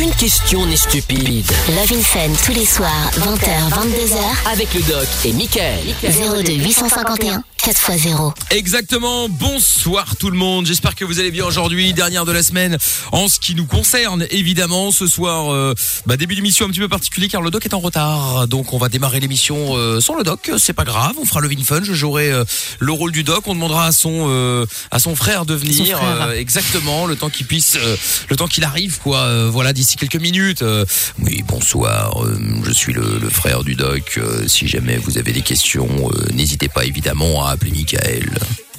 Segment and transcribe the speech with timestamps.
[0.00, 1.44] Aucune question n'est stupide.
[1.68, 4.50] Love in Fun tous les soirs, 20h, 22h.
[4.50, 5.94] Avec le doc et Michael.
[6.02, 8.32] 02 851 4x0.
[8.52, 9.28] Exactement.
[9.28, 10.64] Bonsoir tout le monde.
[10.66, 12.78] J'espère que vous allez bien aujourd'hui, dernière de la semaine.
[13.12, 15.74] En ce qui nous concerne, évidemment, ce soir, euh,
[16.06, 18.48] bah, début d'émission un petit peu particulier car le doc est en retard.
[18.48, 20.50] Donc on va démarrer l'émission euh, sans le doc.
[20.56, 21.16] C'est pas grave.
[21.20, 21.80] On fera le Vin Fun.
[21.84, 22.44] Je jouerai euh,
[22.78, 23.42] le rôle du doc.
[23.46, 25.98] On demandera à son euh, à son frère de venir.
[25.98, 26.28] frère.
[26.28, 27.04] euh, exactement.
[27.04, 27.96] Le temps qu'il puisse, euh,
[28.30, 29.18] le temps qu'il arrive, quoi.
[29.18, 30.62] Euh, voilà, d'ici quelques minutes.
[30.62, 30.86] Euh,
[31.18, 32.24] oui, bonsoir.
[32.24, 34.14] euh, je suis le, le frère du doc.
[34.16, 38.30] Euh, si jamais vous avez des questions, euh, n'hésitez pas évidemment à appeler Michael.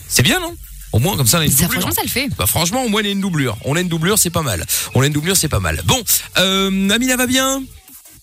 [0.07, 0.55] C'est bien, non?
[0.93, 1.81] Au moins, comme ça, on a une Ça, doublure.
[1.81, 2.27] franchement, ça le fait.
[2.37, 3.57] Bah franchement, au moins on a une doublure.
[3.63, 4.65] On a une doublure, c'est pas mal.
[4.93, 5.81] On a une doublure, c'est pas mal.
[5.85, 6.01] Bon,
[6.37, 7.63] euh, Amina va bien?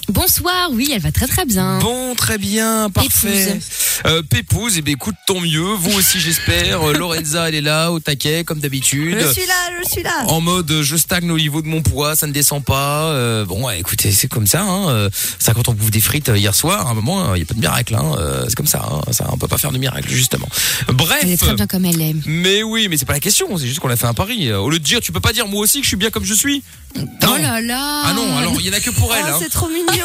[0.09, 1.79] Bonsoir, oui, elle va très très bien.
[1.81, 3.59] Bon, très bien, parfait.
[4.07, 5.61] Euh, Pépouze, eh ben écoute, tant mieux.
[5.61, 6.83] Vous aussi, j'espère.
[6.83, 9.19] Euh, Lorenza, elle est là, au taquet, comme d'habitude.
[9.21, 9.55] Je suis là,
[9.85, 10.25] je suis là.
[10.29, 13.07] En mode, je stagne au niveau de mon poids, ça ne descend pas.
[13.11, 14.63] Euh, bon, ouais, écoutez, c'est comme ça.
[14.63, 14.89] Hein.
[14.89, 17.43] Euh, Ça, quand on bouffe des frites euh, hier soir, à un moment, il n'y
[17.43, 17.95] a pas de miracle.
[17.95, 18.15] Hein.
[18.19, 18.89] Euh, C'est comme ça.
[18.91, 19.13] Hein.
[19.13, 20.49] Ça, on peut pas faire de miracle, justement.
[20.89, 21.19] Bref.
[21.23, 22.15] Elle est très bien comme elle est.
[22.27, 23.59] Mais oui, mais c'est pas la question.
[23.59, 24.49] C'est juste qu'on a fait un pari.
[24.49, 26.11] Euh, Au lieu de dire, tu peux pas dire moi aussi que je suis bien
[26.11, 26.63] comme je suis.
[26.97, 29.23] Oh là là Ah non, alors il y en a que pour elle.
[29.27, 29.39] Oh, hein.
[29.43, 29.98] c'est trop mignon.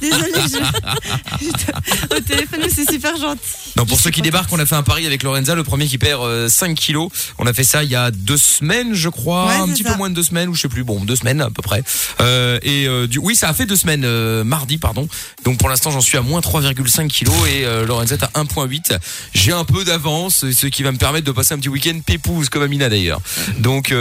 [0.00, 2.16] Désolée, je...
[2.16, 3.40] au téléphone, c'est super gentil.
[3.76, 5.98] Non, pour ceux qui débarquent, on a fait un pari avec Lorenza, le premier qui
[5.98, 7.10] perd euh, 5 kilos.
[7.38, 9.92] On a fait ça il y a deux semaines, je crois, Ouais, un petit ça.
[9.92, 11.82] peu moins de deux semaines, ou je sais plus, bon, deux semaines à peu près.
[12.20, 15.08] Euh, et euh, du, oui, ça a fait deux semaines, euh, mardi, pardon.
[15.44, 18.98] Donc pour l'instant, j'en suis à moins 3,5 kilos et Lorenza est à 1,8.
[19.34, 22.48] J'ai un peu d'avance, ce qui va me permettre de passer un petit week-end pépouze
[22.48, 23.20] comme Amina d'ailleurs.
[23.58, 23.94] Donc,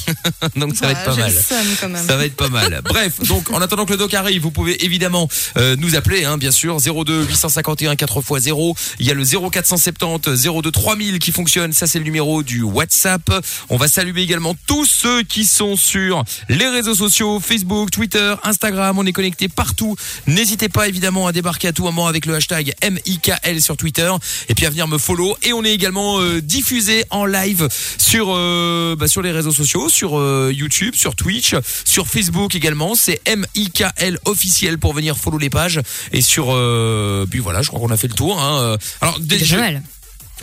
[0.56, 1.32] donc ça va être Ah, pas mal.
[2.06, 2.80] Ça va être pas mal.
[2.84, 6.38] Bref, donc en attendant que le doc arrive, vous pouvez évidemment euh, nous appeler, hein,
[6.38, 8.76] bien sûr, 02 851 4x0.
[8.98, 11.72] Il y a le 0470 02 3000 qui fonctionne.
[11.72, 13.30] Ça, c'est le numéro du WhatsApp.
[13.68, 18.98] On va saluer également tous ceux qui sont sur les réseaux sociaux, Facebook, Twitter, Instagram.
[18.98, 19.96] On est connecté partout.
[20.26, 24.10] N'hésitez pas évidemment à débarquer à tout moment avec le hashtag MIKL sur Twitter
[24.48, 25.36] et puis à venir me follow.
[25.42, 27.68] Et on est également euh, diffusé en live
[27.98, 30.16] sur euh, bah, sur les réseaux sociaux, sur
[30.50, 32.94] YouTube, sur Twitch, sur Facebook également.
[32.94, 35.80] C'est MIKL officiel pour venir follow les pages
[36.12, 38.40] et sur euh, puis voilà, je crois qu'on a fait le tour.
[38.40, 38.58] Hein.
[38.60, 39.58] Euh, Alors déjà.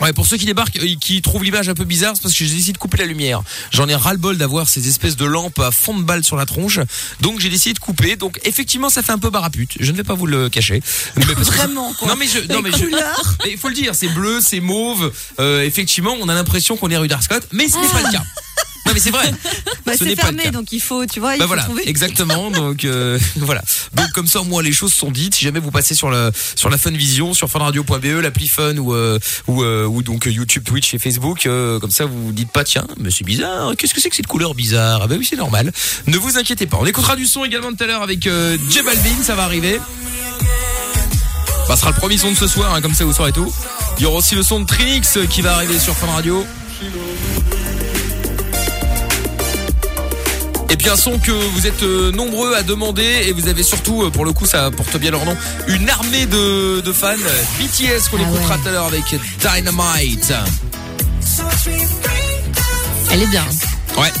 [0.00, 2.44] Ouais, pour ceux qui débarquent, euh, qui trouvent l'image un peu bizarre, c'est parce que
[2.44, 3.42] j'ai décidé de couper la lumière.
[3.70, 6.80] J'en ai ras-le-bol d'avoir ces espèces de lampes à fond de balle sur la tronche.
[7.20, 8.16] Donc j'ai décidé de couper.
[8.16, 9.76] Donc effectivement, ça fait un peu barapute.
[9.78, 10.82] Je ne vais pas vous le cacher.
[11.16, 12.08] Mais parce que- Vraiment, quoi.
[12.08, 13.34] Non mais je, non Les mais je, couleurs.
[13.44, 15.12] mais il faut le dire, c'est bleu, c'est mauve.
[15.38, 18.24] Euh, effectivement, on a l'impression qu'on est rue d'Arscott, mais ce n'est pas le cas.
[18.86, 19.32] Non mais c'est vrai.
[19.86, 21.88] Bah, Ce c'est le fermé, donc il faut, tu vois, il Bah faut voilà, trouver.
[21.88, 22.50] exactement.
[22.50, 23.62] Donc euh, voilà.
[23.94, 25.34] Donc comme ça, au moins les choses sont dites.
[25.34, 29.18] Si jamais vous passez sur la sur la Funvision, sur funradio.be, l'appli Fun ou euh,
[29.46, 32.64] ou euh, ou donc YouTube, Twitch et Facebook, euh, comme ça vous vous dites pas
[32.64, 33.72] tiens, mais c'est bizarre.
[33.78, 35.00] Qu'est-ce que c'est que cette couleur bizarre?
[35.02, 35.72] Ah bah oui, c'est normal.
[36.06, 36.76] Ne vous inquiétez pas.
[36.80, 39.80] On écoutera du son également tout à l'heure avec euh, J Balvin, ça va arriver.
[41.68, 43.50] Bah, ce sera le premier son de ce soir, hein, comme ça vous saurez tout.
[43.96, 46.44] Il y aura aussi le son de Trinix euh, qui va arriver sur Fun Radio.
[50.74, 54.02] Et puis un son que vous êtes euh, nombreux à demander et vous avez surtout,
[54.02, 55.36] euh, pour le coup ça porte bien leur nom,
[55.68, 57.14] une armée de, de fans.
[57.60, 58.60] BTS qu'on Ah écoutera ouais.
[58.60, 59.04] tout à l'heure avec
[59.38, 60.32] Dynamite.
[63.12, 63.44] Elle est bien.
[63.96, 64.12] Ouais.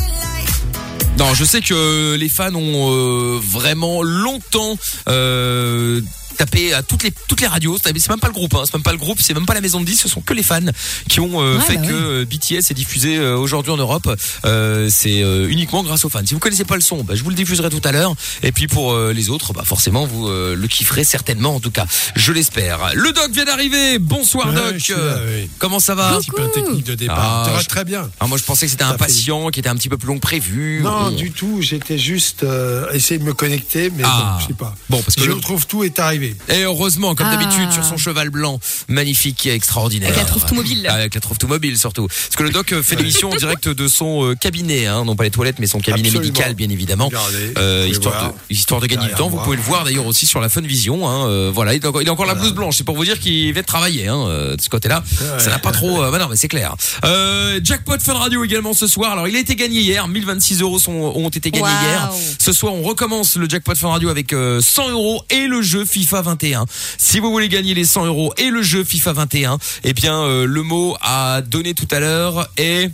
[1.18, 4.78] Non, je sais que les fans ont euh, vraiment longtemps
[5.08, 6.00] euh,
[6.34, 7.78] tapé à toutes les toutes les radios.
[7.82, 9.60] C'est même pas le groupe, hein, c'est même pas le groupe, c'est même pas la
[9.60, 10.60] maison de disques, ce sont que les fans
[11.08, 14.08] qui ont euh, Ouais, fait bah que euh, BTS est diffusé euh, aujourd'hui en Europe.
[14.44, 16.20] Euh, c'est euh, uniquement grâce aux fans.
[16.24, 18.14] Si vous connaissez pas le son, bah, je vous le diffuserai tout à l'heure.
[18.42, 21.70] Et puis pour euh, les autres, bah forcément vous euh, le kifferez certainement, en tout
[21.70, 21.86] cas,
[22.16, 22.90] je l'espère.
[22.94, 23.98] Le doc vient d'arriver.
[23.98, 24.88] Bonsoir Ouais, doc.
[24.88, 25.48] là, oui.
[25.58, 26.14] Comment ça va?
[26.14, 27.42] Un petit peu technique de départ.
[27.42, 28.10] Ah, Ça va je- très bien.
[28.20, 30.08] Ah, moi je pensais que c'était un fait- patient qui était un petit peu plus
[30.08, 30.80] long que prévu.
[30.82, 31.10] Non, Bon.
[31.10, 31.60] du tout.
[31.60, 34.36] J'étais juste euh, essayer de me connecter, mais Ah.
[34.36, 34.74] bon, je sais pas.
[34.90, 36.23] Bon, parce que je le- retrouve tout est arrivé.
[36.48, 37.36] Et heureusement, comme Ah.
[37.36, 40.10] d'habitude, sur son cheval blanc, magnifique et extraordinaire.
[40.10, 40.86] Avec la trouve tout mobile.
[40.88, 42.06] Ah, Avec la trouve tout mobile surtout.
[42.06, 45.16] Parce que le doc euh, fait l'émission en direct de son euh, cabinet, hein, non
[45.16, 46.32] pas les toilettes, mais son cabinet Absolument.
[46.32, 47.06] médical, bien évidemment.
[47.06, 49.28] Regardez, Euh, histoire, de, histoire de gagner du temps.
[49.28, 51.08] Vous pouvez le voir d'ailleurs aussi sur la Fun Vision.
[51.08, 52.76] Hein, euh, voilà, il a encore, il a encore la blouse blanche.
[52.76, 55.02] C'est pour vous dire qu'il va travailler hein, de ce côté-là.
[55.38, 56.02] Ça n'a pas trop.
[56.02, 56.74] Euh, bah non, mais c'est clair.
[57.04, 59.12] Euh, jackpot Fun Radio également ce soir.
[59.12, 60.06] Alors, il a été gagné hier.
[60.08, 62.10] 1026 euros sont, ont été gagnés hier.
[62.38, 65.84] Ce soir, on recommence le jackpot Fun Radio avec euh, 100 euros et le jeu
[65.84, 66.64] FIFA 21.
[66.98, 70.46] Si vous voulez gagner les 100 euros et le jeu FIFA 21, eh bien, euh,
[70.46, 72.90] le mot à donner tout à l'heure est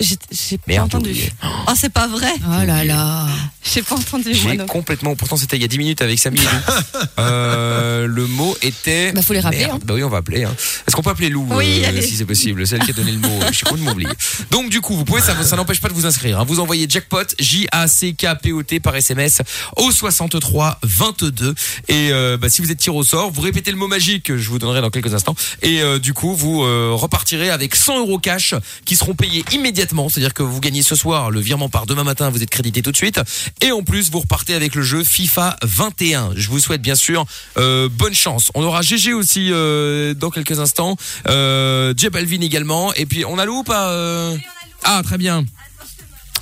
[0.00, 1.30] J'ai pas entendu.
[1.44, 2.32] Oh, c'est pas vrai.
[2.44, 3.26] Oh là là.
[3.62, 6.42] J'ai pas entendu J'ai complètement, pourtant c'était il y a 10 minutes avec Samy et
[6.42, 6.48] Lou.
[7.18, 9.12] Euh, le mot était.
[9.12, 9.78] Bah, faut les rappeler, hein.
[9.84, 10.44] Bah oui, on va appeler.
[10.44, 10.54] Hein.
[10.86, 12.66] Est-ce qu'on peut appeler Lou Oui, euh, si c'est possible?
[12.66, 13.38] C'est elle qui a donné le mot.
[13.50, 14.08] Je suis complètement oublié.
[14.50, 16.40] Donc du coup, vous pouvez, ça, ça n'empêche pas de vous inscrire.
[16.40, 16.44] hein.
[16.44, 19.42] Vous envoyez jackpot J A C K P O T par SMS
[19.76, 21.54] au 63 22
[21.88, 24.38] et euh, bah, si vous êtes tiré au sort, vous répétez le mot magique que
[24.38, 27.98] je vous donnerai dans quelques instants et euh, du coup vous euh, repartirez avec 100
[28.00, 28.54] euros cash
[28.86, 29.89] qui seront payés immédiatement.
[29.90, 32.92] C'est-à-dire que vous gagnez ce soir, le virement part demain matin, vous êtes crédité tout
[32.92, 33.20] de suite
[33.60, 36.30] et en plus vous repartez avec le jeu FIFA 21.
[36.36, 37.24] Je vous souhaite bien sûr
[37.58, 38.50] euh, bonne chance.
[38.54, 40.96] On aura GG aussi euh, dans quelques instants,
[41.28, 44.36] euh, J Balvin également et puis on a Lou ou pas euh?
[44.84, 45.44] Ah très bien.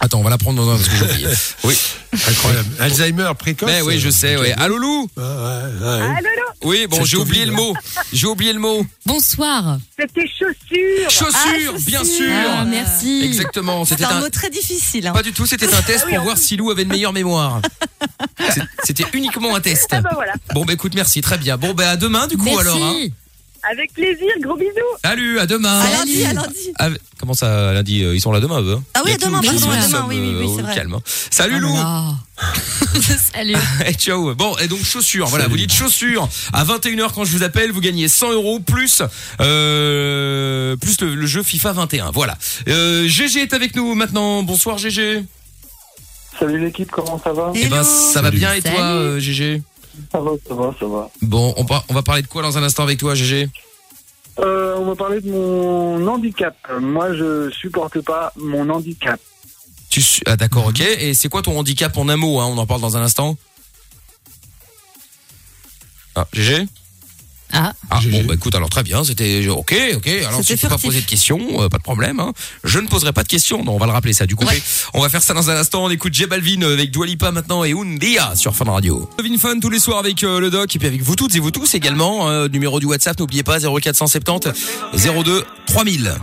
[0.00, 1.28] Attends, on va la prendre dans un parce que j'ai oublié.
[1.64, 1.76] Oui.
[2.28, 2.68] Incroyable.
[2.78, 3.68] Alzheimer précoce.
[3.68, 4.52] Mais oui, je sais, ouais.
[4.56, 6.14] Allô Lou Ouais, ouais, ouais.
[6.62, 7.74] Oui, bon, j'ai oublié le mot.
[8.12, 8.86] J'ai oublié le mot.
[9.06, 9.78] Bonsoir.
[9.98, 11.10] C'était chaussures.
[11.10, 12.16] Chaussure, Ah, bien chaussures.
[12.16, 12.32] sûr.
[12.58, 13.22] Ah, merci.
[13.24, 15.06] Exactement, c'était un mot très difficile.
[15.08, 15.12] Hein.
[15.12, 17.60] pas du tout, c'était un test oui, pour voir si Lou avait une meilleure mémoire.
[18.84, 19.88] C'était uniquement un test.
[19.90, 20.32] Ah bah voilà.
[20.54, 21.56] Bon bah écoute, merci, très bien.
[21.58, 22.60] Bon bah à demain du coup Merci.
[22.60, 22.76] alors.
[22.82, 23.06] Hein.
[23.70, 24.70] Avec plaisir, gros bisous.
[25.04, 25.80] Salut, à demain.
[25.80, 26.72] À lundi, à lundi.
[26.78, 26.88] Ah,
[27.18, 29.70] comment ça, lundi euh, Ils sont là demain, eux hein Ah oui, à demain, pardon,
[29.70, 30.74] à sommes, demain, oui, oui, oui, euh, c'est vrai.
[30.74, 30.94] calme.
[30.94, 31.02] hein.
[31.30, 31.76] Salut Oh Lou.
[33.34, 33.56] Salut.
[33.86, 34.34] Et ciao.
[34.34, 35.26] Bon, et donc chaussures.
[35.26, 36.28] Voilà, vous dites chaussures.
[36.52, 39.02] À 21h quand je vous appelle, vous gagnez 100 euros plus
[39.40, 42.10] euh, plus le, le jeu FIFA 21.
[42.12, 42.38] Voilà.
[42.68, 44.42] Euh, GG est avec nous maintenant.
[44.44, 45.24] Bonsoir GG.
[46.38, 47.50] Salut l'équipe, comment ça va?
[47.54, 49.62] Eh ben ça va bien et toi euh, GG
[50.12, 51.10] Ça va, ça va, ça va.
[51.22, 53.48] Bon, on, par- on va parler de quoi dans un instant avec toi GG
[54.38, 56.56] Euh, on va parler de mon handicap.
[56.80, 59.18] Moi, je supporte pas mon handicap.
[59.90, 60.80] Tu su- ah d'accord, OK.
[60.80, 62.46] Et c'est quoi ton handicap en un mot hein?
[62.46, 63.36] On en parle dans un instant.
[66.14, 66.66] Ah, GG
[67.52, 70.68] Ah, Ah bon bah écoute alors très bien c'était ok ok alors si tu peux
[70.68, 72.32] pas poser de questions euh, pas de problème hein.
[72.64, 74.44] je ne poserai pas de questions non on va le rappeler ça du coup
[74.94, 77.64] on va faire ça dans un instant on écoute J Balvin avec Dua Lipa maintenant
[77.64, 80.78] et Undia sur Fun Radio Balvin Fun tous les soirs avec euh, le doc et
[80.78, 84.50] puis avec vous toutes et vous tous également euh, numéro du WhatsApp n'oubliez pas 0470
[85.24, 86.14] 02 3000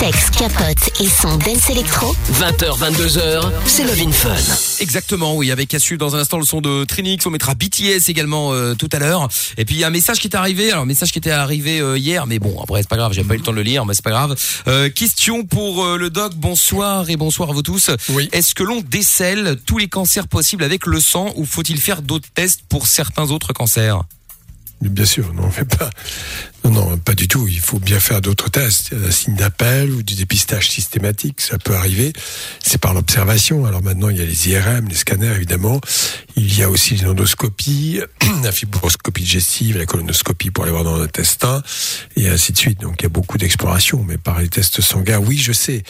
[0.00, 2.14] Sexe, capote et son dance électro.
[2.40, 4.71] 20h, 22h, c'est Love in Fun.
[4.82, 8.08] Exactement, oui, avec à suivre dans un instant le son de Trinix, on mettra BTS
[8.08, 9.28] également euh, tout à l'heure.
[9.56, 11.30] Et puis il y a un message qui est arrivé, alors un message qui était
[11.30, 13.58] arrivé euh, hier, mais bon, après c'est pas grave, j'ai pas eu le temps de
[13.58, 14.34] le lire, mais c'est pas grave.
[14.66, 17.92] Euh, question pour euh, le doc, bonsoir et bonsoir à vous tous.
[18.08, 18.28] Oui.
[18.32, 22.28] Est-ce que l'on décèle tous les cancers possibles avec le sang ou faut-il faire d'autres
[22.34, 24.02] tests pour certains autres cancers?
[24.88, 25.90] Bien sûr, non, on fait pas.
[26.64, 27.46] Non, non, pas du tout.
[27.48, 28.92] Il faut bien faire d'autres tests.
[28.92, 32.12] Un signe d'appel ou du dépistage systématique, ça peut arriver.
[32.62, 33.64] C'est par l'observation.
[33.64, 35.80] Alors maintenant, il y a les IRM, les scanners, évidemment.
[36.36, 38.00] Il y a aussi les endoscopies,
[38.42, 41.62] la fibroscopie digestive, la colonoscopie pour aller voir dans l'intestin,
[42.16, 42.80] et ainsi de suite.
[42.80, 44.04] Donc il y a beaucoup d'exploration.
[44.06, 45.84] Mais par les tests sanguins, oui, je sais.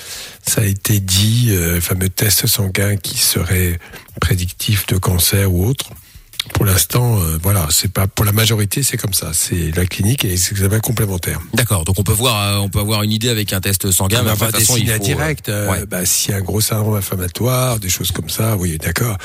[0.47, 3.79] Ça a été dit, euh, le fameux test sanguin qui serait
[4.21, 5.91] prédictif de cancer ou autre.
[6.55, 9.31] Pour l'instant, euh, voilà, c'est pas pour la majorité, c'est comme ça.
[9.33, 11.41] C'est la clinique et les examens complémentaires.
[11.55, 14.23] D'accord, donc on peut voir, euh, on peut avoir une idée avec un test sanguin,
[14.23, 15.87] mais enfin, de toute façon, il faut, euh, euh, ouais.
[15.87, 19.17] bah, s'il y a un gros syndrome inflammatoire, des choses comme ça, oui, d'accord.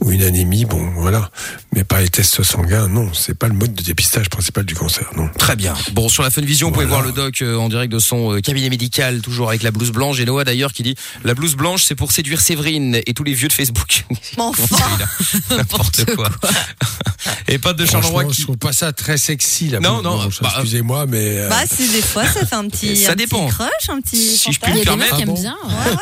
[0.00, 1.30] Ou une anémie, bon, voilà.
[1.74, 3.12] Mais pas les tests sanguins, non.
[3.12, 5.28] C'est pas le mode de dépistage principal du cancer, non.
[5.38, 5.74] Très bien.
[5.92, 7.02] Bon, sur la Fun Vision, vous pouvez Voilà.
[7.02, 9.90] voir le doc euh, en direct de son euh, cabinet médical, toujours avec la blouse
[9.92, 10.18] blanche.
[10.20, 13.34] Et Noah d'ailleurs qui dit la blouse blanche, c'est pour séduire Séverine et tous les
[13.34, 14.04] vieux de Facebook.
[14.36, 15.06] Celui-là
[15.56, 16.30] N'importe quoi.
[17.48, 18.34] et pas de Charleroi qui.
[18.40, 20.40] je trouve pas ça très sexy, la Non, non, blanche.
[20.40, 21.38] bah, Excusez-moi, mais.
[21.38, 22.96] euh, Bah, si des fois, ça fait un petit.
[23.06, 23.46] Ça un petit dépend.
[23.48, 24.16] crush, un petit.
[24.36, 25.16] Si je puis me permettre.
[25.20, 25.56] Ah bon bien.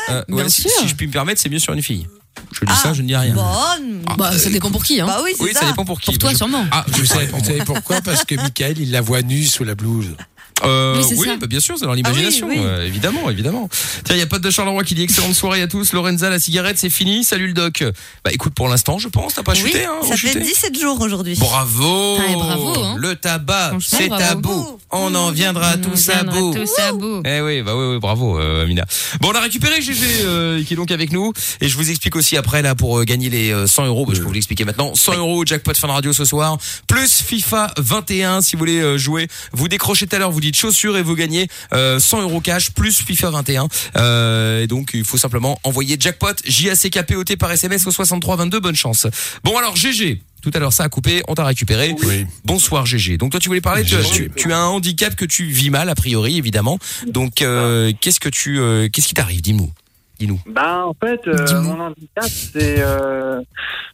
[0.09, 0.71] Euh, si, sûr.
[0.81, 2.07] si je puis me permettre, c'est mieux sur une fille.
[2.51, 3.33] Je dis Ah, ça, je ne dis rien.
[3.33, 4.01] Bonne.
[4.17, 5.05] Bah, ça dépend pour qui, hein.
[5.07, 5.61] Bah oui, c'est oui, ça.
[5.61, 5.65] ça.
[5.67, 6.11] dépend pour qui.
[6.11, 6.65] Pour toi, Je- sûrement.
[6.71, 8.01] Ah, Vous savez, pour vous savez pourquoi?
[8.01, 10.15] Parce que Michael, il la voit nue sous la blouse.
[10.63, 12.65] Euh, Oui, bah, bien sûr, c'est dans l'imagination, Ah oui, oui.
[12.65, 13.69] euh, évidemment, évidemment.
[14.05, 15.91] Tiens, il y a pas de Charleroi qui dit excellente soirée à tous.
[15.93, 17.23] Lorenza, la cigarette, c'est fini.
[17.23, 17.83] Salut le doc.
[18.23, 20.99] Bah écoute, pour l'instant, je pense, t'as pas chuté, hein ça fait chuté 17 jours
[21.01, 21.35] aujourd'hui.
[21.37, 22.17] Bravo.
[22.19, 22.95] Ah, bravo, hein.
[22.97, 24.79] Le tabac, c'est tabou.
[24.91, 26.53] On en viendra On tous à bout.
[26.55, 27.21] tous à bout.
[27.25, 28.85] Eh oui, bah oui, oui, bravo, euh, Amina.
[29.19, 32.15] Bon, on a récupéré GG euh, qui est donc avec nous et je vous explique
[32.15, 34.05] aussi après là pour euh, gagner les euh, 100 euros.
[34.05, 34.95] Bah, je peux vous l'expliquer maintenant.
[34.95, 36.57] 100 euros jackpot fin de radio ce soir,
[36.87, 39.27] plus FIFA 21 si vous voulez euh, jouer.
[39.51, 42.71] Vous décrochez tout à l'heure, vous dites chaussures et vous gagnez euh, 100 euros cash
[42.71, 43.67] plus FIFA 21.
[43.97, 47.37] Euh, et donc il faut simplement envoyer jackpot J A C K P O T
[47.37, 48.59] par SMS au 63 22.
[48.59, 49.07] Bonne chance.
[49.43, 50.21] Bon alors GG.
[50.41, 51.95] Tout à l'heure, ça a coupé, on t'a récupéré.
[52.03, 52.27] Oui.
[52.43, 53.17] Bonsoir GG.
[53.17, 55.89] Donc toi, tu voulais parler, de, tu, tu as un handicap que tu vis mal
[55.89, 56.77] a priori, évidemment.
[57.07, 59.41] Donc euh, qu'est-ce que tu, euh, qu'est-ce qui t'arrive?
[59.41, 59.71] Dis-nous.
[60.19, 60.39] Dis-nous.
[60.45, 63.41] Ben, en fait, euh, mon handicap, c'est euh,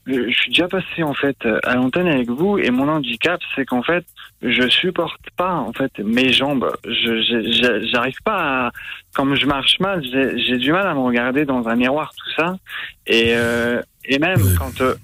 [0.05, 3.83] je suis déjà passé en fait à l'antenne avec vous et mon handicap, c'est qu'en
[3.83, 4.05] fait,
[4.41, 6.71] je supporte pas en fait mes jambes.
[6.85, 8.71] Je j'arrive pas à
[9.13, 12.57] comme je marche mal, j'ai du mal à me regarder dans un miroir tout ça
[13.05, 14.95] et euh, et même quand euh,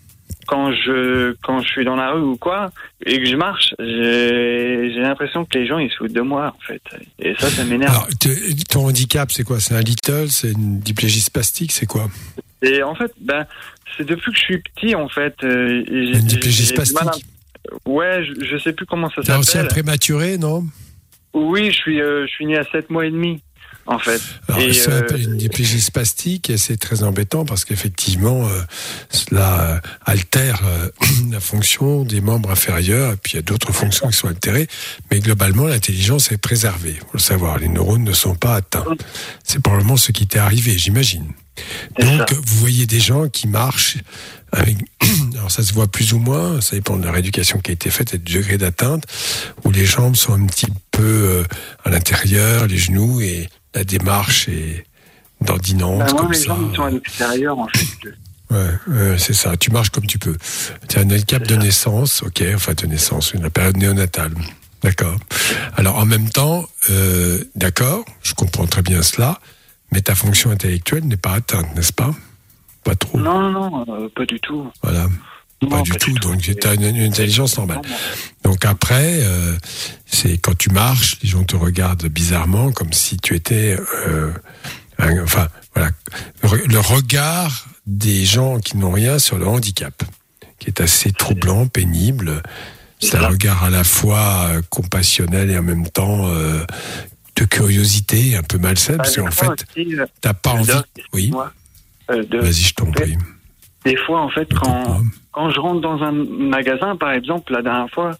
[0.47, 2.71] quand je quand je suis dans la rue ou quoi
[3.05, 6.61] et que je marche, j'ai l'impression que les gens ils se foutent de moi en
[6.65, 6.81] fait
[7.19, 7.91] et ça ça m'énerve.
[7.93, 9.59] Alors, te- ton handicap, c'est quoi?
[9.59, 12.07] C'est un little C'est une diplégie spastique C'est quoi?
[12.63, 13.45] Et en fait, ben,
[13.95, 15.35] c'est depuis que je suis petit, en fait.
[15.43, 17.25] euh, Une diplégie à- spastique?
[17.85, 19.67] Ouais, je, je sais plus comment ça T'as aussi un s'appelle.
[19.83, 20.63] prématuré, non?
[21.33, 23.41] Oui, je suis, euh, je suis né à 7 mois et demi,
[23.87, 24.21] en fait.
[24.47, 28.61] Alors, et, ça euh, une diplégie spastique et c'est très embêtant parce qu'effectivement, euh,
[29.09, 30.89] cela euh, altère euh,
[31.31, 34.67] la fonction des membres inférieurs et puis il y a d'autres fonctions qui sont altérées.
[35.09, 36.93] Mais globalement, l'intelligence est préservée.
[36.93, 38.85] Faut le savoir, les neurones ne sont pas atteints.
[39.43, 41.31] C'est probablement ce qui t'est arrivé, j'imagine.
[41.99, 42.35] Donc, ça.
[42.35, 43.97] vous voyez des gens qui marchent
[44.51, 44.77] avec,
[45.35, 47.89] alors ça se voit plus ou moins, ça dépend de leur éducation qui a été
[47.89, 49.03] faite et du degré d'atteinte,
[49.63, 51.43] où les jambes sont un petit peu euh,
[51.83, 54.85] à l'intérieur, les genoux et la démarche est
[55.41, 56.57] d'ordinance ben, moi, comme ça.
[56.59, 58.09] ils sont à l'extérieur, en fait.
[58.49, 59.55] Ouais, ouais, c'est ça.
[59.57, 60.35] Tu marches comme tu peux.
[60.89, 61.57] Tu as un handicap de ça.
[61.57, 64.33] naissance, ok, enfin de naissance, une période néonatale.
[64.83, 65.17] D'accord.
[65.75, 69.39] Alors en même temps, euh, d'accord, je comprends très bien cela,
[69.91, 72.11] mais ta fonction intellectuelle n'est pas atteinte, n'est-ce pas?
[72.83, 73.19] Pas trop?
[73.19, 74.71] Non, non, non, euh, pas du tout.
[74.81, 75.07] Voilà.
[75.61, 76.13] Non, pas du tout.
[76.19, 77.81] Donc tu as une, une intelligence normale.
[78.43, 79.55] Donc après, euh,
[80.05, 83.75] c'est quand tu marches, les gens te regardent bizarrement, comme si tu étais,
[84.07, 84.31] euh,
[84.99, 85.91] un- enfin voilà,
[86.43, 90.03] le re- le regard des gens qui n'ont rien sur le handicap,
[90.59, 92.43] qui est assez troublant, pénible.
[92.99, 96.63] C'est un regard à la fois euh, compassionnel et en même temps euh,
[97.35, 100.71] de curiosité, un peu malsaine, parce Ah, qu'en fait, euh, t'as pas envie.
[101.13, 101.29] Oui.
[101.31, 101.51] moi,
[102.11, 103.17] euh, de- Vas-y, je t'en prie.
[103.87, 104.97] Des fois, en fait, quand, pas.
[105.31, 108.11] quand je rentre dans un magasin, par exemple, la dernière fois,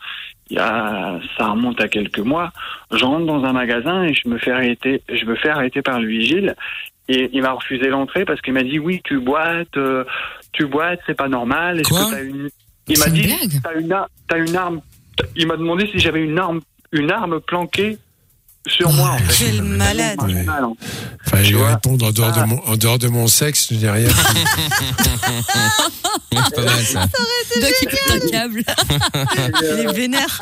[0.49, 2.51] il y a, ça remonte à quelques mois,
[2.91, 5.99] je rentre dans un magasin et je me fais arrêter, je me fais arrêter par
[5.99, 6.55] le vigile
[7.09, 10.03] et il m'a refusé l'entrée parce qu'il m'a dit oui, tu boites, euh,
[10.53, 11.79] tu boites, c'est pas normal.
[11.81, 12.49] Est-ce Quoi que t'as une,
[12.87, 14.79] il m'a dit, t'as une, ar- t'as une arme,
[15.35, 16.61] il m'a demandé si j'avais une arme,
[16.93, 17.97] une arme planquée
[18.69, 19.45] sur moi, en fait.
[19.45, 20.21] Quel malade.
[20.21, 20.43] Ouais.
[20.43, 20.73] Mal, hein.
[21.25, 22.41] Enfin, Tu je vais répondre en dehors, Ah.
[22.41, 24.09] de mon, en dehors de mon sexe, je n'ai rien.
[26.31, 27.05] C'est pas mal ça.
[27.61, 28.63] Doc, il pète un câble.
[29.61, 30.39] Il est vénère.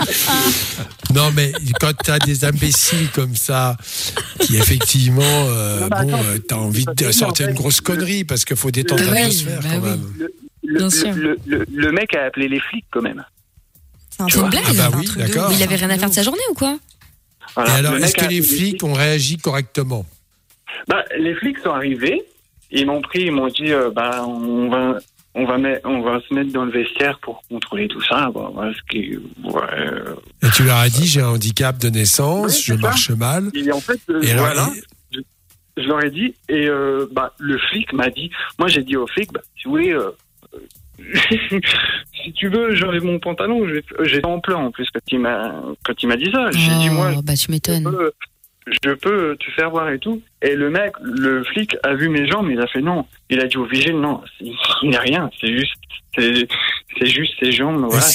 [1.13, 3.77] Non, mais quand tu as des imbéciles comme ça,
[4.41, 8.23] qui effectivement, euh, bah, bon, euh, t'as envie parce de que, sortir une grosse connerie
[8.25, 10.13] parce qu'il faut détendre le- l'atmosphère Oui, quand bah même.
[10.17, 11.13] Le, le, Bien sûr.
[11.13, 13.23] le, le, le mec a appelé les flics quand même.
[14.09, 15.51] C'est un une truc- blague Ah bah oui, truc de d'accord.
[15.53, 16.77] il avait rien à faire de sa journée ou quoi?
[17.55, 17.71] Voilà.
[17.71, 20.05] Et alors, Le est-ce que les flics ont réagi correctement?
[20.87, 22.23] Bah, les flics sont arrivés,
[22.71, 24.97] ils m'ont pris, ils m'ont dit, euh, bah, on va,
[25.33, 28.29] on va mettre, on va se mettre dans le vestiaire pour contrôler tout ça.
[28.31, 28.71] Ouais.
[30.43, 32.79] Et tu leur as dit j'ai un handicap de naissance, Oui, je ça.
[32.79, 33.49] marche mal.
[33.53, 34.69] Et en fait, euh, Et alors, voilà,
[35.77, 39.07] je leur ai dit, et euh, bah, le flic m'a dit, moi j'ai dit au
[39.07, 40.11] flic, bah, si vous voulez, euh,
[42.23, 43.67] si tu veux, j'enlève mon pantalon.
[44.03, 46.49] J'étais en pleurs en plus quand il m'a, quand il m'a dit ça.
[46.51, 47.83] J'ai dit moi, Oh, bah tu je m'étonnes.
[47.83, 48.11] peux,
[48.67, 50.21] je peux te faire voir et tout.
[50.45, 53.05] Et le mec, le flic, a vu mes jambes, il a fait non.
[53.29, 55.73] Il a dit au vigile, non, il n'y a rien, c'est juste,
[56.15, 57.87] c'est juste ses jambes.
[57.89, 58.05] Voilà,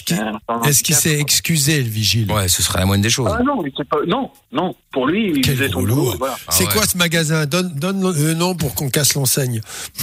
[0.68, 2.30] Est-ce qu'il- s'est excusé, le vigile?
[2.30, 3.32] Ouais, ce serait la moindre des choses.
[3.36, 6.36] Ah non, pas, non, non, pour lui, il Quel faisait son boulot, voilà.
[6.46, 6.72] Ah C'est ouais.
[6.72, 7.46] quoi ce magasin?
[7.46, 9.60] Donne, donne le nom pour qu'on casse l'enseigne.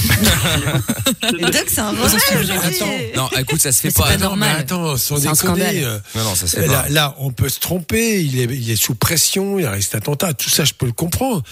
[1.67, 1.93] C'est un.
[1.93, 2.85] Attends.
[3.15, 4.03] Non, écoute, ça se fait Mais pas.
[4.03, 4.55] pas mais normal.
[4.59, 5.35] attends, sans C'est un déconner.
[5.61, 5.75] scandale.
[5.83, 6.89] euh, Non, non, ça se fait Là, pas.
[6.89, 10.33] là, on peut se tromper, il est, il est sous pression, il a risque d'attentat,
[10.33, 11.43] tout ça, je peux le comprendre.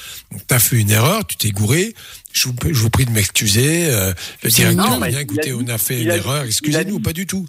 [0.47, 1.93] T'as fait une erreur, tu t'es gouré,
[2.33, 3.87] je vous, je vous prie de m'excuser.
[3.89, 4.99] Euh, dirais, mignon.
[4.99, 7.45] non, bien, écoutez, on a fait une a- erreur, excusez-nous, pas du tout.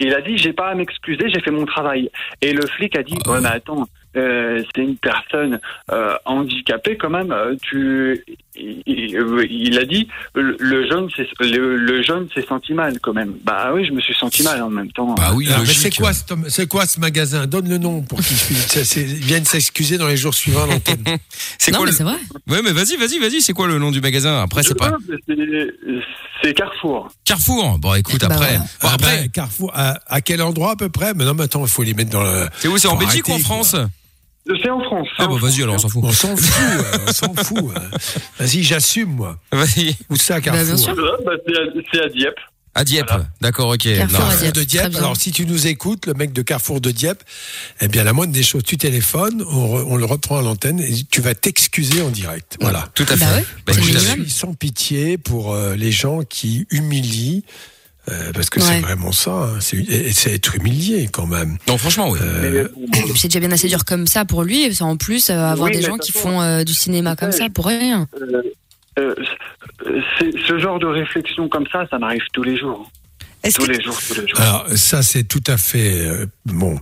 [0.00, 2.10] Il a dit, j'ai pas à m'excuser, j'ai fait mon travail.
[2.42, 5.60] Et le flic a dit, Ah ouais, mais attends, euh, c'est une personne
[5.92, 7.32] euh, handicapée quand même.
[7.32, 8.24] euh, Tu,
[8.56, 13.34] il, a dit, le, jeune, c'est le, le jeune s'est senti mal quand même.
[13.44, 15.14] Bah oui, je me suis senti mal en même temps.
[15.14, 17.46] Bah oui, Alors, mais c'est quoi, ce- c'est quoi ce magasin?
[17.46, 20.66] Donne le nom pour qu'il puisse- ça, c'est- vienne s'excuser dans les jours suivants à
[20.66, 21.02] l'antenne.
[21.58, 21.96] C'est Non, quoi mais le...
[21.96, 22.16] c'est vrai.
[22.48, 23.40] Ouais, mais vas-y, vas-y, vas-y.
[23.40, 24.40] C'est quoi le nom du magasin?
[24.42, 24.92] Après, Je c'est pas
[26.42, 27.08] c'est- Carrefour.
[27.24, 27.78] Carrefour.
[27.78, 28.52] Bon, écoute, Bah après.
[28.52, 28.58] ouais.
[28.58, 31.14] Bon, Ah après, ben, Carrefour, à, à quel endroit à peu près?
[31.14, 32.46] Mais non, mais attends, il faut les mettre dans le.
[32.58, 32.76] c'est où?
[32.78, 33.74] C'est en Belgique ou en France?
[34.46, 35.08] C'est en France.
[35.18, 36.02] Ah en bah vas-y, alors on s'en fout.
[36.04, 37.58] On s'en fout, euh, on s'en fout.
[37.76, 37.98] euh.
[38.38, 39.38] Vas-y, j'assume, moi.
[39.50, 39.96] Vas-y.
[40.10, 40.86] Où ça, Bah, Carrefour.
[40.90, 41.32] Ah, bah,
[41.92, 42.34] c'est à- Dieppe.
[42.76, 43.06] À Dieppe.
[43.08, 43.26] Voilà.
[43.40, 43.78] D'accord, ok.
[43.84, 44.16] Carrefour Non.
[44.26, 44.96] à Carrefour Dieppe, de Dieppe.
[44.96, 47.22] Alors, si tu nous écoutes, le mec de Carrefour de Dieppe,
[47.80, 50.80] eh bien, la moindre des choses, tu téléphones, on, re- on le reprend à l'antenne
[50.80, 52.56] et tu vas t'excuser en direct.
[52.60, 52.88] Voilà.
[52.94, 53.24] Tout à fait.
[53.24, 57.44] Bah ouais, Bah, le Je suis sans pitié pour euh, les gens qui humilient
[58.10, 58.66] Euh, parce que Ouais.
[58.66, 59.56] c'est vraiment ça, hein.
[59.60, 61.56] c'est et c'est être humilié quand même.
[61.68, 62.18] Non, franchement, oui.
[62.22, 64.64] Euh, puis c'est déjà bien assez dur comme ça pour lui.
[64.64, 67.48] Et en plus, euh, avoir Oui, des gens qui font euh, du cinéma comme ça
[67.48, 68.06] pour rien.
[68.20, 68.42] euh,
[68.98, 69.14] euh,
[70.18, 72.90] c'est- ce genre de réflexion comme ça, ça m'arrive tous les jours.
[73.52, 74.40] Tous que les jours, tous les jours.
[74.40, 76.78] Alors ça c'est tout à fait euh, bon.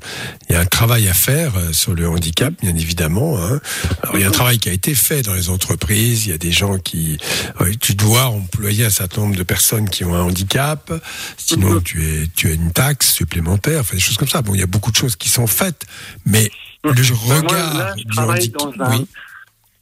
[0.48, 3.36] Il y a un travail à faire euh, sur le handicap, bien évidemment.
[3.42, 3.60] Hein.
[4.02, 6.26] Alors il y a un travail qui a été fait dans les entreprises.
[6.26, 7.18] Il y a des gens qui
[7.60, 10.92] euh, tu dois employer un certain nombre de personnes qui ont un handicap,
[11.36, 11.82] sinon Mhm.
[11.82, 14.42] tu es tu as une taxe supplémentaire, enfin des choses comme ça.
[14.42, 15.84] Bon, il y a beaucoup de choses qui sont faites,
[16.26, 16.50] mais
[16.84, 19.06] le Mais moi, regard là, je du travaille handicap, dans un, oui,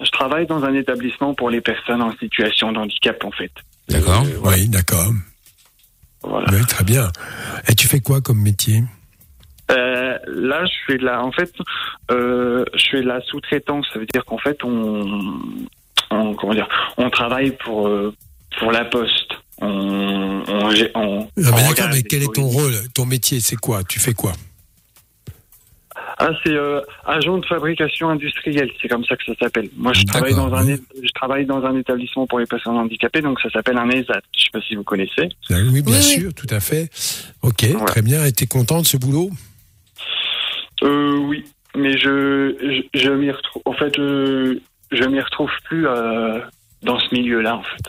[0.04, 3.50] je travaille dans un établissement pour les personnes en situation de handicap, en fait.
[3.88, 4.25] D'accord.
[4.26, 4.58] Euh, voilà.
[4.58, 5.12] oui, d'accord,
[6.23, 6.47] Voilà.
[6.53, 7.11] oui, très bien.
[7.69, 8.83] Et tu fais quoi comme métier
[9.71, 11.53] Euh, là, je de la, en fait,
[12.11, 13.87] euh, je de la sous-traitance.
[13.93, 15.21] Ça veut dire qu'en fait, on,
[16.11, 18.15] on, comment dire, on travaille pour euh,
[18.59, 19.33] pour la poste.
[19.62, 23.85] On, on, gé- on- Non, on mais quel est ton rôle, ton métier, c'est quoi?
[23.85, 24.33] Tu fais quoi?
[26.23, 28.71] Ah, c'est euh, agent de fabrication industrielle.
[28.81, 29.71] C'est comme ça que ça s'appelle.
[29.77, 30.77] Moi, je travaille dans un, oui.
[31.03, 34.21] je travaille dans un établissement pour les personnes handicapées, donc ça s'appelle un ESAT.
[34.37, 35.31] Je sais pas si vous connaissez.
[35.50, 36.91] Ah Oui, bien Oui, sûr, tout à fait.
[37.43, 38.25] Ok, très bien.
[38.27, 39.31] Et t'es content de ce boulot?
[40.83, 42.55] Euh, oui, mais je,
[42.95, 43.62] je, je m'y retrouve.
[43.65, 44.61] En fait, euh,
[44.93, 46.39] je m'y retrouve plus euh,
[46.83, 47.83] dans ce milieu-là, en fait.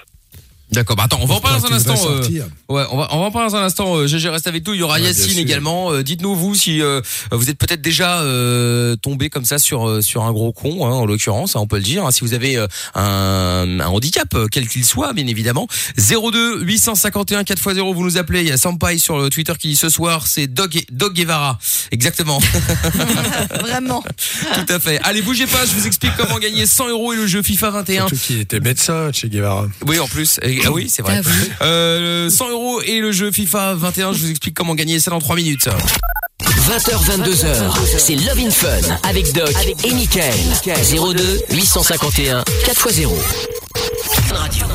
[0.71, 0.95] D'accord.
[0.95, 1.95] Bah attends, on va en parler dans un instant.
[2.09, 2.21] euh.
[2.69, 3.95] Ouais, on va, on va en parler dans un instant.
[3.97, 4.73] Euh, GG reste avec nous.
[4.73, 5.91] Il y aura Ouais, Yacine également.
[5.91, 7.01] Euh, Dites-nous vous si euh,
[7.31, 11.05] vous êtes peut-être déjà euh, tombé comme ça sur sur un gros con, hein, en
[11.05, 12.05] l'occurrence, hein, on peut le dire.
[12.05, 15.67] hein, si vous avez euh, un, un handicap, quel qu'il soit, bien évidemment.
[15.97, 18.41] 02 851 4x0, vous nous appelez.
[18.41, 21.59] Il y a Sampai sur le Twitter qui dit ce soir, c'est Dog Dog Guevara.
[21.91, 22.39] Exactement.
[23.59, 24.03] vraiment
[24.53, 24.99] Tout à fait.
[25.03, 25.65] Allez, bougez pas.
[25.65, 28.07] Je vous explique comment gagner 100 euros et le jeu FIFA 21.
[28.07, 29.67] Surtout qu'il était médecin, Che Guevara.
[29.85, 30.39] Oui, en plus.
[30.43, 31.21] Et- ah oui, c'est vrai.
[31.23, 31.51] Ah oui.
[31.61, 34.13] Euh, 100 euros et le jeu FIFA 21.
[34.13, 35.67] Je vous explique comment gagner ça dans 3 minutes.
[36.41, 39.53] 20h, 22h, c'est Love in Fun avec Doc
[39.83, 40.33] et Michael.
[40.65, 43.60] 02 851 4x0.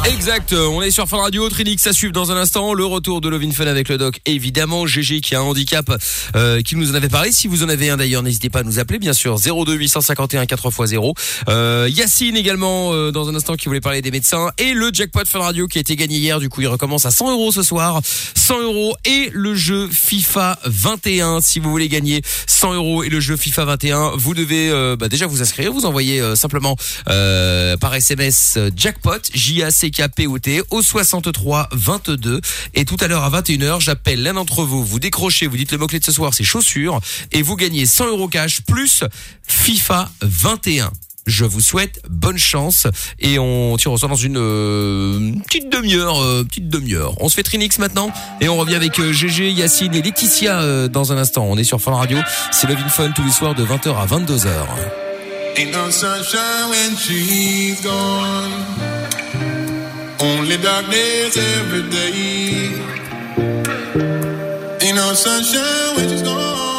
[0.04, 3.20] Exact, euh, on est sur Fun Radio, Trinix à suivre dans un instant, le retour
[3.20, 5.90] de Lovin Fun avec le doc, évidemment, GG qui a un handicap,
[6.34, 8.62] euh, qui nous en avait parlé, si vous en avez un d'ailleurs, n'hésitez pas à
[8.62, 11.14] nous appeler, bien sûr, 02 851 4x0,
[11.48, 15.24] euh, Yacine également, euh, dans un instant, qui voulait parler des médecins, et le jackpot
[15.26, 17.62] Fun Radio qui a été gagné hier, du coup il recommence à 100 euros ce
[17.62, 18.00] soir,
[18.34, 23.20] 100 euros et le jeu FIFA 21, si vous voulez gagner 100 euros et le
[23.20, 28.56] jeu FIFA 21, vous devez euh, bah, déjà vous inscrire, vous envoyez simplement par SMS
[28.56, 28.70] euh,
[29.92, 30.38] jackpot
[30.70, 32.40] au 63 22
[32.74, 34.84] et tout à l'heure à 21h j'appelle l'un d'entre vous.
[34.84, 37.00] Vous décrochez vous dites le mot clé de ce soir c'est chaussures.
[37.32, 39.04] Et vous gagnez 100 euros cash plus
[39.46, 40.90] FIFA 21
[41.26, 42.86] je vous souhaite bonne chance.
[43.18, 47.20] Et on tire au sort dans une euh, petite demi-heure, euh, petite demi-heure.
[47.20, 48.10] On se fait Trinix maintenant.
[48.40, 51.44] Et on revient avec euh, GG, Yacine et Laetitia euh, dans un instant.
[51.44, 52.18] On est sur Fun Radio,
[52.52, 55.05] c'est Love Fun tous les soirs de 20h à 22h.
[55.58, 58.52] Ain't no sunshine when she's gone.
[60.20, 62.74] Only darkness every day.
[64.82, 66.75] Ain't no sunshine when she's gone.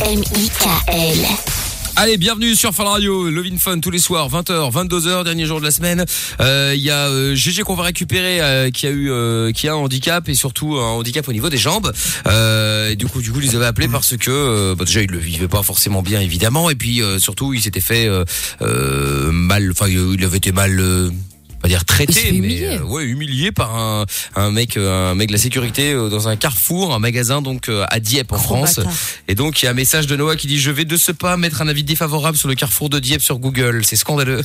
[0.00, 1.26] M-I-K-L.
[1.96, 5.64] Allez, bienvenue sur Fun Radio, Lovin Fun tous les soirs, 20h, 22h, dernier jour de
[5.64, 6.04] la semaine.
[6.40, 9.66] Euh, Il y a euh, GG qu'on va récupérer, euh, qui a eu, euh, qui
[9.66, 11.92] a un handicap et surtout un handicap au niveau des jambes.
[12.28, 15.10] Euh, et du coup, du coup, ils avaient appelés parce que euh, bah, déjà il
[15.10, 18.24] le vivait pas forcément bien évidemment, et puis euh, surtout il s'était fait euh,
[18.62, 20.80] euh, mal, enfin il avait été mal.
[21.68, 22.66] Va dire traité, mais humilier.
[22.78, 26.28] euh, ouais humilié par un, un mec, euh, un mec de la sécurité euh, dans
[26.28, 28.76] un carrefour, un magasin donc euh, à Dieppe en Gros France.
[28.76, 28.92] bâtard.
[29.28, 31.12] Et donc il y a un message de Noah qui dit je vais de ce
[31.12, 33.84] pas mettre un avis défavorable sur le carrefour de Dieppe sur Google.
[33.84, 34.42] C'est scandaleux.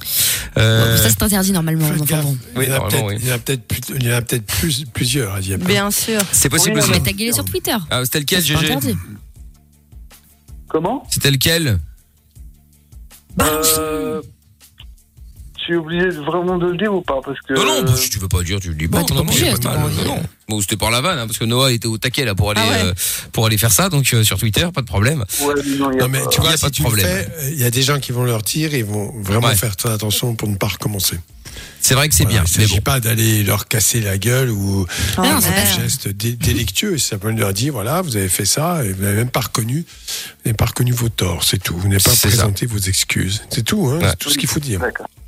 [0.57, 1.87] Euh, Ça, c'est interdit normalement.
[1.99, 2.37] Enfin, bon.
[2.55, 3.79] Oui, il y en a peut-être oui.
[3.99, 5.63] il y en a peut-être plus- plusieurs à Dieppe.
[5.65, 6.19] Bien sûr.
[6.31, 7.75] c'est possible Oui, Mais sur Twitter.
[7.89, 8.95] Ah, c'était lequel C'est pas GG.
[10.67, 11.03] Comment?
[11.09, 11.79] C'était lequel
[13.41, 14.21] euh,
[15.65, 17.53] Tu es obligé de- vraiment de le dire ou pas Parce que.
[17.53, 18.97] Non non, bah, si tu veux pas dire, tu le dis pas.
[18.99, 19.91] Bah, t'es non, pas non, obligé, pas mal.
[19.91, 20.23] Non, non.
[20.49, 22.59] Bon, c'était par la vanne, hein, parce que Noah était au taquet là pour aller
[22.63, 22.83] Ah ouais.
[22.89, 22.93] euh,
[23.31, 25.23] pour aller faire ça, donc euh, sur Twitter, pas de problème.
[25.41, 26.65] Ouais, mais non, il y a Non, mais pas- tu y a vois, pas si
[26.65, 27.07] de tu le problème.
[27.07, 29.55] euh, il y a des gens qui vont leur dire et ils vont vraiment Ouais.
[29.55, 31.17] faire très attention pour ne pas recommencer.
[31.81, 32.81] C'est vrai que c'est Voilà, bien, Il ne s'agit bon.
[32.81, 34.85] pas d'aller leur casser la gueule ou
[35.17, 36.97] Oh, non, un geste dé- délictueux.
[36.97, 39.41] C'est simplement de leur dire voilà, vous avez fait ça et vous n'avez même pas
[39.41, 41.75] reconnu, vous n'avez pas reconnu vos torts, c'est tout.
[41.77, 43.41] Vous n'avez pas C'est présenté vos excuses.
[43.49, 44.07] C'est tout, hein, Ouais.
[44.11, 44.79] c'est tout ce qu'il faut dire.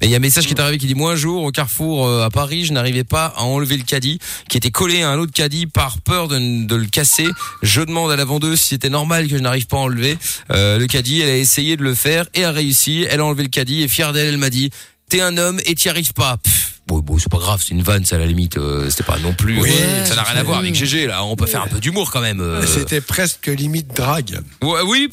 [0.02, 1.52] Et il y a un message qui est arrivé qui dit moi un jour au
[1.52, 5.10] carrefour euh, à Paris, je n'arrivais pas à enlever le caddie qui était collé à
[5.10, 7.28] un autre caddie par peur de, de le casser.
[7.64, 10.18] Je demande à la vendeuse si c'était normal que je n'arrive pas à enlever
[10.52, 11.20] euh, le caddie.
[11.22, 13.06] Elle a essayé de le faire et a réussi.
[13.10, 14.70] Elle a enlevé le caddie et fière d'elle, elle m'a dit
[15.10, 16.38] t'es un homme et t'y arrives pas.
[16.38, 18.58] Pff, Bon, bon c'est pas grave, c'est une vanne, ça à la limite.
[18.58, 19.60] euh, c'était pas non plus.
[19.60, 21.24] Oui, euh, ça n'a rien à voir avec GG là.
[21.26, 22.40] On peut faire un peu d'humour quand même.
[22.42, 22.64] euh.
[22.68, 24.40] C'était presque limite drague.
[24.62, 25.10] Ouais, oui,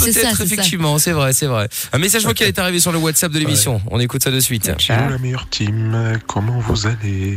[0.00, 1.68] c'est peut-être effectivement, c'est vrai, c'est vrai.
[1.92, 3.82] Un message vocal est arrivé sur le WhatsApp de l'émission.
[3.90, 4.68] On écoute ça de suite.
[4.88, 7.36] Hello la meilleure team, comment vous allez?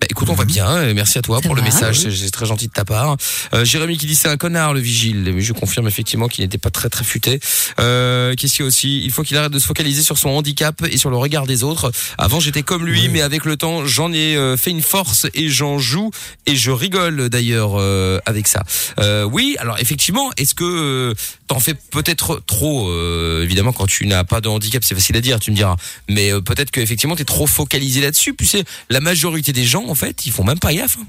[0.00, 0.88] Bah, écoute, on va bien.
[0.88, 2.00] et Merci à toi Ça pour le message.
[2.06, 2.16] oui.
[2.16, 3.16] C'est très gentil de ta part.
[3.52, 5.30] Euh, Jérémy qui dit c'est un connard le vigile.
[5.34, 7.38] Mais je confirme effectivement qu'il n'était pas très très futé.
[7.78, 9.02] Euh, Qu'est-ce qu'il y a aussi?
[9.04, 11.64] Il faut qu'il arrête de se focaliser sur son handicap et sur le regard des
[11.64, 11.92] autres.
[12.16, 13.08] Avant j'étais comme lui, Oui.
[13.10, 16.10] mais avec le temps j'en ai euh, fait une force et j'en joue
[16.46, 18.62] et je rigole d'ailleurs euh, avec ça.
[19.00, 21.14] Euh, oui, alors effectivement, est-ce que euh,
[21.46, 22.88] t'en fais peut-être trop?
[22.88, 25.76] Euh, Évidemment, quand tu n'as pas de handicap, c'est facile à dire, tu me diras.
[26.08, 28.32] Mais peut-être que effectivement t'es trop focalisé là-dessus.
[28.34, 30.96] Puis c'est la majorité des gens en fait, ils font même pas gaffe.
[31.00, 31.06] hein.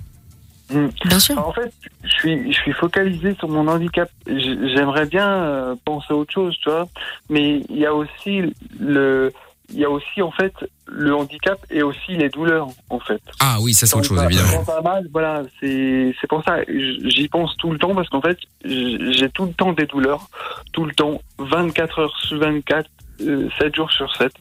[1.05, 1.37] Bien sûr.
[1.37, 1.71] En fait,
[2.03, 4.09] je suis, je suis focalisé sur mon handicap.
[4.25, 6.87] J'aimerais bien euh, penser à autre chose, tu vois.
[7.29, 8.41] Mais il y a aussi
[8.79, 9.33] le,
[9.73, 10.53] il y a aussi en fait
[10.85, 13.21] le handicap et aussi les douleurs, en fait.
[13.41, 14.63] Ah oui, ça c'est autre chose évidemment.
[14.65, 16.59] t'as mal, voilà, c'est c'est pour ça.
[16.69, 20.29] J'y pense tout le temps parce qu'en fait, j'ai tout le temps des douleurs,
[20.71, 22.89] tout le temps, 24 heures sur 24,
[23.23, 24.31] euh, 7 jours sur 7.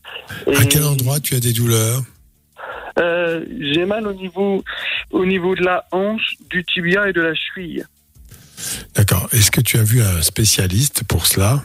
[0.47, 2.03] Et, À quel endroit tu as des douleurs?
[2.99, 4.63] Euh, J'ai mal au niveau,
[5.11, 7.85] au niveau de la hanche, du tibia et de la cheville.
[8.95, 9.29] D'accord.
[9.33, 11.63] Est-ce que tu as vu un spécialiste pour cela?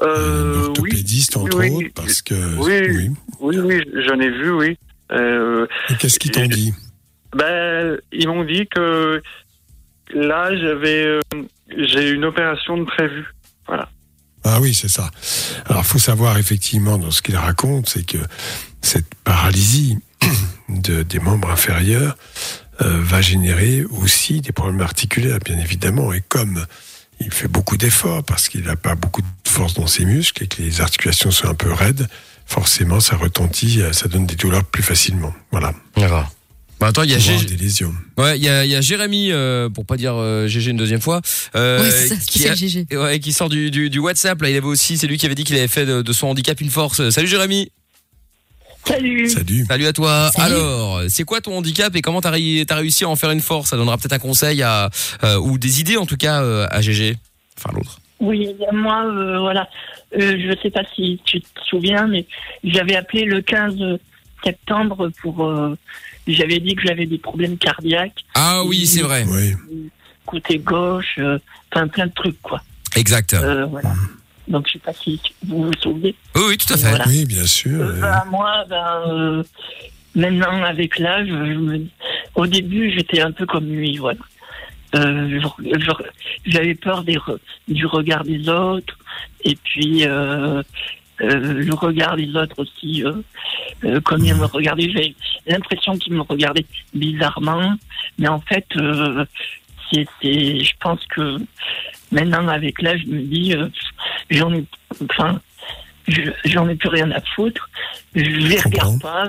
[0.00, 2.34] Un Euh, oui, orthopédiste, entre oui, autres Parce que.
[2.58, 3.10] oui.
[3.40, 4.76] oui, oui, j'en ai vu, oui.
[5.12, 6.74] Euh, Et qu'est-ce qu'ils t'ont dit?
[7.34, 9.22] Ben, ils m'ont dit que
[10.12, 11.20] là, j'avais, euh,
[11.76, 13.26] j'ai une opération de prévue.
[14.48, 15.10] Ah oui, c'est ça.
[15.66, 18.18] Alors, il faut savoir effectivement dans ce qu'il raconte, c'est que
[18.80, 19.98] cette paralysie
[20.68, 22.16] de, des membres inférieurs
[22.82, 26.12] euh, va générer aussi des problèmes articulaires, bien évidemment.
[26.12, 26.66] Et comme
[27.20, 30.46] il fait beaucoup d'efforts parce qu'il n'a pas beaucoup de force dans ses muscles et
[30.46, 32.06] que les articulations sont un peu raides,
[32.44, 35.34] forcément, ça retentit, euh, ça donne des douleurs plus facilement.
[35.50, 35.72] Voilà.
[36.78, 37.94] Bah attends, il y a Voire Gé- des lésions.
[38.18, 40.76] ouais, il y a, il y a Jérémy, euh, pour pas dire euh, GG une
[40.76, 41.22] deuxième fois,
[41.54, 42.86] euh, Ouais, c'est ça, qui, spécial a- GG.
[42.98, 44.42] ouais, qui sort du, du, du WhatsApp.
[44.42, 46.26] Là, il avait aussi, c'est lui qui avait dit qu'il avait fait de, de son
[46.26, 47.08] handicap une force.
[47.08, 47.70] Salut Jérémy.
[48.86, 49.28] Salut.
[49.28, 49.64] Salut.
[49.66, 50.30] Salut à toi.
[50.34, 50.54] Salut.
[50.54, 53.40] Alors, c'est quoi ton handicap et comment t'as ré- t'as réussi à en faire une
[53.40, 53.70] force?
[53.70, 54.90] Ça donnera peut-être un conseil à
[55.24, 57.16] euh, ou des idées en tout cas euh, à GG.
[57.58, 57.98] Enfin l'autre.
[58.20, 59.68] Oui, moi, euh, voilà.
[60.16, 62.26] Euh, je ne sais pas si tu te souviens, mais
[62.64, 63.74] j'avais appelé le 15
[64.44, 65.44] septembre pour.
[65.46, 65.76] euh,
[66.28, 69.24] j'avais dit que j'avais des problèmes cardiaques, Ah oui, c'est vrai.
[69.28, 69.54] Oui.
[70.26, 71.38] côté gauche, euh,
[71.72, 72.60] enfin plein de trucs, quoi.
[72.96, 73.34] Exact.
[73.34, 73.92] Euh, voilà.
[74.48, 76.14] Donc, je sais pas si vous vous souvenez.
[76.34, 76.88] Oui, oui, tout à fait.
[76.88, 77.04] Voilà.
[77.08, 77.80] Oui, bien sûr.
[77.82, 79.42] Euh, ben, moi, ben, euh,
[80.14, 81.86] maintenant, avec l'âge, me-
[82.36, 84.20] au début, j'étais un peu comme lui, voilà.
[84.94, 85.40] Euh,
[86.44, 88.96] J'avais peur des re- du regard des autres,
[89.44, 90.62] et puis euh,
[91.22, 93.12] euh, le regard des autres aussi, euh,
[93.84, 95.14] euh, comme ils me regardaient, j'avais
[95.48, 97.74] l'impression qu'ils me regardaient bizarrement,
[98.18, 99.24] mais en fait, euh,
[99.92, 101.38] c'est- je pense que
[102.12, 103.68] maintenant, avec l'âge, je me dis, euh,
[104.30, 104.64] j'en ai,
[105.10, 105.40] enfin,
[106.08, 107.68] je- j'en ai plus rien à foutre.
[108.14, 109.24] Je les regarde pas.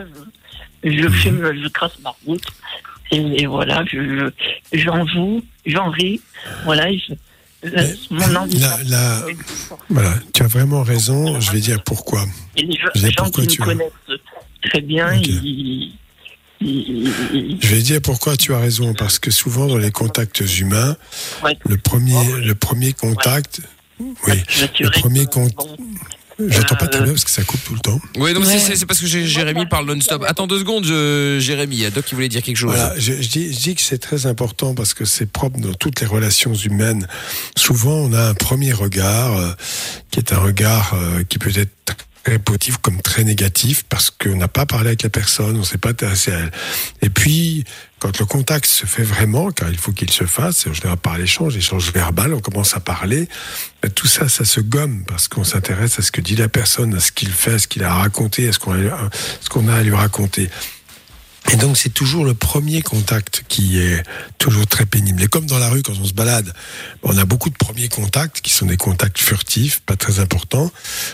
[0.83, 2.45] Je, je filme, je trace ma route.
[3.11, 4.29] Et, et voilà, je,
[4.73, 6.21] j'en joue, j'en ris.
[6.65, 7.13] Voilà, je-
[7.65, 8.59] euh, mon envie.
[8.59, 9.25] Là, là,
[9.89, 11.39] voilà, tu as vraiment raison.
[11.39, 12.23] Je vais dire pourquoi.
[12.55, 14.19] Et les Je vais gens pourquoi qui me connaissent
[14.63, 15.93] très bien, ils-
[16.61, 18.93] Je vais dire pourquoi tu as raison.
[18.93, 20.95] Parce que souvent dans les contacts humains,
[21.43, 21.57] Ouais.
[21.67, 23.61] le premier, le premier contact,
[23.99, 24.41] oui,
[24.79, 25.69] le premier contact.
[26.39, 27.99] J'entends pas très bien parce que ça coupe tout le temps.
[28.15, 28.59] Oui, non, mais Ouais.
[28.59, 30.23] c'est- parce que Jé- Jérémy parle non-stop.
[30.27, 32.75] Attends deux secondes, je- Jérémy, il y a Doc qui voulait dire quelque chose.
[32.75, 35.73] Voilà, je, je dis, je dis que c'est très important parce que c'est propre dans
[35.73, 37.07] toutes les relations humaines.
[37.55, 39.51] Souvent, on a un premier regard euh,
[40.11, 41.71] qui est un regard euh, qui peut être
[42.39, 45.77] positif comme très négatif parce qu'on n'a pas parlé avec la personne, on ne s'est
[45.77, 46.51] pas intéressé à elle.
[47.01, 47.63] Et puis,
[47.99, 51.17] quand le contact se fait vraiment, car il faut qu'il se fasse, en général par
[51.17, 53.27] l'échange, l'échange verbal, on commence à parler,
[53.81, 56.93] ben, tout ça, ça se gomme parce qu'on s'intéresse à ce que dit la personne,
[56.95, 59.09] à ce qu'il fait, à ce qu'il a raconté, à qu'on a,
[59.41, 60.49] ce qu'on a à lui raconter.
[61.53, 64.03] Et donc c'est toujours le premier contact qui est
[64.37, 65.23] toujours très pénible.
[65.23, 66.53] Et comme dans la rue, quand on se balade,
[67.03, 70.69] on a beaucoup de premiers contacts qui sont des contacts furtifs, pas très importants.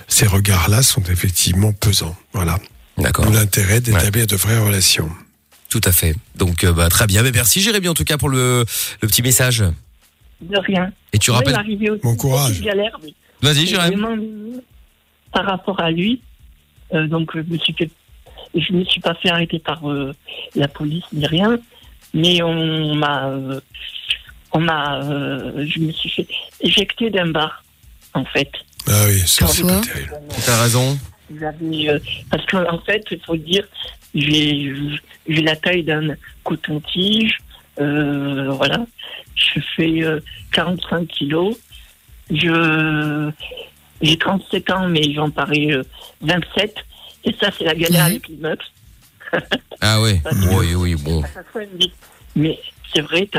[0.07, 2.15] Ces regards-là sont effectivement pesants.
[2.33, 2.57] Voilà.
[2.97, 3.25] D'accord.
[3.25, 5.09] D'où l'intérêt d'établir de vraies relations.
[5.69, 6.15] Tout à fait.
[6.35, 7.23] Donc, euh, bah, très bien.
[7.23, 8.65] Mais merci Jérémy en tout cas pour le,
[9.01, 9.63] le petit message.
[10.41, 10.91] de rien.
[11.13, 12.49] Et tu rappelles- aussi Bon une courage.
[12.51, 14.01] petite galère, mais Vas-y, Jérémy.
[15.31, 16.21] Par rapport à lui,
[16.93, 17.89] euh, donc je me suis fait,
[18.55, 20.13] je me suis pas fait arrêter par euh,
[20.55, 21.57] la police ni rien,
[22.13, 23.59] mais on m'a, euh,
[24.51, 26.27] on m'a, euh, je me suis fait
[26.61, 27.63] éjecter d'un bar,
[28.13, 28.51] en fait.
[28.87, 30.13] Ah oui, ça c'est pas terrible.
[30.45, 30.97] T'as raison.
[31.39, 33.65] J'avais, euh, parce qu'en fait, il faut dire,
[34.13, 34.73] j'ai
[35.27, 37.37] j'ai la taille d'un coton-tige,
[37.79, 38.85] euh, voilà.
[39.35, 40.19] Je fais euh,
[40.51, 41.57] 45 kilos.
[42.29, 43.31] Je
[44.01, 45.83] j'ai 37 ans, mais j'en parais euh,
[46.21, 46.75] 27.
[47.25, 48.59] Et ça, c'est la galère avec les meufs.
[49.81, 50.21] Ah ouais.
[50.51, 51.23] Oui, oui, bon.
[52.35, 52.59] Mais
[52.93, 53.29] c'est vrai,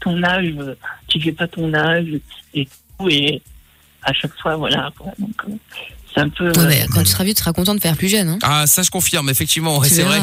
[0.00, 0.74] ton âge, euh,
[1.08, 2.06] tu fais pas ton âge
[2.54, 2.66] et
[2.98, 3.08] tout.
[3.08, 3.42] Et
[4.02, 4.90] à chaque fois, voilà.
[4.98, 5.12] quoi.
[5.18, 5.52] Donc, euh,
[6.14, 6.48] c'est un peu.
[6.48, 8.28] Ouais, mais euh, quand tu seras vieux, tu seras content de faire plus jeune.
[8.28, 8.38] Hein.
[8.42, 9.78] Ah, ça je confirme, effectivement.
[9.78, 10.20] ouais, c'est vrai.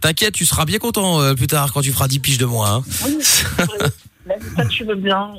[0.00, 2.76] T'inquiète, tu seras bien content euh, plus tard quand tu feras 10 piges de moins.
[2.76, 2.84] hein.
[3.04, 3.16] Oui.
[4.26, 5.36] Même pas de cheveux blancs,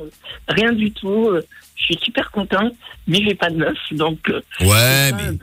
[0.49, 1.29] rien du tout.
[1.89, 2.71] Je suis super content,
[3.07, 4.17] mais j'ai pas de meuf, donc.
[4.29, 5.37] euh, Ouais, mais.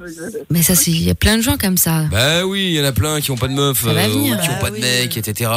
[0.48, 2.04] Mais ça, c'est il y a plein de gens comme ça.
[2.10, 4.24] Bah oui, il y en a plein qui ont pas de meuf, Ça euh, ou
[4.24, 5.50] qui ont Bah pas de mec, etc.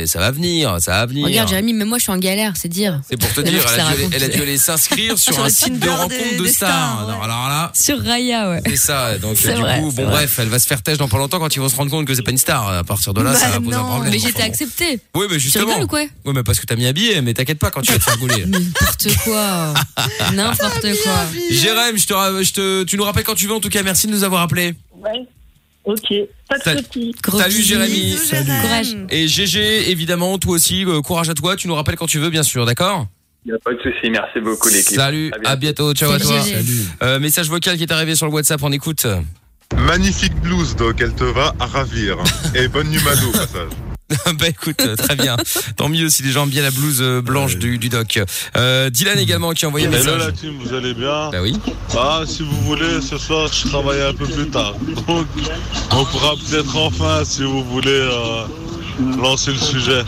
[0.00, 1.26] Et ça va venir, ça va venir.
[1.26, 3.00] Regarde, Jérémy, même moi, je suis en galère, c'est dire.
[3.08, 4.12] C'est pour te La dire, elle a, dû aller, raconte.
[4.14, 6.68] elle a dû aller s'inscrire sur, Sur un site de rencontre de stars.
[6.70, 8.62] stars, Alors, alors là, Sur Raya, ouais.
[8.66, 9.18] c'est ça.
[9.18, 10.12] Donc C'est du vrai, coup, bon vrai.
[10.12, 12.06] bref, elle va se faire têche dans pas longtemps quand ils vont se rendre compte
[12.06, 12.66] que c'est pas une star.
[12.68, 14.12] À partir de là, ça Bah va poser un non, problème.
[14.12, 14.98] Mais j'étais acceptée.
[15.14, 15.66] Oui, mais Tu justement.
[15.66, 17.82] rigoles ou quoi Oui, mais parce que t'as mis un billet, mais t'inquiète pas quand
[17.82, 18.46] tu vas te faire gauler.
[18.46, 19.74] N'importe quoi.
[20.34, 21.26] N'importe quoi.
[21.50, 23.54] Jérém, je te, je te, tu nous rappelles quand tu veux.
[23.54, 24.74] En tout cas, merci de nous avoir appelés.
[24.98, 25.26] Ouais.
[25.84, 26.14] Ok,
[26.48, 27.14] pas de soucis.
[27.28, 28.16] Salut Jérémy.
[28.62, 28.96] Courage.
[29.10, 31.56] Et GG, évidemment, toi aussi, euh, courage à toi.
[31.56, 33.06] Tu nous rappelles quand tu veux, bien sûr, d'accord
[33.44, 34.08] Il n'y a pas de souci.
[34.10, 34.94] Merci beaucoup, l'équipe.
[34.94, 36.52] Salut, à bientôt, ciao à Salut,
[36.98, 37.08] toi.
[37.08, 39.06] Euh, message vocal qui est arrivé sur le WhatsApp, on écoute.
[39.76, 42.16] Magnifique blouse, Doc, elle te va à ravir.
[42.54, 43.72] Et bonne numado au passage.
[44.38, 45.36] bah écoute, euh, très bien.
[45.76, 48.20] Tant mieux si les gens aiment bien la blouse euh, blanche du, du doc.
[48.56, 50.26] Euh, Dylan également qui a envoyé un Hello message.
[50.26, 51.56] la team, vous allez bien Bah oui.
[51.96, 54.74] Ah, si vous voulez, ce soir, je travaille un peu plus tard.
[55.08, 55.26] Donc,
[55.90, 58.44] on pourra peut-être enfin, si vous voulez, euh,
[59.00, 60.02] lancer le sujet.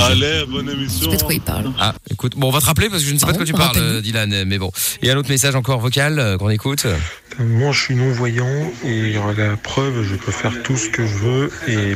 [0.00, 1.10] Allez, bonne émission.
[1.78, 3.46] Ah, écoute, bon, on va te rappeler parce que je ne sais pas de quoi
[3.46, 4.70] tu parles, euh, Dylan, mais bon.
[5.02, 6.86] Et un autre message encore vocal euh, qu'on écoute.
[7.38, 11.50] Moi, je suis non-voyant et la preuve, je peux faire tout ce que je veux.
[11.66, 11.94] Et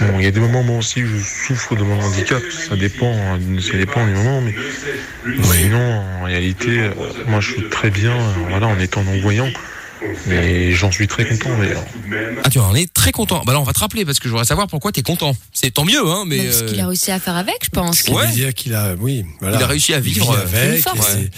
[0.00, 2.42] bon, il y a des moments, moi aussi, je souffre de mon handicap.
[2.50, 4.40] Ça dépend, hein, ça dépend du moment.
[4.40, 4.54] Mais
[5.42, 6.90] sinon, en réalité, euh,
[7.26, 8.14] moi, je suis très bien
[8.48, 9.48] voilà, en étant non-voyant.
[10.26, 11.84] Mais j'en suis très content d'ailleurs.
[12.44, 13.42] Ah, tu vois, on est très content.
[13.44, 15.36] Bah là, on va te rappeler parce que je voudrais savoir pourquoi t'es content.
[15.52, 16.44] C'est tant mieux, hein, mais.
[16.44, 18.08] Parce euh, qu'il a réussi à faire avec, je pense.
[18.08, 19.58] Veut dire qu'il a, oui, voilà.
[19.58, 21.32] Il a réussi à vivre, euh, c'est une avec.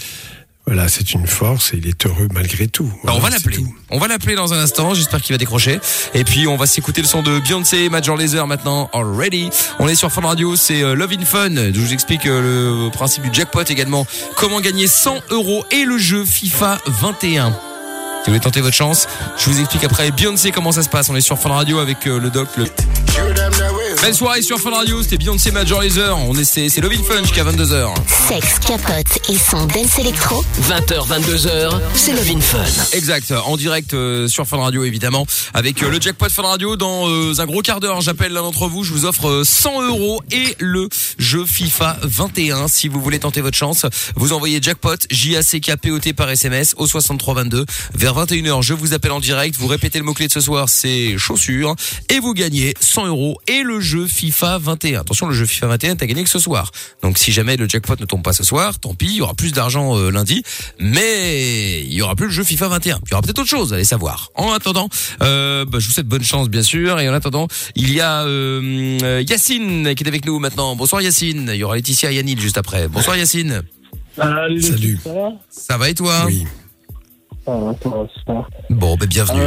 [0.67, 2.91] Voilà, c'est une force et il est heureux malgré tout.
[3.03, 3.63] Bah, on va Voilà, l'appeler.
[3.91, 4.95] On va l'appeler dans un instant.
[4.95, 5.79] J'espère qu'il va décrocher.
[6.15, 8.89] Et puis on va s'écouter le son de Beyoncé, Major Lazer maintenant.
[8.91, 9.49] Already.
[9.77, 10.55] On est sur Fun Radio.
[10.55, 11.55] C'est euh, Love in Fun.
[11.55, 14.07] Je vous explique euh, le principe du jackpot également.
[14.37, 17.55] Comment gagner 100 euros et le jeu FIFA 21.
[18.25, 19.07] Vous voulez tenter votre chance,
[19.37, 21.09] je vous explique après Beyoncé comment ça se passe?
[21.09, 22.47] On est sur Fun Radio avec euh, le doc.
[22.57, 22.65] Le...
[24.01, 25.01] Belle soirée sur Fun Radio.
[25.01, 26.17] C'était Beyoncé, Major Lazer.
[26.17, 27.93] On est c'est c'est Love in Fun jusqu'à 22h.
[28.27, 30.43] Sexe, capote et son dance électro.
[30.69, 32.63] 20h, 22h, c'est Love in Fun.
[32.93, 37.09] Exact, en direct euh, sur Fun Radio évidemment, avec euh, le jackpot Fun Radio dans
[37.09, 38.01] euh, un gros quart d'heure.
[38.01, 42.67] J'appelle l'un d'entre vous, je vous offre euh, 100 euros et le jeu FIFA 21.
[42.67, 45.99] Si vous voulez tenter votre chance, vous envoyez jackpot J A C K P O
[45.99, 48.61] T par SMS au 6322 vers 21h.
[48.61, 51.75] Je vous appelle en direct, vous répétez le mot clé de ce soir, c'est chaussures
[52.09, 55.01] et vous gagnez 100 euros et le jeu jeu FIFA 21.
[55.01, 56.71] Attention, le jeu FIFA 21, t'as gagné que ce soir.
[57.01, 59.33] Donc si jamais le jackpot ne tombe pas ce soir, tant pis, il y aura
[59.33, 60.43] plus d'argent euh, lundi,
[60.79, 62.99] mais il y aura plus le jeu FIFA 21.
[63.05, 64.31] Il y aura peut-être autre chose, allez savoir.
[64.35, 64.89] En attendant,
[65.21, 66.99] euh, bah, je vous souhaite bonne chance bien sûr.
[66.99, 70.75] Et en attendant, il y a euh, Yacine qui est avec nous maintenant.
[70.75, 71.51] Bonsoir Yacine.
[71.53, 72.87] Il y aura Laetitia et Yannick juste après.
[72.87, 73.61] Bonsoir Yacine.
[74.17, 74.99] Salut.
[75.03, 76.23] Ça va Ça va et toi?
[76.25, 76.45] Oui.
[77.45, 78.49] Ça va, ça va, super.
[78.71, 79.41] Bon, ben bienvenue.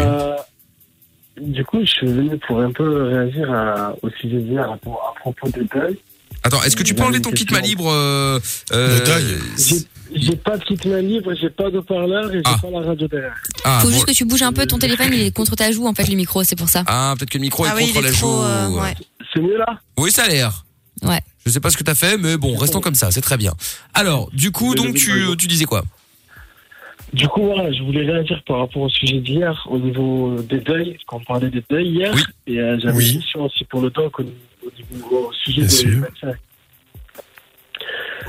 [1.41, 5.15] Du coup, je suis venu pour un peu réagir à- au sujet d'hier à, à
[5.21, 5.99] propos des deuils.
[6.45, 8.39] Attends, est-ce que tu peux enlever ton kit main libre euh,
[8.73, 8.99] euh,
[10.15, 12.59] J'ai- pas de kit main libre, j'ai pas de parleur et j'ai Ah.
[12.63, 13.35] pas la radio derrière.
[13.65, 13.93] Ah, Faut bon.
[13.95, 16.09] juste que tu bouges un peu ton téléphone, il est contre ta joue en fait
[16.09, 16.83] le micro, c'est pour ça.
[16.87, 18.43] Ah, peut-être que le micro Ah est oui, contre il est la trop, joue.
[18.45, 18.95] euh, ouais.
[19.35, 19.79] C'est mieux là?
[19.99, 20.65] Oui, ça a l'air.
[21.03, 21.21] Ouais.
[21.45, 23.53] Je sais pas ce que t'as fait, mais bon, restons comme ça, c'est très bien.
[23.95, 25.85] Alors, du coup, donc tu, tu disais quoi?
[27.13, 30.93] Du coup, voilà, je voulais réagir par rapport au sujet d'hier, au niveau des deuils,
[30.93, 32.15] parce qu'on parlait des deuils hier.
[32.47, 33.13] Et euh, j'avais Oui.
[33.15, 36.39] une question aussi pour le doc au, au niveau au sujet Bien des médecins.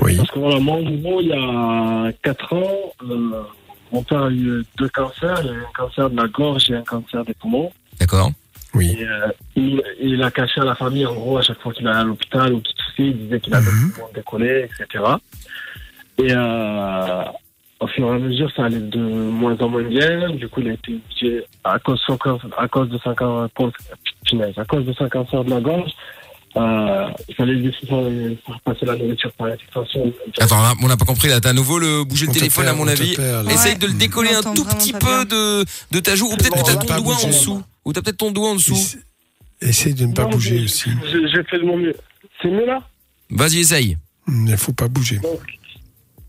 [0.00, 0.16] Oui.
[0.16, 3.42] Parce que voilà, moi, en gros, il y a 4 ans, euh,
[3.92, 5.40] mon père a eu deux cancers.
[5.42, 7.70] Il y a eu un cancer de la gorge et un cancer des poumons.
[7.98, 8.30] D'accord.
[8.72, 8.96] Oui.
[8.98, 11.86] Et, euh, il, il a caché à la famille, en gros, à chaque fois qu'il
[11.86, 15.04] allait à l'hôpital ou qu'il toussait, il disait qu'il avait le poumon décollé, etc.
[16.18, 17.22] Et euh,
[17.80, 20.30] au fur et à mesure, ça allait de moins en moins bien.
[20.30, 22.00] Du coup, il a été obligé, à cause
[22.58, 23.72] à cause de son, can- cause-
[24.26, 25.90] punaise, à cause de son cancer de la gorge,
[26.56, 28.04] euh, il fallait lui faire,
[28.46, 30.12] faire passer la nourriture par extension.
[30.38, 31.40] Attends, là, on n'a pas compris là.
[31.40, 33.12] T'as à nouveau le bouger le téléphone perd, à mon avis.
[33.48, 33.78] Essaye Ouais.
[33.78, 36.62] de le décoller On un tout petit peu de de ta joue, ou peut-être que
[36.66, 38.76] t'as ton doigt en dessous, ou t'as peut-être ton doigt en dessous.
[39.62, 40.90] Essaye de ne pas Non, bouger aussi.
[41.10, 41.94] J'ai fait de mon mieux.
[42.42, 42.80] C'est mieux là?
[43.30, 43.96] Vas-y, essaye.
[44.26, 45.20] Il ne faut pas bouger.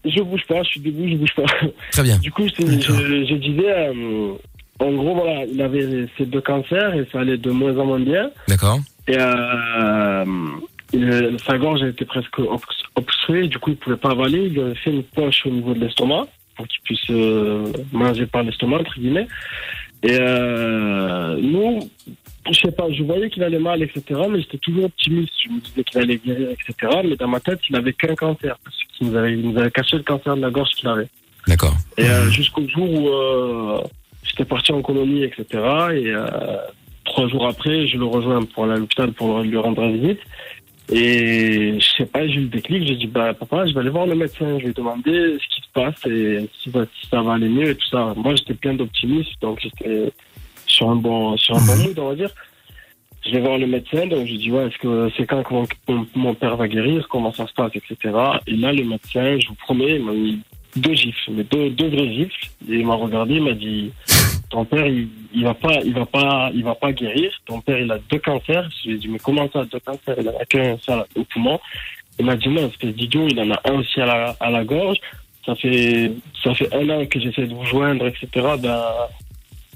[0.05, 1.43] Je bouge pas, je suis debout, je bouge pas.
[1.91, 2.17] Très bien.
[2.21, 4.33] Du coup, je, disais, euh,
[4.79, 7.99] en gros, voilà, il avait ces deux cancers et ça allait de moins en moins
[7.99, 8.31] bien.
[8.47, 8.79] D'accord.
[9.07, 10.25] Et euh,
[10.93, 12.63] il- sa gorge était presque obs-
[12.95, 14.45] obstruée, du coup, il pouvait pas avaler.
[14.47, 18.25] Il lui avait fait une poche au niveau de l'estomac pour qu'il puisse euh, manger
[18.25, 19.27] par l'estomac, entre guillemets.
[20.03, 21.79] Et euh, nous,
[22.49, 24.03] je sais pas, je voyais qu'il allait mal, etc.
[24.29, 25.33] Mais j'étais toujours optimiste.
[25.45, 27.01] Je me disais qu'il allait guérir, etc.
[27.03, 28.57] Mais dans ma tête, il avait qu'un cancer.
[28.63, 31.07] Parce qu'il nous avait, il nous avait caché le cancer de la gorge qu'il avait.
[31.47, 31.75] D'accord.
[31.97, 33.81] Et euh, jusqu'au jour où euh,
[34.23, 35.45] j'étais parti en colonie, etc.
[35.93, 36.25] Et euh,
[37.05, 40.19] trois jours après, je le rejoins pour aller à l'hôpital pour lui rendre visite.
[40.91, 42.87] Et je sais pas, j'ai eu le déclic.
[42.87, 44.57] J'ai dit, bah, papa, je vais aller voir le médecin.
[44.57, 47.69] Je vais lui demander ce qui se passe et si, si ça va aller mieux
[47.69, 48.13] et tout ça.
[48.17, 50.11] Moi, j'étais plein d'optimisme, donc j'étais
[50.71, 52.29] sur un bon, sur un bon mood, on va dire.
[53.25, 55.53] Je vais voir le médecin, donc je dis, ouais, est-ce que c'est quand que
[56.15, 57.97] mon, père va guérir, comment ça se passe, etc.
[58.47, 60.39] Et là, le médecin, je vous promets, il m'a mis
[60.75, 62.49] deux gifles, mais deux, deux vraies gifles.
[62.67, 63.91] Et il m'a regardé, il m'a dit,
[64.49, 67.31] ton père, il, il va pas, il va pas, il va pas guérir.
[67.45, 68.67] Ton père, il a deux cancers.
[68.83, 70.15] Je lui ai dit, mais comment ça, deux cancers?
[70.19, 71.59] Il en a qu'un seul au poumon.
[72.17, 74.63] Il m'a dit, non, espèce d'idiot, il en a un aussi à la, à la
[74.63, 74.97] gorge.
[75.45, 76.11] Ça fait,
[76.43, 78.27] ça fait un an que j'essaie de vous joindre, etc.
[78.59, 78.81] Ben,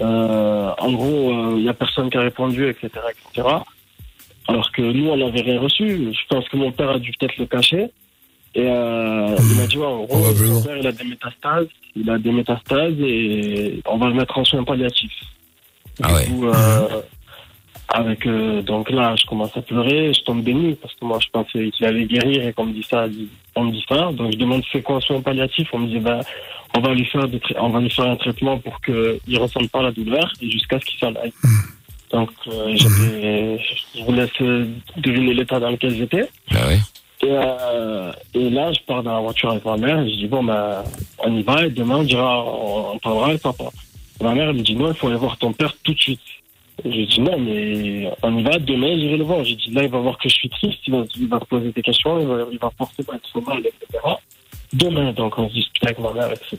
[0.01, 3.47] euh, en gros, il y a personne qui a répondu, etc., etc.
[4.47, 6.11] Alors que nous, on n'avait rien reçu.
[6.13, 7.89] Je pense que mon père a dû peut-être le cacher.
[8.53, 11.67] Et euh, il m'a dit, ouais, en gros, mon père, il a des métastases.
[11.95, 15.11] Il a des métastases et on va le mettre en soins palliatifs.
[16.01, 16.25] Ah ouais.
[16.25, 17.01] Du coup, euh,
[17.89, 21.19] avec, euh, donc là, je commence à pleurer, je tombe des nues parce que moi,
[21.21, 23.07] je pensais qu'il allait guérir et qu'on me dit ça,
[23.55, 24.11] on me dit ça.
[24.13, 25.67] Donc, je demande c'est quoi un soin palliatif.
[25.73, 26.21] On me dit, ben,
[26.75, 29.69] on va lui faire des on va lui faire un traitement pour qu'il ne ressente
[29.69, 31.33] pas la douleur et jusqu'à ce qu'il s'en aille.
[32.11, 36.29] Donc, euh, je vous laisse deviner l'état dans lequel j'étais.
[36.51, 36.71] Ah.
[37.21, 40.27] Et, euh, et là, je pars dans la voiture avec ma mère et je dis,
[40.27, 40.83] bon, ben,
[41.19, 43.65] on y va et demain, on dira, on, on parlera avec papa.
[44.21, 46.21] Ma mère, elle me dit, non, il faut aller voir ton père tout de suite.
[46.83, 49.43] Et je dis, non, mais on y va, demain, j'irai le voir.
[49.43, 51.45] J'ai dit, là, il va voir que je suis triste, il va, il va se
[51.45, 53.99] poser des questions, il va, il va forcément être mal, etc.
[54.75, 56.57] Demain, donc, on se discute avec ma mère, etc.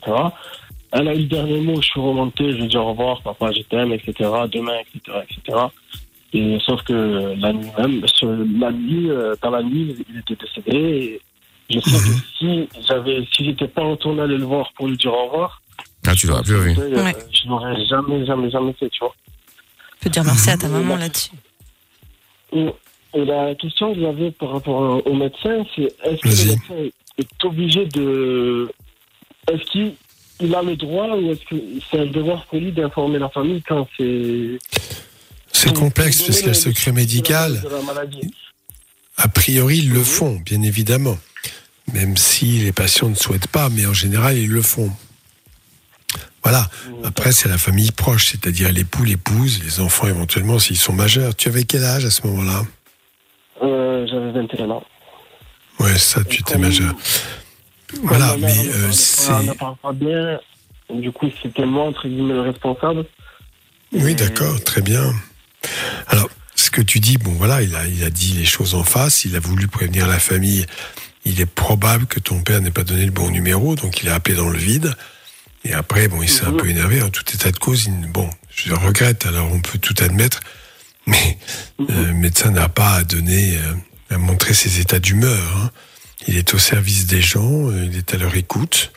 [0.91, 3.21] Elle a eu le dernier mot, je suis remonté, je lui ai dit au revoir,
[3.21, 4.13] papa, je t'aime, etc.
[4.51, 5.57] Demain, etc., etc.
[6.33, 8.01] Et sauf que la nuit même,
[8.59, 11.21] la nuit, euh, dans la nuit, il était décédé.
[11.69, 14.97] Et je sais que si j'avais, si j'étais pas retourné aller le voir pour lui
[14.97, 15.61] dire au revoir,
[16.05, 16.75] Ah, tu l'aurais plus vu.
[16.79, 17.13] euh, Ouais.
[17.33, 19.13] je l'aurais jamais, jamais, jamais fait, tu vois.
[19.99, 21.31] Tu peux dire merci à ta maman là-dessus.
[22.53, 22.65] Et,
[23.13, 27.45] et la question que j'avais par rapport au médecin, c'est est-ce que le médecin est
[27.45, 28.69] obligé de.
[29.51, 29.93] Est-ce qu'il
[30.39, 31.55] il a le droit ou est-ce que
[31.89, 34.59] c'est un devoir pour lui d'informer la famille quand c'est.
[35.51, 37.59] C'est complexe parce qu'il y a le secret médical.
[39.17, 41.17] A priori, ils le font, bien évidemment.
[41.93, 44.91] Même si les patients ne souhaitent pas, mais en général, ils le font.
[46.43, 46.69] Voilà.
[47.03, 51.35] Après, c'est la famille proche, c'est-à-dire l'époux, l'épouse, les enfants éventuellement s'ils sont majeurs.
[51.35, 52.63] Tu avais quel âge à ce moment-là?
[53.59, 54.83] J'avais 21 ans.
[55.79, 56.93] Ouais, ça, tu étais majeur.
[58.03, 59.31] Voilà, mais euh, c'est.
[59.31, 60.39] On ne parle pas bien.
[60.93, 63.05] Du coup, c'était moi, entre guillemets, le responsable.
[63.93, 65.13] Oui, d'accord, très bien.
[66.07, 68.83] Alors, ce que tu dis, bon, voilà, il a, il a dit les choses en
[68.83, 70.65] face, il a voulu prévenir la famille.
[71.25, 74.15] Il est probable que ton père n'ait pas donné le bon numéro, donc il a
[74.15, 74.93] appelé dans le vide.
[75.65, 77.01] Et après, bon, il s'est un peu énervé.
[77.01, 80.39] En tout état de cause, il- bon, je le regrette, alors on peut tout admettre.
[81.05, 81.37] Mais
[81.81, 83.73] euh, le médecin n'a pas à donner, euh,
[84.09, 85.57] à montrer ses états d'humeur.
[85.57, 85.71] hein.
[86.27, 88.91] Il est au service des gens, euh, il est à leur écoute.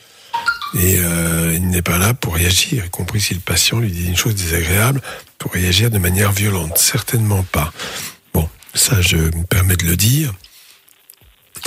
[0.73, 4.07] Et euh, il n'est pas là pour réagir, y compris si le patient lui dit
[4.07, 5.01] une chose désagréable,
[5.37, 6.77] pour réagir de manière violente.
[6.77, 7.73] Certainement pas.
[8.33, 10.33] Bon, ça je me permets de le dire.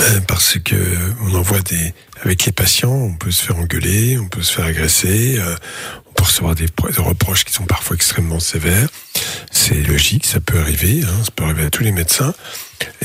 [0.00, 0.74] Euh, Parce que
[1.22, 4.52] on en voit des avec les patients, on peut se faire engueuler, on peut se
[4.54, 5.54] faire agresser, euh,
[6.08, 8.88] on peut recevoir des, des reproches qui sont parfois extrêmement sévères.
[9.50, 12.32] C'est logique, ça peut arriver, hein, ça peut arriver à tous les médecins.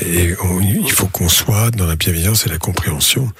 [0.02, 3.30] Et on- il faut qu'on soit dans la bienveillance et la compréhension.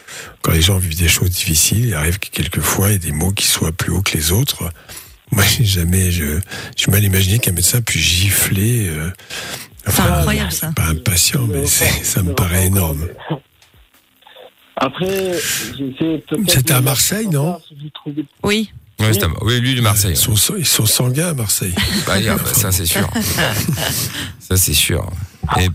[0.42, 3.12] Quand les gens vivent des choses difficiles, il arrive que quelquefois il y ait des
[3.12, 4.70] mots qui soient plus hauts que les autres.
[5.32, 6.40] Moi, jamais, je,
[6.76, 8.88] j'ai mal imaginé qu'un médecin puisse gifler.
[8.88, 9.10] Euh,
[9.86, 10.72] C'est incroyable, ça.
[10.76, 13.06] Pas un patient, mais c'est- ça me paraît énorme.
[14.76, 15.34] Après,
[15.76, 16.50] j'ai essayé peut-être.
[16.50, 17.60] C'était à Marseille, non
[18.42, 18.70] Oui.
[18.98, 19.04] À-
[19.42, 20.12] oui, lui de Marseille.
[20.12, 21.74] Ils sont, ils sont sanguins à Marseille.
[22.06, 22.14] Bah,
[22.52, 23.08] ça c'est sûr.
[24.38, 25.08] ça c'est sûr.
[25.58, 25.68] Et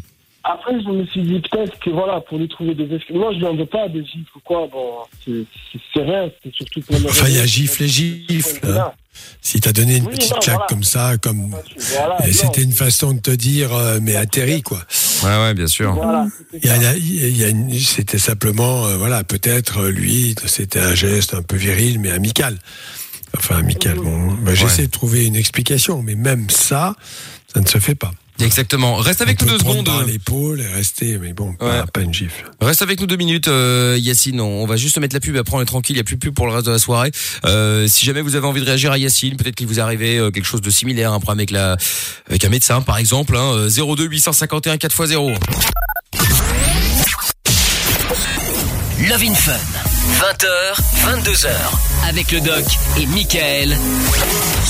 [0.44, 3.16] Après, je me suis dit peut-être que voilà, pour lui trouver des excuses.
[3.16, 4.68] Moi, je lui en veux pas des gifles ou quoi.
[4.72, 7.48] Bon, c'est rien, c'est surtout pour Enfin, il y a réveiller.
[7.48, 8.68] gifle et gifle.
[8.68, 8.92] hein.
[9.42, 10.68] Si t'as donné une Oui, petite non, claque voilà.
[10.70, 11.56] comme ça, comme
[11.94, 14.84] Voilà, c'était une façon de te dire, euh, mais atterri quoi.
[15.24, 15.94] Ouais, ouais, bien sûr.
[15.94, 20.36] Voilà, Il y a, il y a une- c'était simplement, euh, voilà, peut-être euh, lui,
[20.48, 22.58] c'était un geste un peu viril, mais amical.
[23.38, 23.96] Enfin, amical.
[23.98, 26.96] Bon, bah, j'essaie de trouver une explication, mais même ça,
[27.54, 28.12] ça ne se fait pas.
[28.42, 28.96] Exactement.
[28.98, 29.86] Reste avec On nous deux secondes.
[29.86, 32.52] par l'épaule et rester, mais bon, pas, pas une gifle.
[32.60, 34.42] Reste avec nous deux minutes, euh, Yacine.
[34.42, 35.38] On va juste mettre la pub.
[35.38, 35.96] Après, on est tranquille.
[35.96, 37.12] Il n'y a plus de pub pour le reste de la soirée.
[37.46, 40.32] Euh, si jamais vous avez envie de réagir à Yacine, peut-être qu'il vous arrivé euh,
[40.32, 41.78] quelque chose de similaire, un problème avec la,
[42.28, 43.38] avec un médecin, par exemple.
[43.38, 45.38] Hein, euh, 02 851 4x0.
[49.08, 49.85] Love in Fun.
[50.06, 50.48] 20h,
[51.24, 51.50] 22h.
[52.08, 52.64] Avec le doc
[52.98, 53.76] et Michael.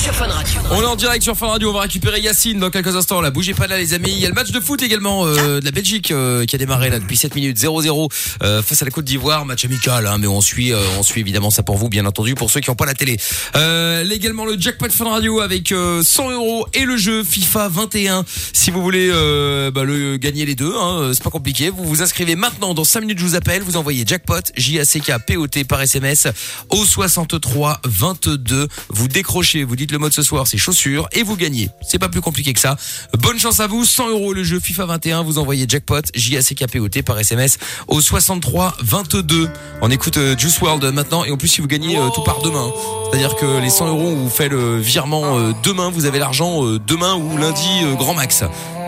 [0.01, 0.59] Sur Fun Radio.
[0.71, 1.69] On est en direct sur Fun Radio.
[1.69, 3.19] On va récupérer Yacine dans quelques instants.
[3.21, 4.11] Là, bougez pas là, les amis.
[4.11, 6.57] Il y a le match de foot également euh, de la Belgique euh, qui a
[6.59, 8.09] démarré là depuis 7 minutes 0-0
[8.43, 9.45] euh, face à la Côte d'Ivoire.
[9.45, 12.33] Match amical, hein, mais on suit, euh, on suit évidemment ça pour vous, bien entendu,
[12.36, 13.17] pour ceux qui n'ont pas la télé.
[13.55, 18.25] Euh, également le jackpot Fun Radio avec euh, 100 euros et le jeu FIFA 21.
[18.53, 21.69] Si vous voulez euh, bah, le gagner les deux, hein, euh, c'est pas compliqué.
[21.69, 22.73] Vous vous inscrivez maintenant.
[22.73, 23.61] Dans 5 minutes, je vous appelle.
[23.63, 26.28] Vous envoyez jackpot J A C K P O T par SMS
[26.69, 28.67] au 63 22.
[28.89, 31.69] Vous décrochez, vous dites le mot de ce soir, c'est chaussures et vous gagnez.
[31.82, 32.78] C'est pas plus compliqué que ça.
[33.17, 33.86] Bonne chance à vous.
[33.86, 35.23] 100 euros le jeu FIFA 21.
[35.23, 36.65] Vous envoyez jackpot J A C K
[37.03, 37.57] par SMS
[37.88, 39.49] au 63 22.
[39.82, 42.41] On écoute euh, Juice World maintenant et en plus si vous gagnez euh, tout par
[42.41, 42.71] demain.
[43.09, 45.89] C'est-à-dire que les 100 euros, vous fait le virement euh, demain.
[45.89, 47.67] Vous avez l'argent demain ou lundi
[47.97, 48.43] grand max.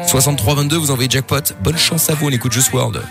[0.07, 0.77] 63 22.
[0.77, 1.53] Vous envoyez jackpot.
[1.63, 2.27] Bonne chance à vous.
[2.27, 3.01] On écoute Juice World.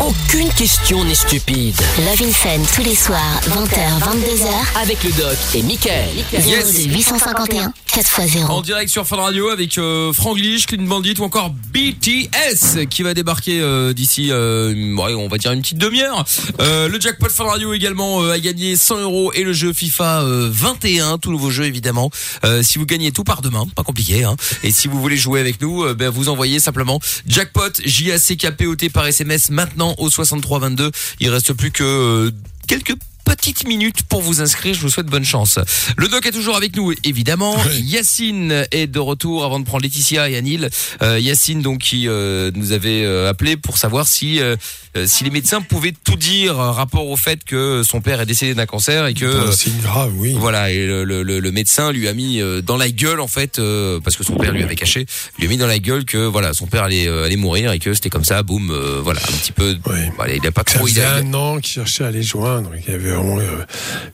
[0.00, 1.76] Aucune question n'est stupide.
[1.98, 4.82] Love in Fun tous les soirs, 20h, 22h.
[4.82, 6.08] Avec le doc et Michael.
[6.32, 8.46] 02 851 4x0.
[8.46, 13.14] En direct sur Fun Radio avec euh, Franglish, Clean Bandit ou encore BTS qui va
[13.14, 16.24] débarquer euh, d'ici, euh, ouais, on va dire une petite demi-heure.
[16.60, 20.22] Euh, le jackpot Fun Radio également euh, a gagné 100 euros et le jeu FIFA
[20.22, 22.10] euh, 21, tout nouveau jeu évidemment.
[22.44, 24.24] Euh, si vous gagnez tout par demain, pas compliqué.
[24.24, 24.34] Hein.
[24.64, 28.18] Et si vous voulez jouer avec nous, euh, ben, vous envoyez simplement jackpot J A
[28.18, 30.90] C K P O T par SMS maintenant au 63 22.
[31.20, 32.30] Il reste plus que euh,
[32.66, 34.74] quelques petites minutes pour vous inscrire.
[34.74, 35.58] Je vous souhaite bonne chance.
[35.96, 37.56] Le doc est toujours avec nous, évidemment.
[37.98, 40.68] Yacine est de retour avant de prendre Laetitia et Anil.
[41.02, 44.56] Euh, Yacine, donc, qui euh, nous avait euh, appelé pour savoir si euh,
[44.96, 48.54] euh, si les médecins pouvaient tout dire rapport au fait que son père est décédé
[48.54, 50.34] d'un cancer et que Un signe grave, oui.
[50.38, 53.58] voilà et le, le, le- médecin lui a mis euh, dans la gueule en fait
[53.58, 55.06] euh, parce que son père lui avait caché
[55.38, 57.78] lui a mis dans la gueule que voilà son père allait euh, allait mourir et
[57.78, 59.76] que c'était comme ça boum euh, voilà un petit peu
[60.16, 62.22] voilà, il a pas Ça trop il faisait a- un an qu'il cherchait à les
[62.22, 62.70] joindre.
[62.86, 63.64] Il y avait vraiment euh,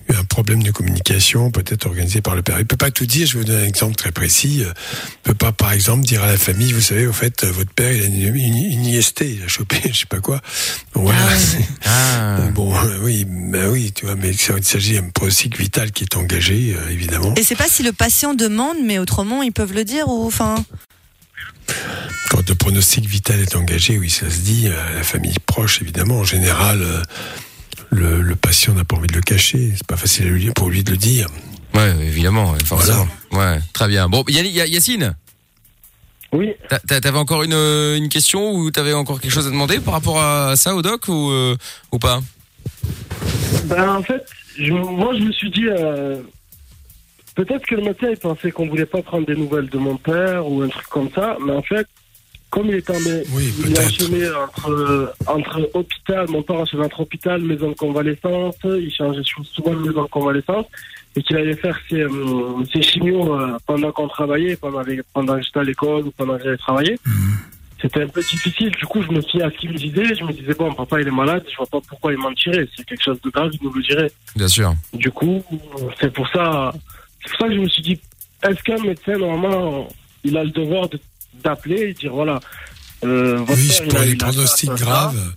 [0.08, 2.58] eu un problème de communication, peut-être organisé par le père.
[2.58, 3.26] Il peut pas tout dire.
[3.26, 4.62] Je vais vous donner un exemple très précis.
[4.64, 7.50] Euh, Il peut pas, par exemple, dire à la famille, vous savez, au fait, euh,
[7.50, 10.40] votre père, il a une, une, une IST, il a chopé, je sais pas quoi.
[10.94, 11.18] Bon, voilà.
[11.38, 11.58] c'est-
[12.54, 16.16] Bon, euh, oui, bah oui, tu vois, mais il s'agit d'un pronostic vital qui est
[16.16, 17.34] engagé, euh, évidemment.
[17.36, 20.64] Et c'est pas si le patient demande, mais autrement, ils peuvent le dire ou enfin?
[22.30, 26.24] Quand le pronostic vital est engagé, oui, ça se dit, la famille proche, évidemment, en
[26.24, 27.02] général, euh,
[27.90, 29.72] le, le patient n'a pas envie de le cacher.
[29.76, 31.28] C'est pas facile à lui- pour lui de le dire.
[31.74, 33.06] Ouais, évidemment, forcément.
[33.32, 34.08] Ouais, très bien.
[34.08, 35.14] Bon, Yacine?
[36.32, 36.52] Oui.
[36.68, 39.94] T'a- t'a- T'avais encore une, une question ou t'avais encore quelque chose à demander par
[39.94, 41.56] rapport à ça au doc ou, euh,
[41.92, 42.20] ou pas?
[43.64, 44.24] Ben, en fait,
[44.56, 46.20] je- moi, je me suis dit, euh,
[47.34, 50.46] peut-être que le médecin, il pensait qu'on voulait pas prendre des nouvelles de mon père
[50.48, 51.86] ou un truc comme ça, mais en fait,
[52.50, 57.40] comme il était en, il est enchaîné entre, entre hôpital, mon père enchaîné entre hôpital,
[57.42, 59.22] maison de convalescence, il changeait
[59.54, 60.66] souvent de maison de convalescence,
[61.16, 65.36] et qu'il allait faire ses, euh, ses chimios euh, pendant qu'on travaillait, pendant, les- pendant
[65.36, 66.98] que j'étais à l'école ou pendant que j'allais travailler.
[67.82, 70.22] C'était un peu difficile, du coup je me suis à ce qu'il me disait, je
[70.24, 73.02] me disais bon papa il est malade, je vois pas pourquoi il mentirait, c'est quelque
[73.02, 74.12] chose de grave, il nous le dirait.
[74.36, 74.74] Bien sûr.
[74.92, 75.42] Du coup,
[75.98, 76.74] c'est pour ça,
[77.24, 77.98] c'est pour ça que je me suis dit,
[78.42, 79.88] est-ce qu'un médecin normalement
[80.24, 81.00] il a le devoir de-
[81.42, 82.40] d'appeler et dire voilà,
[83.04, 85.32] euh, votre Oui, père, pour les pronostics graves.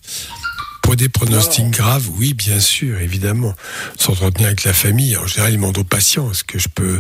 [0.82, 3.56] Pour des pronostics graves, oui, bien sûr, évidemment.
[3.98, 7.00] S'entretenir avec la famille, en général, ils demandent aux patients, est-ce que je peux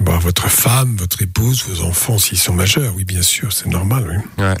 [0.00, 2.94] voir votre femme, votre épouse, vos enfants, s'ils sont majeurs?
[2.96, 4.44] Oui, bien sûr, c'est normal, oui.
[4.44, 4.54] Ouais.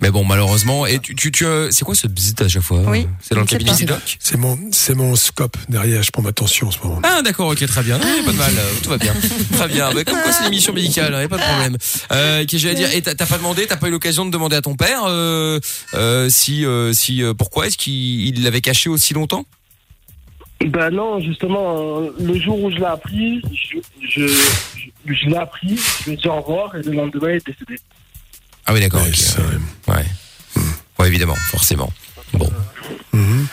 [0.00, 2.82] Mais bon, malheureusement, et tu, tu, tu euh, c'est quoi ce bzz à chaque fois
[2.86, 3.76] Oui, C'est dans le cabinet pas.
[3.78, 7.00] du doc C'est mon, c'est mon scope derrière, je prends ma tension en ce moment.
[7.02, 7.98] Ah d'accord, ok, très bien.
[8.02, 9.14] Ah, pas de mal, euh, tout va bien.
[9.52, 9.90] Très bien.
[9.94, 11.76] Bah, comme quoi c'est une émission médicale, y a pas de problème.
[12.12, 14.56] Euh, qu'est-ce que j'allais dire Et t'as pas demandé, t'as pas eu l'occasion de demander
[14.56, 15.60] à ton père euh,
[15.94, 19.46] euh, si, euh, si, euh, pourquoi est-ce qu'il il l'avait caché aussi longtemps?
[20.60, 23.78] Ben non, justement, euh, le jour où je l'ai appris, je,
[24.08, 27.36] je, je, je l'ai appris, je lui ai dit au revoir et le lendemain il
[27.36, 27.80] est décédé.
[28.66, 29.02] Ah oui, d'accord.
[29.88, 30.04] Ouais.
[30.98, 31.92] Ouais, évidemment, forcément.
[32.32, 32.50] Bon.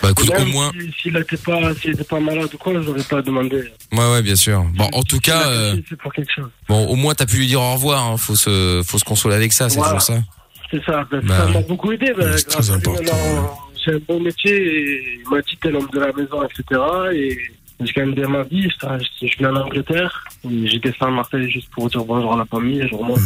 [0.01, 0.71] Bah écoute, au moins.
[0.73, 3.63] si- S'il n'était pas, était pas malade ou quoi, je n'aurais pas demandé.
[3.93, 4.63] Ouais, ouais, bien sûr.
[4.75, 6.49] Bon, en tout cas, euh, C'est pour quelque chose.
[6.67, 8.05] bon, au moins t'as pu lui dire au revoir.
[8.05, 8.17] Hein.
[8.17, 9.99] Faut se, faut se consoler avec ça, c'est Voilà.
[9.99, 10.23] toujours ça.
[10.71, 12.13] C'est ça, ben, Bah, ça m'a beaucoup aidé.
[12.17, 13.03] Ben, c'est très important,
[13.85, 16.81] J'ai un bon métier et il m'a dit t'es l'homme de la maison, etc.
[17.13, 17.37] Et
[17.79, 18.69] j'ai quand même bien ma vie.
[18.69, 20.23] Je, je, viens en Angleterre.
[20.45, 23.19] et J'ai descendu à Marseille juste pour dire bonjour à la famille et je remonte.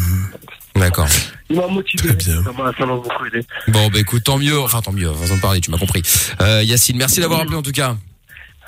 [0.75, 1.07] D'accord.
[1.49, 2.09] Il m'a motivé.
[2.09, 3.45] M'a ça m'a beaucoup aidé.
[3.67, 4.59] Bon, bah écoute, tant mieux.
[4.59, 5.07] Enfin, tant mieux.
[5.09, 6.01] De parler, tu m'as compris.
[6.41, 7.95] Euh, Yacine, merci d'avoir appelé en tout cas.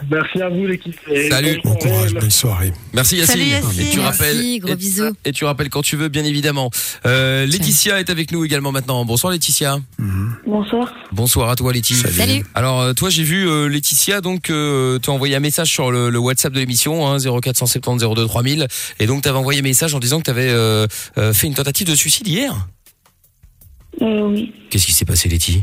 [0.10, 0.96] Merci à vous l'équipe.
[1.30, 1.60] Salut.
[1.64, 2.14] bonne soirée.
[2.14, 2.74] Bonne soirée.
[2.94, 3.34] Merci Yacine.
[3.36, 3.82] Salut, Yacine.
[3.82, 4.60] Et tu Merci, rappelles.
[4.60, 5.12] gros et, bisous.
[5.26, 6.70] Et tu rappelles quand tu veux, bien évidemment.
[7.06, 9.04] Euh, Laetitia est avec nous également maintenant.
[9.06, 9.80] Bonsoir Laetitia.
[10.48, 10.94] Bonsoir.
[11.12, 12.10] Bonsoir à toi Laetitia.
[12.10, 12.46] Salut.
[12.56, 16.10] Alors euh, toi j'ai vu euh, Laetitia donc euh, t'as envoyé un message sur le,
[16.10, 18.68] le WhatsApp de l'émission hein, 0470 02 3000
[19.00, 20.88] et donc t'avais envoyé un message en disant que t'avais euh,
[21.18, 22.68] euh, fait une tentative de suicide hier.
[24.02, 24.54] Euh, oui.
[24.70, 25.62] Qu'est-ce qui s'est passé Laetitia?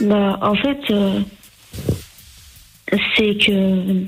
[0.00, 1.20] Bah, en fait, euh,
[3.16, 4.04] c'est que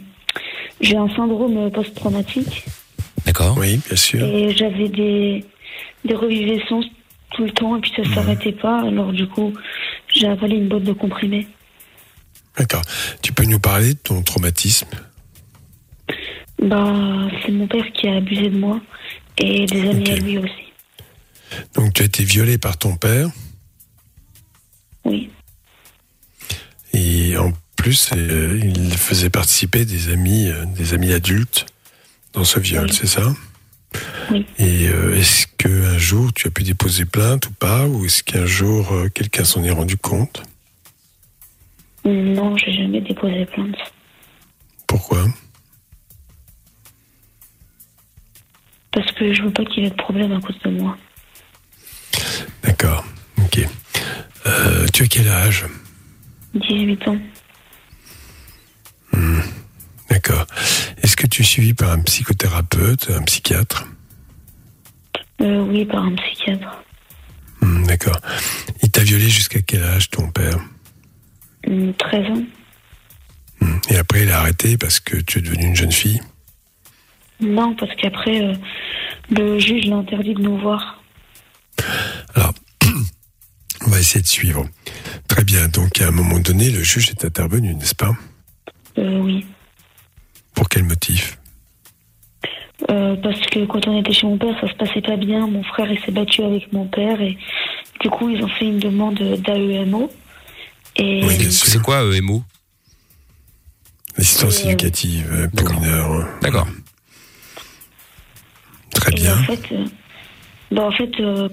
[0.80, 2.64] j'ai un syndrome post-traumatique
[3.26, 3.56] D'accord.
[3.58, 4.24] Oui, bien sûr.
[4.24, 5.44] et j'avais des,
[6.04, 6.86] des reviviscences
[7.32, 8.80] tout le temps et puis ça s'arrêtait pas.
[8.86, 9.52] Alors, du coup,
[10.14, 11.46] j'ai avalé une boîte de comprimés.
[12.56, 12.82] D'accord.
[13.22, 14.88] Tu peux nous parler de ton traumatisme?
[16.62, 18.80] Bah, c'est mon père qui a abusé de moi
[19.36, 20.72] et des amis à lui aussi.
[21.74, 23.28] Donc tu as été violé par ton père?
[25.04, 25.30] Oui.
[26.92, 27.52] et en
[27.88, 31.64] plus euh, il faisait participer des amis, euh, des amis adultes
[32.34, 33.32] dans ce viol, c'est ça?
[34.30, 34.44] Oui.
[34.58, 37.86] Et euh, est-ce qu'un jour tu as pu déposer plainte ou pas?
[37.86, 40.42] Ou est-ce qu'un jour quelqu'un s'en est rendu compte?
[42.04, 43.78] Non, j'ai jamais déposé plainte.
[44.86, 45.24] Pourquoi?
[48.92, 50.94] Parce que je veux pas qu'il y ait de problème à cause de moi.
[52.62, 53.06] D'accord,
[53.38, 53.66] ok.
[54.92, 55.64] Tu as quel âge?
[56.52, 57.18] 18 ans.
[60.10, 60.46] D'accord.
[61.02, 63.86] Est-ce que tu es suivi par un psychothérapeute, un psychiatre?
[65.40, 66.82] Euh, oui, par un psychiatre.
[67.60, 68.18] Hmm, D'accord.
[68.82, 70.58] Il t'a violé jusqu'à quel âge ton père?
[71.66, 72.42] Hum, 13 ans.
[73.90, 76.20] Et après il a arrêté parce que tu es devenue une jeune fille?
[77.40, 78.54] Non, parce qu'après, euh,
[79.30, 81.02] le juge l'a interdit de nous voir.
[83.86, 84.68] On va essayer de suivre.
[85.28, 85.68] Très bien.
[85.68, 88.12] Donc, à un moment donné, le juge est intervenu, n'est-ce pas?
[88.98, 89.46] Euh, oui.
[90.54, 91.38] Pour quel motif?
[92.90, 95.46] Euh, parce que quand on était chez mon père, ça se passait pas bien.
[95.46, 97.36] Mon frère, il s'est battu avec mon père et
[98.00, 100.10] du coup, ils ont fait une demande d'AEMO.
[100.96, 102.42] Et C'est quoi euh, EMO
[104.16, 106.26] L'assistance Euh, éducative pour mineurs.
[106.42, 106.66] D'accord.
[108.94, 109.34] Très Et bien.
[109.38, 109.84] en fait, euh,
[110.72, 111.48] bah, en fait, euh,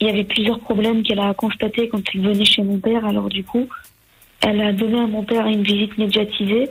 [0.00, 3.04] il y avait plusieurs problèmes qu'elle a constatés quand il venait chez mon père.
[3.04, 3.66] Alors du coup,
[4.40, 6.68] elle a donné à mon père une visite médiatisée,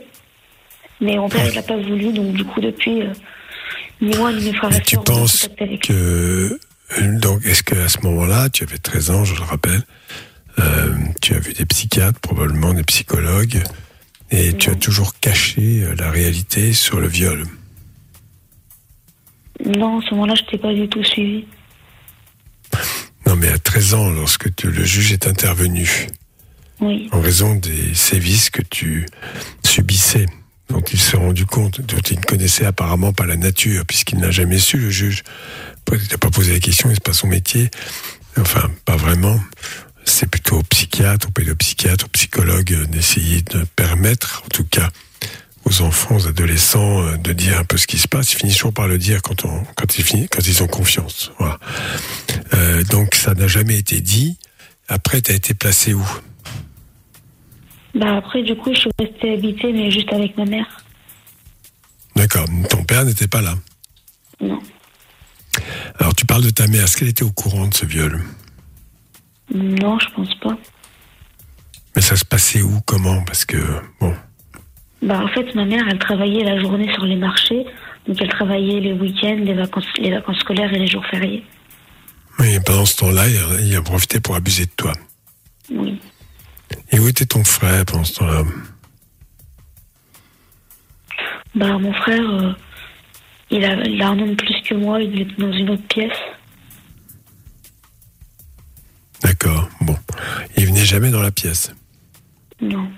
[1.00, 2.12] mais mon père il n'a pas voulu.
[2.12, 3.12] Donc du coup, depuis, euh,
[4.00, 6.58] ni moi ni mes frères et Tu penses avec que
[6.98, 9.82] euh, donc est-ce qu'à ce moment-là, tu avais 13 ans, je le rappelle,
[10.60, 13.62] euh, tu as vu des psychiatres, probablement des psychologues,
[14.30, 17.44] et tu as toujours caché euh, la réalité sur le viol?
[19.64, 21.46] Non, à ce moment-là, je n'étais pas du tout suivie.
[23.26, 26.06] Non, mais à 13 ans, lorsque tu- le juge est intervenu,
[26.80, 27.08] Oui.
[27.10, 29.06] en raison des sévices que tu
[29.64, 30.26] subissais,
[30.68, 34.30] dont il s'est rendu compte, dont il ne connaissait apparemment pas la nature, puisqu'il n'a
[34.30, 35.22] jamais su, le juge.
[35.92, 37.70] Il n'a pas posé la question, c'est pas son métier.
[38.38, 39.40] Enfin, pas vraiment.
[40.04, 44.90] C'est plutôt au psychiatre, au pédopsychiatre, au psychologue euh, d'essayer de permettre, en tout cas,
[45.64, 48.32] aux enfants, aux adolescents, euh, de dire un peu ce qui se passe.
[48.32, 49.44] Ils finissent toujours par le dire quand
[49.98, 51.32] ils ont confiance.
[51.38, 51.58] Voilà.
[52.54, 54.38] Euh, donc, ça n'a jamais été dit.
[54.88, 56.06] Après, tu as été placé où?
[57.96, 60.66] Bah après, du coup, je suis restée habitée, mais juste avec ma mère.
[62.14, 62.46] D'accord.
[62.70, 63.54] Ton père n'était pas là.
[64.40, 64.60] Non.
[65.98, 66.84] Alors, tu parles de ta mère.
[66.84, 68.22] Est-ce qu'elle était au courant de ce viol?
[69.54, 70.56] Non, je pense pas.
[71.94, 72.80] Mais ça se passait où?
[72.84, 73.22] Comment?
[73.24, 73.56] Parce que,
[74.00, 74.14] bon,
[75.02, 77.64] Bah en fait, ma mère, elle travaillait la journée sur les marchés.
[78.06, 81.42] Donc elle travaillait les week-ends, les vacances, les vacances scolaires et les jours fériés.
[82.38, 84.92] oui, pendant ce temps-là, il a, il a profité pour abuser de toi.
[85.70, 85.98] Oui.
[86.92, 88.42] Et où était ton frère pendant ce temps-là
[91.54, 92.52] Bah mon frère, euh,
[93.50, 95.86] il, a, il a un an de plus que moi, il était dans une autre
[95.88, 96.18] pièce.
[99.22, 99.68] D'accord.
[99.80, 99.96] Bon.
[100.56, 101.72] Il venait jamais dans la pièce.
[102.60, 102.90] Non.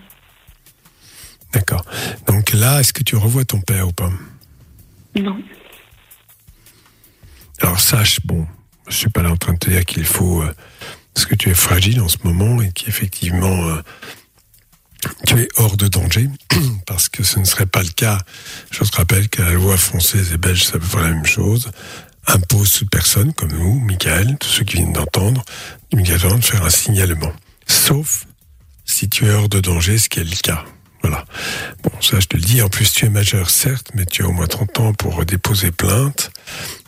[1.53, 1.85] D'accord.
[2.27, 4.11] Donc là, est-ce que tu revois ton père ou pas
[5.17, 5.41] Non.
[7.61, 8.47] Alors sache, bon,
[8.89, 10.55] je suis pas là en train de te dire qu'il faut, euh,
[11.19, 13.83] parce que tu es fragile en ce moment et qu'effectivement euh,
[15.27, 16.29] tu es hors de danger,
[16.87, 18.21] parce que ce ne serait pas le cas.
[18.71, 21.27] Je te rappelle que la loi française et belge, c'est à peu près la même
[21.27, 21.73] chose,
[22.29, 25.45] impose toute personne, comme nous, Michael, tous ceux qui viennent d'entendre,
[25.91, 27.33] de faire un signalement.
[27.67, 28.27] Sauf
[28.85, 30.65] si tu es hors de danger, ce qui est le cas.
[31.03, 31.25] Voilà.
[31.83, 32.61] Bon, ça, je te le dis.
[32.63, 35.71] En plus, tu es majeur, certes, mais tu as au moins 30 ans pour déposer
[35.71, 36.31] plainte.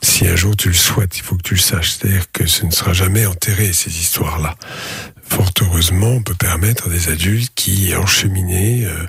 [0.03, 1.93] Si un jour tu le souhaites, il faut que tu le saches.
[1.93, 4.57] C'est-à-dire que ce ne sera jamais enterré, ces histoires-là.
[5.23, 9.07] Fort heureusement, on peut permettre à des adultes qui, encheminés euh,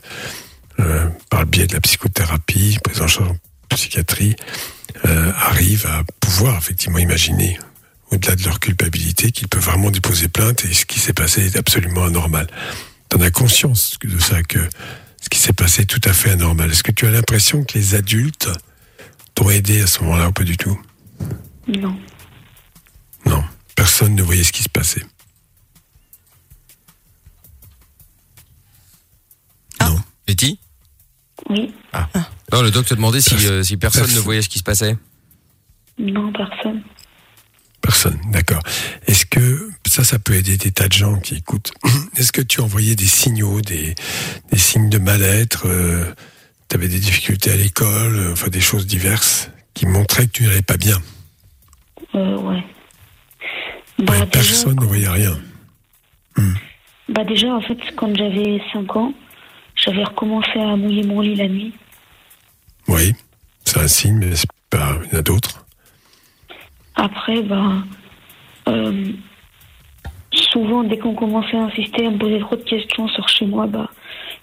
[0.80, 3.08] euh, par le biais de la psychothérapie, prise en
[3.70, 4.36] psychiatrie,
[5.06, 7.58] euh, arrivent à pouvoir effectivement imaginer,
[8.12, 11.56] au-delà de leur culpabilité, qu'ils peuvent vraiment déposer plainte et ce qui s'est passé est
[11.56, 12.48] absolument anormal.
[13.12, 14.70] T'en as conscience de ça, que
[15.22, 16.72] ce qui s'est passé est tout à fait anormal.
[16.72, 18.48] Est-ce que tu as l'impression que les adultes
[19.36, 20.80] t'ont aidé à ce moment-là ou pas du tout?
[21.68, 22.00] Non.
[23.26, 23.44] Non.
[23.76, 25.04] Personne ne voyait ce qui se passait.
[30.26, 30.58] Betty
[31.50, 31.74] Oui.
[31.92, 32.08] Ah.
[32.54, 34.96] Non, le doc te demandait si, euh, si personne ne voyait ce qui se passait.
[35.98, 36.82] Non, personne.
[37.82, 38.62] Personne, d'accord.
[39.06, 41.74] Est-ce que ça, ça peut aider des tas de gens qui écoutent
[42.16, 43.94] Est-ce que tu envoyais des signaux, des,
[44.50, 45.68] des signes de mal-être
[46.70, 50.44] Tu avais des difficultés à l'école, euh, enfin des choses diverses qui montraient que tu
[50.44, 50.98] n'allais pas bien?
[52.16, 52.64] Euh, ouais.
[54.00, 55.38] Bah, Personne ne voyait rien.
[57.10, 59.14] bah déjà, en fait, quand j'avais 5 ans,
[59.76, 61.74] j'avais recommencé à mouiller mon lit la nuit.
[62.88, 63.14] Oui,
[63.66, 65.66] c'est un signe, mais c'est pas, il y en a d'autres.
[66.96, 67.84] Après, bah,
[68.70, 69.12] euh,
[70.42, 73.68] souvent, dès qu'on commençait à insister, à me poser trop de questions sur chez moi,
[73.68, 73.90] bah,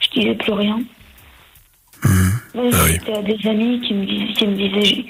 [0.00, 0.80] je disais plus rien.
[2.54, 5.04] Même si c'était à des amis qui me disaient, qui me disaient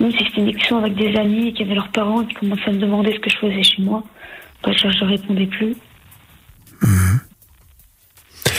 [0.00, 2.72] même si c'était une discussion avec des amis qui avaient leurs parents qui commençaient à
[2.72, 4.02] me demander ce que je faisais chez moi,
[4.62, 5.76] bah, je ne répondais plus.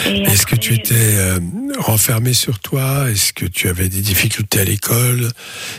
[0.06, 1.40] Et Est-ce que tu étais euh,
[1.78, 3.10] renfermé sur toi?
[3.10, 5.30] Est-ce que tu avais des difficultés à l'école?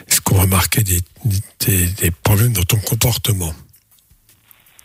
[0.08, 1.00] Est-ce qu'on remarquait des,
[1.60, 3.52] des, des problèmes dans ton comportement?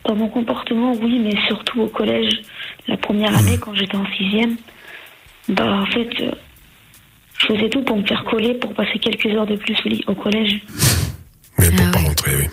[0.06, 2.42] Dans mon comportement, oui, mais surtout au collège,
[2.88, 4.56] la première année, quand j'étais en sixième,
[5.50, 6.32] bah, en fait, euh,
[7.40, 9.78] je faisais tout pour me faire coller, pour passer quelques heures de plus
[10.08, 10.62] au, collège.
[11.58, 12.48] Mais pour pas rentrer, oui.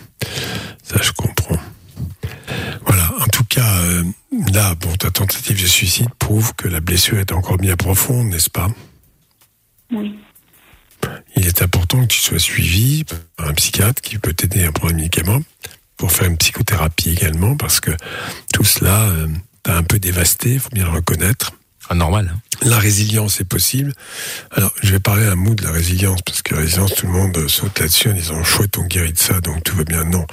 [0.83, 1.57] Ça, je comprends.
[2.85, 4.03] Voilà, en tout cas, euh,
[4.53, 8.51] là, bon, ta tentative de suicide prouve que la blessure est encore bien profonde, n'est-ce
[8.51, 8.69] pas?
[9.93, 10.15] Oui.
[11.37, 13.05] Il est important que tu sois suivi
[13.37, 15.41] par un psychiatre qui peut t'aider à prendre un médicament
[15.97, 17.91] pour faire une psychothérapie également, parce que
[18.53, 19.29] tout cela euh,
[19.63, 21.53] t'a un peu dévasté, il faut bien le reconnaître.
[21.89, 22.35] Ah, normal.
[22.63, 23.93] La résilience est possible.
[24.51, 27.13] Alors, je vais parler un mot de la résilience, parce que la résilience, tout le
[27.13, 30.05] monde saute là-dessus en disant chouette, on guérit de ça, donc tout va bien.
[30.05, 30.27] Non,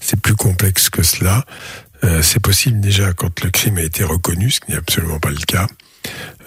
[0.00, 1.44] c'est plus complexe que cela.
[2.04, 5.30] Euh, c'est possible déjà quand le crime a été reconnu, ce qui n'est absolument pas
[5.30, 5.66] le cas,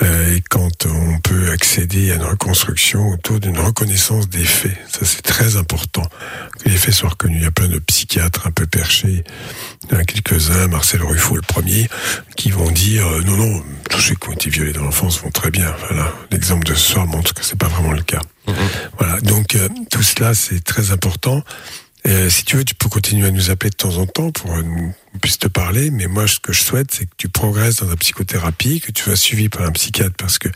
[0.01, 4.77] euh, et quand on peut accéder à une reconstruction autour d'une reconnaissance des faits.
[4.87, 6.03] Ça, c'est très important
[6.59, 7.39] que les faits soient reconnus.
[7.39, 9.23] Il y a plein de psychiatres un peu perchés,
[9.83, 11.89] il y en a quelques-uns, Marcel Ruffo le premier,
[12.35, 15.31] qui vont dire euh, non, non, tous ceux qui ont été violés dans l'enfance vont
[15.31, 15.73] très bien.
[15.89, 18.21] Voilà, l'exemple de ce soir montre que c'est pas vraiment le cas.
[18.97, 21.43] Voilà, donc euh, tout cela c'est très important.
[22.09, 24.55] Euh, si tu veux, tu peux continuer à nous appeler de temps en temps pour
[24.55, 25.91] euh, qu'on puisse te parler.
[25.91, 29.03] Mais moi, ce que je souhaite, c'est que tu progresses dans la psychothérapie, que tu
[29.03, 30.49] sois suivi par un psychiatre, parce que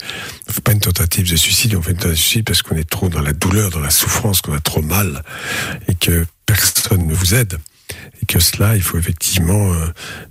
[0.48, 2.76] on fait pas une tentative de suicide, on fait une tentative de suicide parce qu'on
[2.76, 5.22] est trop dans la douleur, dans la souffrance, qu'on a trop mal,
[5.86, 7.58] et que personne ne vous aide.
[8.20, 9.86] Et que cela, il faut effectivement euh,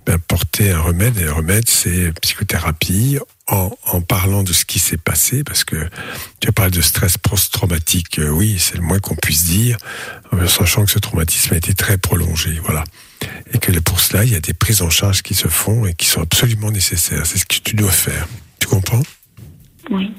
[0.05, 1.17] ben, porter un remède.
[1.17, 5.89] Et le remède, c'est psychothérapie en, en parlant de ce qui s'est passé, parce que
[6.39, 8.19] tu parles de stress post-traumatique.
[8.19, 9.77] Euh, oui, c'est le moins qu'on puisse dire,
[10.31, 12.59] en sachant que ce traumatisme a été très prolongé.
[12.63, 12.83] Voilà.
[13.53, 15.93] Et que pour cela, il y a des prises en charge qui se font et
[15.93, 17.25] qui sont absolument nécessaires.
[17.25, 18.27] C'est ce que tu dois faire.
[18.59, 19.01] Tu comprends?
[19.89, 20.11] Oui.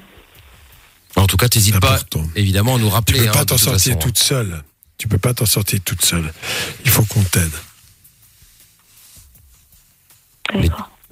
[1.16, 1.98] En tout cas, t'hésites pas,
[2.34, 3.20] évidemment, à nous Tu rappeler.
[3.20, 3.98] peux hein, pas de t'en sortir façon.
[4.06, 4.62] toute seule.
[4.98, 6.32] Tu peux pas t'en sortir toute seule.
[6.84, 7.50] Il faut qu'on t'aide.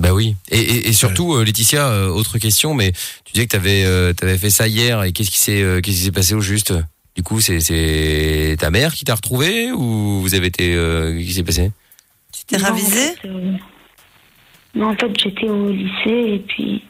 [0.03, 0.35] Bah oui.
[0.51, 2.91] Et, et, et surtout, euh, Laetitia, euh, autre question, mais
[3.25, 5.97] tu disais que t'avais euh, t'avais fait ça hier et qu'est-ce qui s'est euh, qu'est-ce
[5.97, 6.75] qui s'est passé au juste?
[7.15, 11.27] Du coup, c'est c'est ta mère qui t'a retrouvé ou vous avez été euh, qu'est-ce
[11.29, 11.71] qui s'est passé?
[12.33, 13.15] Tu t'es ravisé
[14.75, 16.83] Non, en fait, j'étais au lycée et puis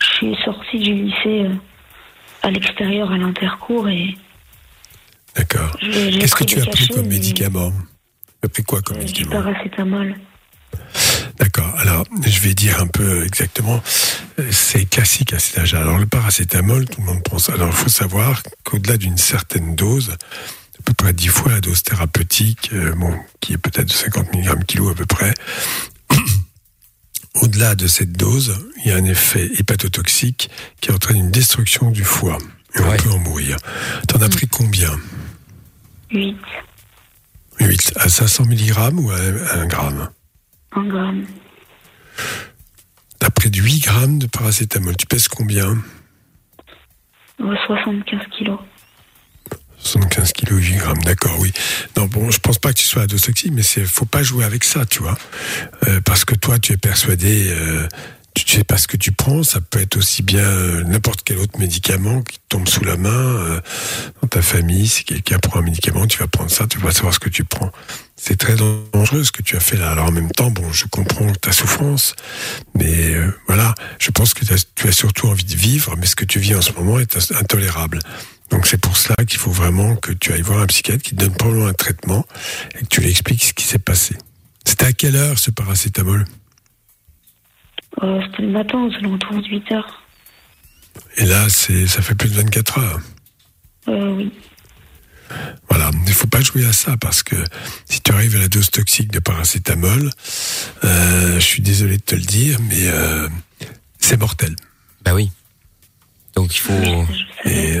[0.00, 1.54] je suis sortie du lycée euh,
[2.42, 4.16] à l'extérieur, à l'intercours et.
[5.36, 5.76] D'accord.
[5.80, 7.72] Qu'est-ce que tu as pris comme mais médicament?
[8.40, 9.42] Tu as pris quoi comme Du médicament?
[9.42, 10.16] paracétamol.
[11.38, 11.74] D'accord.
[11.78, 13.82] Alors, je vais dire un peu exactement.
[14.50, 15.74] C'est classique à cet âge.
[15.74, 17.54] Alors, le paracétamol, tout le monde prend ça.
[17.54, 21.82] Alors, il faut savoir qu'au-delà d'une certaine dose, à peu près 10 fois la dose
[21.82, 25.34] thérapeutique, euh, bon, qui est peut-être de 50 mg kilo à peu près,
[27.34, 30.50] au-delà de cette dose, il y a un effet hépatotoxique
[30.80, 32.38] qui entraîne une destruction du foie.
[32.74, 33.56] Et on peut en mourir.
[34.08, 34.98] T'en as pris combien?
[36.10, 36.36] 8,
[37.60, 40.08] 8 à 500 mg ou à 1 gramme?
[40.74, 41.26] 1 gramme.
[43.18, 44.96] T'as pris de 8 grammes de paracétamol.
[44.96, 45.76] Tu pèses combien?
[47.40, 48.58] Euh, 75 kilos.
[49.78, 51.52] 75 kilos, 8 grammes, d'accord, oui.
[51.96, 54.62] Non, bon, je pense pas que tu sois toxique, mais c'est, faut pas jouer avec
[54.64, 55.18] ça, tu vois.
[55.88, 57.88] Euh, parce que toi, tu es persuadé, euh,
[58.34, 61.38] tu sais pas ce que tu prends, ça peut être aussi bien euh, n'importe quel
[61.38, 63.60] autre médicament qui tombe sous la main euh,
[64.22, 64.88] dans ta famille.
[64.88, 67.44] Si quelqu'un prend un médicament, tu vas prendre ça, tu vas savoir ce que tu
[67.44, 67.70] prends.
[68.16, 69.90] C'est très dangereux ce que tu as fait là.
[69.90, 72.14] Alors en même temps, bon, je comprends ta souffrance,
[72.74, 76.16] mais euh, voilà, je pense que t'as- tu as surtout envie de vivre, mais ce
[76.16, 77.98] que tu vis en ce moment est intolérable.
[78.50, 81.20] Donc c'est pour cela qu'il faut vraiment que tu ailles voir un psychiatre qui te
[81.24, 82.26] donne probablement un traitement
[82.78, 84.16] et que tu lui expliques ce qui s'est passé.
[84.66, 86.24] C'était à quelle heure ce paracétamol?
[88.02, 90.02] Euh, C'était le matin aux alentours de 8 heures.
[91.16, 93.00] Et là, c'est ça fait plus de 24 heures.
[93.88, 94.32] Euh, oui.
[95.70, 97.36] Voilà, il ne faut pas jouer à ça parce que
[97.88, 100.10] si tu arrives à la dose toxique de paracétamol,
[100.84, 103.28] euh, je suis désolé de te le dire, mais euh,
[103.98, 104.54] c'est mortel.
[105.02, 105.30] Bah oui.
[106.34, 107.06] Donc il faut.
[107.46, 107.78] Et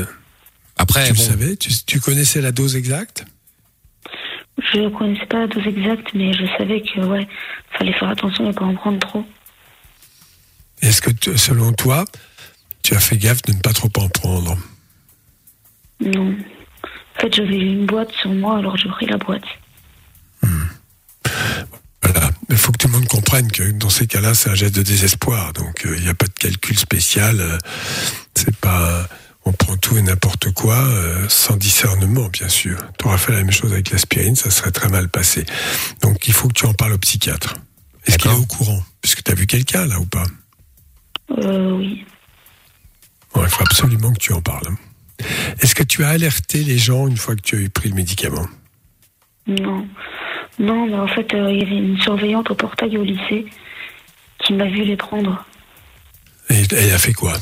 [0.78, 1.22] après, tu bon.
[1.22, 3.24] le savais, tu, tu connaissais la dose exacte?
[4.72, 7.28] Je ne connaissais pas la dose exacte, mais je savais que, ouais,
[7.78, 9.24] fallait faire attention et pas en prendre trop.
[10.82, 12.04] Est-ce que tu- selon toi,
[12.82, 14.58] tu as fait gaffe de ne pas trop en prendre?
[16.00, 16.34] Non.
[17.16, 19.44] En fait, j'avais une boîte sur moi, alors j'ai pris la boîte.
[22.02, 22.30] Voilà.
[22.50, 24.82] Il faut que tout le monde comprenne que dans ces cas-là, c'est un geste de
[24.82, 25.52] désespoir.
[25.52, 27.40] Donc, euh, il n'y a pas de calcul spécial.
[27.40, 27.58] euh,
[28.34, 29.08] c'est pas,
[29.44, 32.76] on prend tout et n'importe quoi, euh, sans discernement, bien sûr.
[32.98, 35.46] Tu auras fait la même chose avec l'aspirine, ça serait très mal passé.
[36.02, 37.54] Donc, il faut que tu en parles au psychiatre.
[38.06, 38.82] Est-ce qu'il est au courant?
[39.00, 40.24] Puisque tu as vu quelqu'un, là, ou pas?
[41.38, 42.04] Euh, oui.
[43.34, 44.68] Bon, il faut absolument que tu en parles.
[45.60, 47.94] Est-ce que tu as alerté les gens une fois que tu as eu pris le
[47.94, 48.46] médicament?
[49.46, 49.86] Non.
[50.58, 53.46] Non, mais en fait, euh, il y avait une surveillante au portail au lycée
[54.44, 55.44] qui m'a vu les prendre.
[56.50, 57.34] Et elle a fait quoi?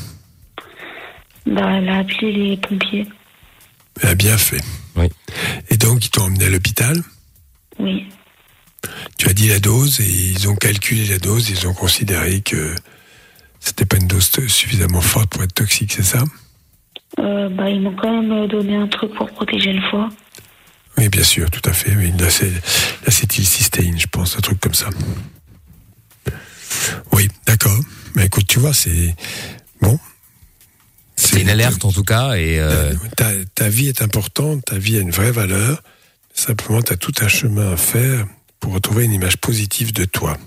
[1.45, 3.07] Bah, elle a appelé les pompiers.
[4.01, 4.61] Elle a bien fait.
[4.95, 5.09] Oui.
[5.69, 7.01] Et donc, ils t'ont emmené à l'hôpital?
[7.79, 8.07] Oui.
[9.17, 12.75] Tu as dit la dose et ils ont calculé la dose, ils ont considéré que
[13.61, 16.23] c'était pas une dose suffisamment forte pour être toxique, c'est ça
[17.19, 20.09] Euh, bah, ils m'ont quand même donné un truc pour protéger le foie.
[20.97, 21.95] Oui, bien sûr, tout à fait.
[21.95, 22.51] Oui, l'acé-
[23.05, 24.89] l'acétylcystéine, je pense, un truc comme ça.
[27.13, 27.77] Oui, d'accord.
[28.15, 29.15] Mais écoute, tu vois, c'est
[29.81, 29.99] bon.
[31.15, 34.97] C'est une alerte en tout cas et euh, Ta, ta vie est importante, ta vie
[34.97, 35.81] a une vraie valeur.
[36.33, 38.25] Simplement, tu as tout un chemin à faire
[38.59, 40.37] pour retrouver une image positive de toi.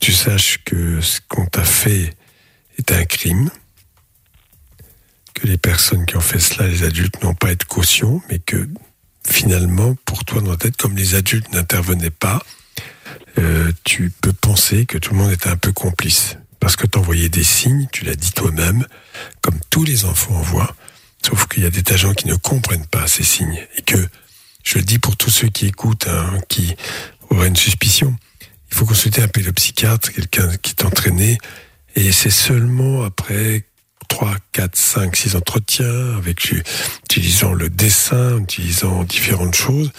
[0.00, 2.14] Tu saches que ce qu'on t'a fait
[2.78, 3.50] est un crime,
[5.34, 8.38] que les personnes qui ont fait cela, les adultes, n'ont pas à être caution, mais
[8.38, 8.68] que
[9.26, 12.42] finalement, pour toi dans la tête, comme les adultes n'intervenaient pas,
[13.38, 16.36] euh, tu peux penser que tout le monde était un peu complice.
[16.60, 18.84] Parce que tu envoyais des signes, tu l'as dit toi-même,
[19.42, 20.74] comme tous les enfants envoient,
[21.24, 23.64] sauf qu'il y a des tas de gens qui ne comprennent pas ces signes.
[23.76, 24.08] Et que
[24.64, 26.74] je le dis pour tous ceux qui écoutent, hein, qui
[27.30, 28.16] auraient une suspicion,
[28.70, 31.38] il faut consulter un pédopsychiatre, quelqu'un qui est entraîné,
[31.94, 33.64] et c'est seulement après
[34.08, 36.52] 3, 4, 5, 6 entretiens, avec
[37.04, 39.90] utilisant le dessin, utilisant différentes choses,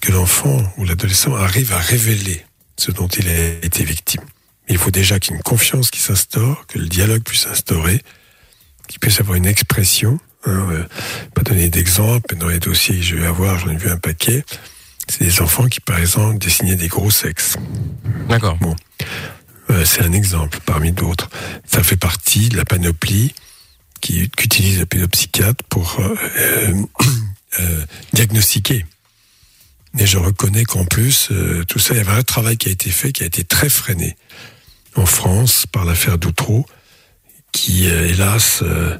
[0.00, 2.44] que l'enfant ou l'adolescent arrive à révéler
[2.76, 4.22] ce dont il a été victime.
[4.68, 8.02] Il faut déjà qu'il confiance qui s'instaure, que le dialogue puisse s'instaurer,
[8.88, 10.18] qu'il puisse avoir une expression.
[10.44, 10.84] Hein, euh,
[11.34, 13.96] pas donner d'exemple, mais dans les dossiers que je vais avoir, j'en ai vu un
[13.96, 14.44] paquet.
[15.08, 17.56] C'est des enfants qui, par exemple, dessinaient des gros sexes.
[18.28, 18.56] D'accord.
[18.60, 18.74] Bon.
[19.70, 21.28] Euh, c'est un exemple parmi d'autres.
[21.66, 23.34] Ça fait partie de la panoplie
[24.00, 26.82] qu'utilise le pédopsychiatre pour euh, euh,
[27.60, 28.84] euh, diagnostiquer.
[29.94, 32.72] Mais je reconnais qu'en plus, euh, tout ça, il y avait un travail qui a
[32.72, 34.16] été fait, qui a été très freiné
[34.94, 36.66] en France par l'affaire Doutreau,
[37.52, 38.98] qui, euh, hélas, euh,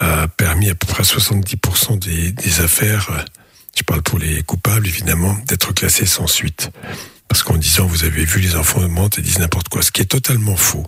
[0.00, 3.22] a permis à peu près 70% des, des affaires, euh,
[3.76, 6.70] je parle pour les coupables évidemment, d'être classées sans suite.
[7.28, 10.00] Parce qu'en disant, vous avez vu, les enfants mentent et disent n'importe quoi, ce qui
[10.00, 10.86] est totalement faux.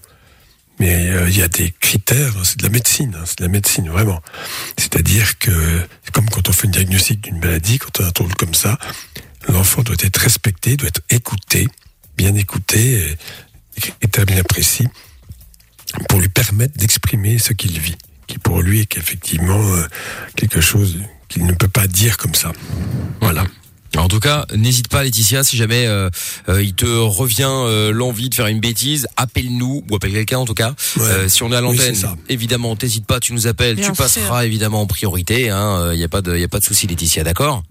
[0.79, 3.45] Mais euh, il y a des critères, hein, c'est de la médecine, hein, c'est de
[3.45, 4.23] la médecine, vraiment.
[4.77, 8.35] C'est-à-dire que, comme quand on fait une diagnostic d'une maladie, quand on a un trouble
[8.37, 8.79] comme ça,
[9.49, 11.67] l'enfant doit être respecté, doit être écouté,
[12.17, 13.17] bien écouté,
[13.77, 14.87] et, et bien précis,
[16.09, 17.97] pour lui permettre d'exprimer ce qu'il vit,
[18.29, 19.85] qui pour lui est effectivement euh,
[20.37, 20.99] quelque chose
[21.29, 22.53] qu'il ne peut pas dire comme ça.
[23.21, 23.45] Voilà.
[23.97, 26.11] En tout cas, n'hésite pas Laetitia, si jamais euh,
[26.49, 30.45] euh, il te revient euh, l'envie de faire une bêtise, appelle-nous ou appelle quelqu'un en
[30.45, 30.75] tout cas.
[30.99, 31.97] Euh, si on est à l'antenne,
[32.29, 34.41] évidemment, t'hésites pas, tu nous appelles, Bien tu passeras sûr.
[34.41, 35.45] évidemment en priorité.
[35.47, 37.63] Il hein, y a pas de, y a pas de souci Laetitia, d'accord?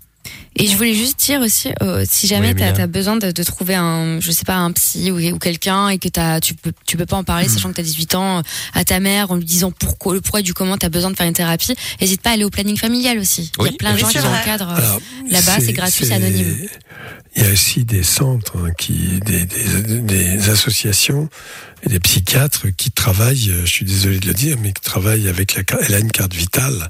[0.60, 2.84] Et je voulais juste dire aussi, euh, si jamais Oui, t'as Emilia.
[2.84, 6.00] as besoin de, de trouver un, je sais pas, un psy ou, ou quelqu'un et
[6.00, 8.42] que t'as, tu peux, tu peux pas en parler, sachant que t'as 18 ans, euh,
[8.74, 11.28] à ta mère en lui disant pourquoi, le pourquoi du comment t'as besoin de faire
[11.28, 13.52] une thérapie, n'hésite pas à aller au planning familial aussi.
[13.60, 15.00] Il y a plein de gens qui encadrent euh,
[15.30, 16.56] là-bas, c'est gratuit, c'est anonyme.
[17.36, 21.30] Il y a aussi des centres, hein, qui, des, des, des associations
[21.84, 25.54] et des psychiatres qui travaillent, je suis désolé de le dire, mais qui travaillent avec
[25.54, 26.90] la elle a une carte vitale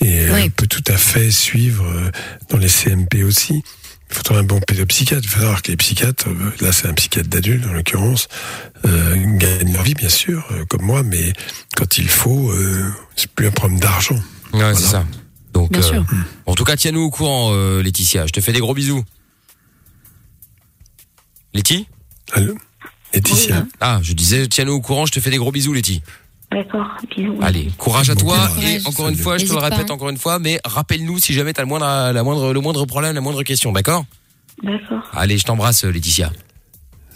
[0.00, 0.50] et euh, Oui.
[0.50, 2.10] peut tout à fait suivre euh,
[2.50, 3.62] dans les CMP aussi.
[4.10, 5.22] Il faut trouver un bon pédopsychiatre.
[5.24, 8.28] Il faut savoir que les psychiatres, euh, là c'est un psychiatre d'adulte en l'occurrence,
[8.86, 11.32] euh, gagnent leur vie bien sûr, euh, comme moi, mais
[11.76, 14.18] quand il faut, euh, c'est plus un problème d'argent.
[14.54, 15.04] Ouais, c'est ça.
[15.52, 16.06] Donc, Bien euh, sûr.
[16.46, 18.26] en tout cas, tiens-nous au courant, euh, Laetitia.
[18.26, 19.04] Je te fais des gros bisous.
[21.54, 21.86] Letty
[22.32, 22.56] Allô?
[23.14, 23.66] Laetitia.
[23.80, 26.02] Ah, je disais, tiens-nous au courant, je te fais des gros bisous, Letty.
[26.50, 27.38] D'accord, bisous.
[27.42, 28.64] Allez, courage à toi courage.
[28.64, 29.68] et encore une fois, je te le pas.
[29.68, 32.86] répète encore une fois, mais rappelle-nous si jamais t'as le moindre, la moindre, le moindre
[32.86, 34.04] problème, la moindre question, d'accord?
[34.62, 35.02] D'accord.
[35.14, 36.32] Allez, je t'embrasse, Laetitia.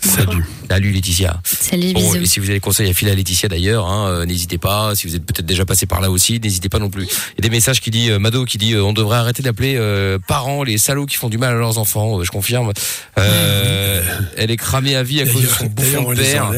[0.05, 0.45] Salut.
[0.68, 1.41] Salut Laetitia.
[1.45, 2.16] Salut, Bon, bisous.
[2.24, 4.95] et si vous avez des conseils à filer à Laetitia d'ailleurs, hein, euh, n'hésitez pas.
[4.97, 7.05] Si vous êtes peut-être déjà passé par là aussi, n'hésitez pas non plus.
[7.05, 9.43] Il y a des messages qui dit euh, Mado qui dit euh, on devrait arrêter
[9.45, 12.18] d'appeler euh, parents les salauds qui font du mal à leurs enfants.
[12.18, 12.72] Euh, je confirme.
[13.18, 14.03] Euh,
[14.37, 16.51] elle est cramée à vie à cause de son bouffon de père.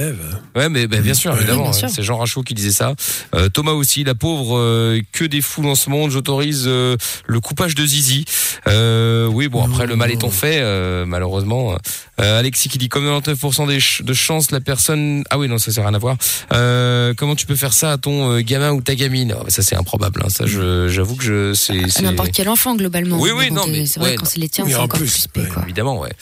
[0.55, 1.62] Ouais, mais ben, bien sûr, évidemment.
[1.62, 1.88] bien hein, sûr.
[1.90, 2.94] C'est Jean Rachaud qui disait ça.
[3.34, 6.11] Euh, Thomas aussi, la pauvre, euh, que des fous dans ce monde.
[6.11, 6.96] J'autorise euh,
[7.26, 8.24] le coupage de Zizi.
[8.68, 11.76] Euh, oui, bon, après, le mal étant fait, euh, malheureusement.
[12.20, 15.24] Euh, Alexis qui dit comme 99% des ch- de chances, la personne...
[15.30, 16.16] Ah oui, non, ça, ça n'a rien à voir.
[16.52, 19.34] Euh, comment tu peux faire ça à ton euh, gamin ou ta gamine?
[19.38, 20.22] Oh, Ça, c'est improbable.
[20.24, 20.28] Hein.
[20.28, 21.55] Ça, je- j'avoue que je...
[21.55, 23.18] c'est n'importe quel enfant, globalement.
[23.18, 23.86] Oui, oui, bon, non, mais...
[23.86, 25.62] C'est vrai, ouais, quand c'est les tiens, Oui, c'est en encore plus, plus spé, quoi.
[25.64, 26.12] Évidemment, ouais.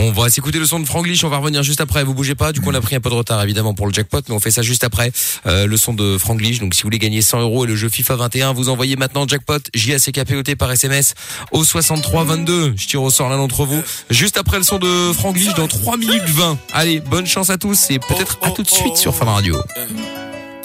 [0.00, 2.04] On va s'écouter le son de Franglish, on va revenir juste après.
[2.04, 3.92] Vous bougez pas, du coup on a pris un peu de retard évidemment pour le
[3.92, 5.10] jackpot, mais on fait ça juste après.
[5.46, 6.60] Euh, le son de Franglish.
[6.60, 9.26] Donc si vous voulez gagner 100 euros et le jeu FIFA 21, vous envoyez maintenant
[9.26, 11.14] jackpot JACKPOT par SMS
[11.50, 12.74] au 63 22.
[12.76, 13.82] Je tire au sort l'un d'entre vous.
[14.08, 16.58] Juste après le son de Franglish dans 3 minutes 20.
[16.72, 19.56] Allez, bonne chance à tous et peut-être à tout de suite sur Fun Radio.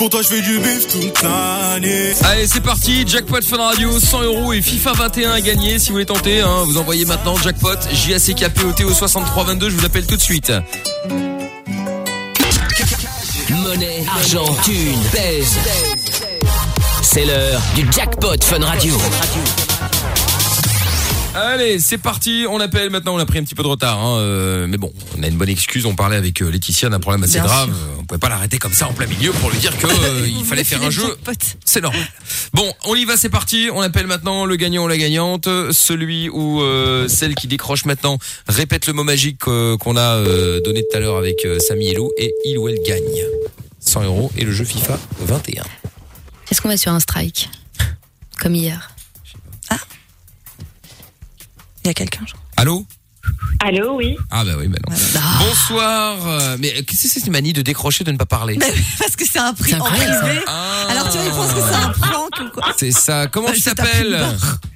[0.03, 2.11] Pour toi, je fais du bif toute l'année.
[2.25, 5.79] Allez, c'est parti, jackpot Fun Radio, 100 euros et FIFA 21 à gagner.
[5.79, 9.69] Si vous voulez tenter, hein, vous envoyez maintenant jackpot JACKPOT au 63 22.
[9.69, 10.51] Je vous appelle tout de suite.
[13.49, 15.57] Monnaie, argent, thune, pèse.
[17.01, 18.97] C'est l'heure du jackpot Fun Radio.
[21.35, 22.45] Allez, c'est parti.
[22.47, 23.15] On appelle maintenant.
[23.15, 25.35] On a pris un petit peu de retard, hein, euh, mais bon, on a une
[25.35, 25.85] bonne excuse.
[25.87, 27.69] On parlait avec euh, Laetitia d'un problème assez Bien grave.
[27.69, 27.75] sûr.
[27.99, 30.45] On pouvait pas l'arrêter comme ça en plein milieu pour lui dire que euh, il
[30.45, 31.17] fallait faire un jeu.
[31.65, 32.05] C'est normal.
[32.53, 33.17] Bon, on y va.
[33.17, 33.69] C'est parti.
[33.73, 38.19] On appelle maintenant le gagnant ou la gagnante, celui ou euh, celle qui décroche maintenant.
[38.47, 40.23] Répète le mot magique qu'on a
[40.59, 43.01] donné tout à l'heure avec Samy et Lou et il ou elle gagne
[43.79, 45.63] 100 euros et le jeu FIFA 21.
[46.51, 47.49] Est-ce qu'on va sur un strike
[48.39, 48.92] Comme hier?
[51.83, 52.39] Il y a quelqu'un, crois.
[52.57, 52.85] Allô?
[53.61, 54.17] Allô, oui.
[54.31, 54.95] Ah bah oui, bah non.
[55.39, 56.17] Bonsoir.
[56.27, 58.55] euh, Mais qu'est-ce que c'est cette manie de décrocher, de ne pas parler?
[58.57, 58.65] Bah
[58.99, 60.41] Parce que c'est un prix en privé.
[60.45, 60.87] Ah.
[60.89, 62.73] Alors tu vois, ils pensent que c'est un prank ou quoi.
[62.77, 63.27] C'est ça.
[63.27, 64.19] Comment Bah, tu t'appelles?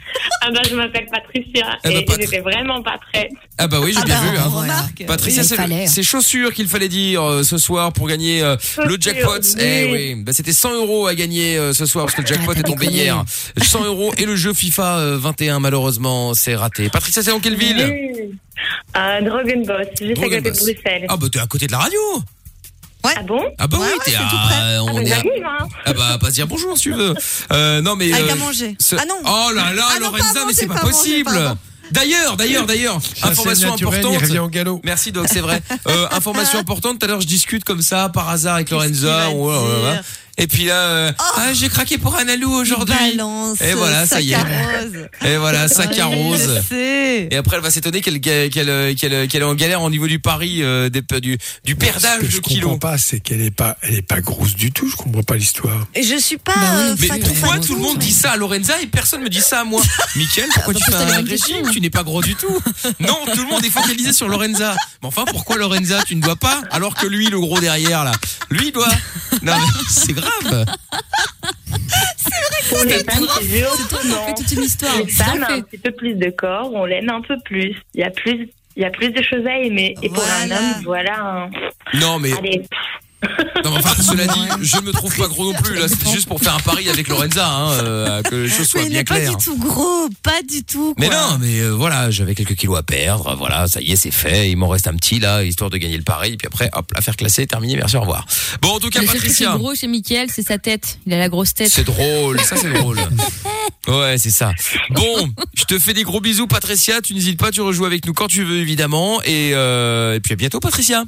[0.41, 3.31] Ah bah je m'appelle Patricia bah, et Pat- j'étais vraiment pas prête.
[3.57, 4.37] Ah bah oui, j'ai Ah bien bah, vu.
[4.37, 4.43] Hein.
[4.61, 5.05] remarque.
[5.05, 5.87] Patricia, Oui, c'est fallait.
[5.87, 8.55] c'est chaussures qu'il fallait dire euh, ce soir pour gagner euh,
[8.85, 9.39] le jackpot.
[9.57, 9.61] oui.
[9.63, 12.53] Eh oui, bah, c'était 100 euros à gagner euh, ce soir parce que le jackpot
[12.53, 13.23] est tombé hier.
[13.61, 16.89] 100 euros et le jeu FIFA euh, 21 malheureusement c'est raté.
[16.89, 17.77] Patricia, c'est dans quelle ville
[18.19, 18.39] Oui.
[18.93, 20.49] À Drogenbos, juste à côté de.
[20.51, 21.05] Bruxelles.
[21.09, 21.99] Ah bah t'es à côté de la radio.
[23.17, 23.41] Ah bon?
[23.57, 25.67] Ah bah oui, t'es à, Ah on bah, est à- hein.
[25.85, 27.13] Ah bah pas dire bonjour si tu veux.
[27.53, 28.75] Euh, non mais Avec euh, à manger.
[28.79, 29.15] ce- Ah non.
[29.23, 30.93] Oh là là, Ah non, pas Lorenza, à mais manger, c'est pas, pas à manger,
[30.97, 31.31] possible.
[31.33, 31.57] pardon.
[31.89, 34.21] D'ailleurs, d'ailleurs, d'ailleurs, information naturel, il importante.
[34.27, 34.81] revient au galop.
[34.83, 35.61] Merci Doc, c'est vrai.
[35.87, 36.99] Euh, information importante.
[36.99, 39.29] Tout à l'heure, je discute comme ça par hasard avec Lorenza.
[39.29, 40.01] Là.
[40.39, 42.93] Et puis là, euh, ah, j'ai craqué pour un alou aujourd'hui.
[43.17, 44.38] balance, Et voilà, ça y est.
[45.25, 45.73] Et voilà, je
[46.69, 47.27] sais.
[47.31, 50.05] Et après, elle va s'étonner qu'elle qu'elle qu'elle qu'elle qu'elle est en galère au niveau
[50.07, 52.63] du pari euh, des, du du perdage Ce que de je kilos.
[52.71, 54.88] comprends pas, c'est qu'elle est pas, elle est pas grosse du tout.
[54.89, 55.88] Je comprends pas l'histoire.
[55.95, 56.53] Et je suis pas.
[56.55, 59.41] Bah euh, Mais pourquoi tout le monde dit ça à Lorenza et personne me dit
[59.41, 59.81] ça à moi?
[60.15, 62.55] Mickaël, pourquoi tu fais un régime Tu n'es pas gros du tout.
[62.99, 64.75] Non, tout le monde est focalisé sur Lorenza.
[65.01, 68.11] Mais enfin, pourquoi Lorenza Tu ne dois pas Alors que lui, le gros derrière, là,
[68.51, 68.88] lui, il doit.
[69.41, 70.26] Non, mais c'est grave.
[72.69, 73.05] Femmes, c'est.
[73.05, 74.97] C'est qui as fait toute une histoire.
[74.97, 77.75] Les femmes ont un petit peu plus de corps, on l'aime un peu plus.
[77.93, 79.95] Il y a plus, il y a plus de choses à aimer.
[80.01, 81.19] Et pour un homme, voilà.
[81.21, 81.49] un-
[81.99, 82.34] Non, mais.
[82.38, 82.63] Allez.
[83.63, 85.76] Non, mais enfin, cela dit, je me trouve pas gros non plus.
[85.76, 88.82] Là, c'était juste pour faire un pari avec Lorenza, hein, euh, que les choses soient
[88.84, 89.36] Mais bien n'est pas claires.
[89.36, 90.93] du tout gros, pas du tout.
[90.99, 93.36] Mais non, mais euh, voilà, j'avais quelques kilos à perdre.
[93.36, 94.49] Voilà, ça y est, c'est fait.
[94.51, 96.34] Il m'en reste un petit là, histoire de gagner le pari.
[96.34, 97.76] Et puis après, hop, l'affaire classée, terminée.
[97.76, 98.26] Merci, au revoir.
[98.61, 99.55] Bon, en tout cas, Le Patricia.
[99.57, 100.99] gros chez Mickaël, c'est sa tête.
[101.07, 101.70] Il a la grosse tête.
[101.72, 102.99] C'est drôle, ça c'est drôle.
[103.88, 104.51] Ouais, c'est ça.
[104.89, 106.99] Bon, je te fais des gros bisous, Patricia.
[106.99, 109.22] Tu n'hésites pas, tu rejoues avec nous quand tu veux, évidemment.
[109.24, 111.05] Et, euh, et puis à bientôt, Patricia.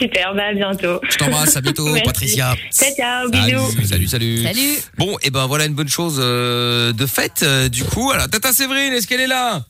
[0.00, 1.00] Super, bah à bientôt.
[1.08, 2.02] Je t'embrasse, à bientôt, Merci.
[2.02, 2.54] Patricia.
[2.72, 3.70] Ciao, ciao, bisous.
[3.72, 4.42] Salut, salut, salut.
[4.42, 4.74] Salut.
[4.98, 7.42] Bon, et ben voilà une bonne chose euh, de faite.
[7.44, 9.62] euh, du coup, alors Tata Séverine, est-ce qu'elle est là?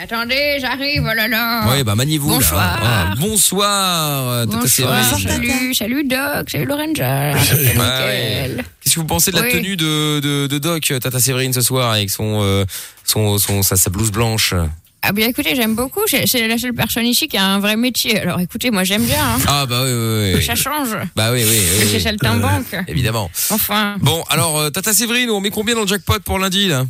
[0.00, 1.64] Attendez, j'arrive, oh là là.
[1.72, 2.28] Oui, bah maniez-vous.
[2.30, 2.36] là.
[2.36, 3.14] Bonsoir.
[3.18, 5.28] Bonsoir, euh, Tata Bonsoir, Séverine.
[5.28, 7.38] salut, salut Doc, salut Lorenza.
[7.42, 7.72] Salut Ouais.
[7.74, 8.64] Mickaël.
[8.82, 9.50] Qu'est-ce que vous pensez de la Oui.
[9.52, 12.64] tenue de, de, de Doc, Tata Séverine, ce soir, avec son, euh,
[13.04, 14.54] son, son, sa, sa blouse blanche?
[15.02, 16.00] Ah bien écoutez, j'aime beaucoup.
[16.06, 18.20] C'est c'est la seule personne ici qui a un vrai métier.
[18.20, 19.24] Alors écoutez, moi j'aime bien.
[19.24, 19.38] Hein.
[19.48, 20.44] Ah bah oui, oui, oui.
[20.44, 20.90] Ça change.
[21.16, 21.88] Bah oui, oui, oui.
[21.88, 22.00] Chez oui.
[22.02, 22.76] Saltimbanque.
[22.86, 23.30] Évidemment.
[23.50, 23.96] Enfin.
[24.00, 26.84] Bon, alors, euh, Tata Séverine, on met combien dans le jackpot pour lundi, là?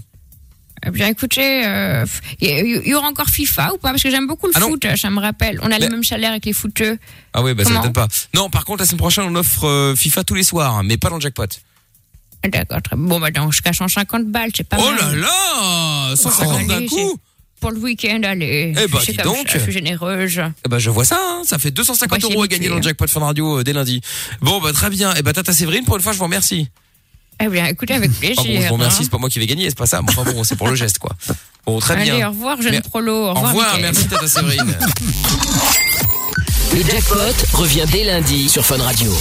[0.85, 2.07] Eh bien écoutez, euh,
[2.41, 3.91] il y, y aura encore FIFA ou pas?
[3.91, 5.61] Parce que j'aime beaucoup le Ah foot, ça me rappelle.
[5.63, 6.99] On a les mêmes salaires avec les footeux.
[7.35, 8.09] Ah oui, bah ça Comment m'étonne pas.
[8.35, 10.97] Non, par contre, la semaine prochaine, on offre euh, FIFA tous les soirs, hein, mais
[10.97, 11.45] pas dans le jackpot.
[12.49, 13.21] D'accord, très bon.
[13.21, 15.21] Bah ce cas, 150 balles, c'est pas Oh mal.
[15.21, 15.29] là
[16.11, 17.30] là 150 d'un coup c'est
[17.61, 18.73] Pour le week-end, allez.
[18.77, 19.49] Eh bah, dis comme donc.
[19.49, 20.41] ça, Je suis généreuse.
[20.65, 22.77] Eh ben, je vois ça, hein, ça fait 250 Moi, j'ai euros à gagner dans
[22.77, 24.01] le jackpot Fun Radio euh, dès lundi.
[24.41, 25.15] Bon, bah très bien.
[25.15, 26.69] Et bah Tata Séverine, pour une fois, je vous remercie.
[27.43, 28.39] Eh bien, écoutez, avec plaisir.
[28.39, 29.05] Ah bon, je vous remercie, hein.
[29.05, 30.01] c'est pas moi qui vais gagner, c'est pas ça.
[30.03, 31.13] Enfin bon, c'est pour le geste, quoi.
[31.67, 32.29] Bon, très Allez, bien.
[32.29, 33.27] au revoir, jeune prolo.
[33.29, 34.77] Au Au revoir, merci Tata Séverine.
[36.73, 37.19] Le jackpot
[37.55, 39.13] revient dès lundi sur Fun Radio.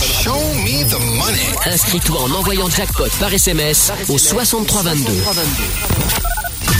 [1.65, 5.23] Inscris-toi en envoyant jackpot par SMS au 6322.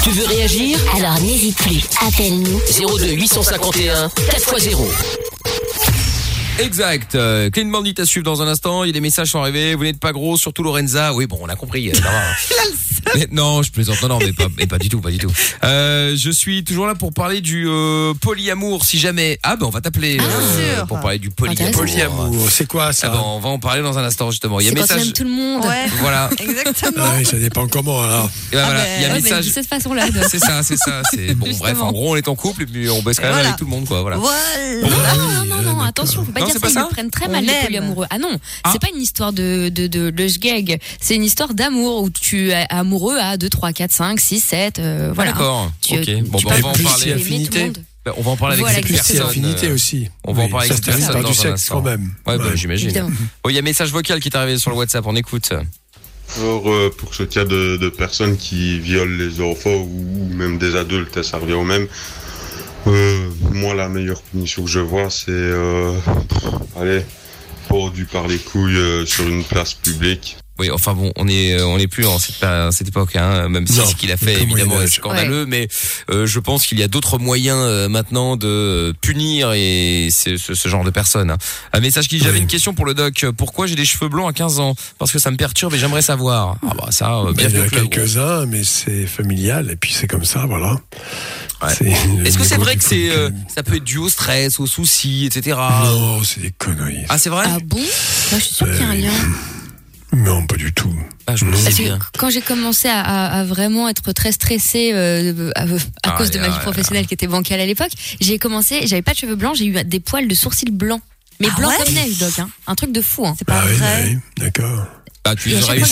[0.04, 2.62] Tu veux réagir Alors n'hésite plus, appelle-nous.
[2.98, 4.78] 02 851 4x0.
[6.60, 7.16] Exact.
[7.16, 8.84] Euh, Clean Bandit à suivre dans un instant.
[8.84, 9.76] Il y a des messages sont arrivés.
[9.76, 11.14] Vous n'êtes pas gros, surtout Lorenza.
[11.14, 11.90] Oui, bon, on a compris.
[11.90, 12.22] euh, ça va.
[13.16, 14.02] Mais non, je plaisante.
[14.04, 15.32] Non, non, mais pas, mais pas du tout, pas du tout.
[15.64, 19.40] Euh, je suis toujours là pour parler du euh, polyamour, si jamais.
[19.42, 20.86] Ah ben, on va t'appeler euh, sûr.
[20.86, 21.72] pour parler du polyamour.
[21.72, 24.60] Polyamour, c'est quoi Ah ça ben, on va en parler dans un instant justement.
[24.60, 25.08] Il y a quand message.
[25.08, 25.64] aime tout le monde.
[25.66, 26.30] Ouais, Voilà.
[26.40, 27.06] exactement.
[27.08, 28.30] Ah ça dépend comment alors.
[28.52, 28.84] Et ben, Ah voilà.
[28.84, 29.46] ben, Il y a Ouais, message.
[29.48, 30.06] de cette façon-là.
[30.30, 31.02] C'est ça, c'est ça.
[31.10, 31.48] C'est bon.
[31.58, 33.48] Bref, en gros, on est en couple et puis on baisse quand même Voilà.
[33.48, 34.02] avec tout le monde, quoi.
[34.02, 34.18] Voilà.
[34.18, 34.38] Voilà.
[34.84, 37.10] Non, non, non, non, attention, faut pas dire c'est ça, pas ils ça le prennent
[37.12, 37.66] très On mal les aime.
[37.66, 38.06] polyamoureux.
[38.10, 38.70] Ah non, Ah.
[38.72, 42.52] c'est pas une histoire de, de, de, de gag, c'est une histoire d'amour où tu
[42.52, 45.32] es amoureux à 2, 3, 4, 5, 6, 7, euh, voilà.
[45.32, 45.72] D'accord.
[45.82, 46.04] Tu- Ok.
[46.06, 47.14] tu Bon, ben, on va en parler.
[47.14, 47.64] affinité.
[47.66, 47.78] monde.
[48.06, 49.16] Ben, On va en parler avec Voilà, cette Plus personne.
[49.18, 50.08] c'est affinité aussi.
[50.24, 52.14] on va en parler avec cette personne du dans un sexe quand même.
[52.26, 52.92] Ouais, bah, j'imagine.
[53.44, 55.50] Bon, il y a un message vocal qui est arrivé sur le WhatsApp, on écoute.
[56.38, 60.76] Alors, euh, pour ce cas de, de personnes qui violent les enfants ou même des
[60.76, 61.88] adultes, ça revient au même.
[62.88, 65.94] Euh, moi, la meilleure punition que je vois, c'est, euh,
[66.78, 67.04] allez,
[67.68, 70.38] pendu par les couilles euh, sur une place publique.
[70.60, 73.78] Oui, enfin bon, on est euh, on est plus en cette, époque, hein, même si
[73.80, 75.68] Non, ce qu'il a fait évidemment est scandaleux, mais
[76.10, 80.68] euh, je pense qu'il y a d'autres moyens euh, maintenant de punir et ce, ce
[80.70, 81.32] genre de personnes.
[81.32, 81.38] hein.
[81.74, 82.42] Un message qui j'avais Oui.
[82.42, 83.26] une question pour le doc.
[83.38, 84.76] Pourquoi j'ai des cheveux blonds à 15 ans?
[84.98, 86.58] Parce que ça me perturbe et j'aimerais savoir.
[86.68, 87.90] Ah bah ça, euh, Bah, il y en a au club.
[87.90, 90.76] quelques-uns, mais c'est familial et puis c'est comme ça, voilà.
[91.62, 91.74] Ouais.
[92.26, 95.26] Est-ce que c'est vrai que c'est euh, ça peut être dû au stress, aux soucis,
[95.26, 95.58] etc.
[95.86, 97.06] Non, c'est des conneries.
[97.10, 97.46] Ah c'est vrai?
[97.48, 97.78] Ah bon?
[97.78, 97.86] Moi,
[98.40, 99.12] je suis sûre qu'il y a un lien.
[100.14, 100.94] Non, pas du tout.
[101.28, 102.00] Ah, je me Parce disais que bien.
[102.18, 106.36] quand j'ai commencé à, à- à vraiment être très stressée euh, à, à cause Ah,
[106.36, 109.36] de ma vie professionnelle qui était bancale à l'époque, j'ai commencé, j'avais pas de cheveux
[109.36, 111.02] blancs, j'ai eu des poils de sourcils blancs.
[111.40, 112.40] Mais Ah blancs ouais comme neige, Doc.
[112.40, 112.50] Hein.
[112.68, 113.26] Un truc de fou.
[113.28, 113.36] Hein.
[113.38, 114.04] C'est pas Ah oui, vrai.
[114.10, 114.88] oui, d'accord.
[115.26, 115.84] Ah, tu les à aurais eu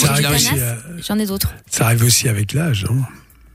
[1.06, 1.54] J'en ai d'autres.
[1.70, 3.02] Ça arrive aussi avec l'âge, non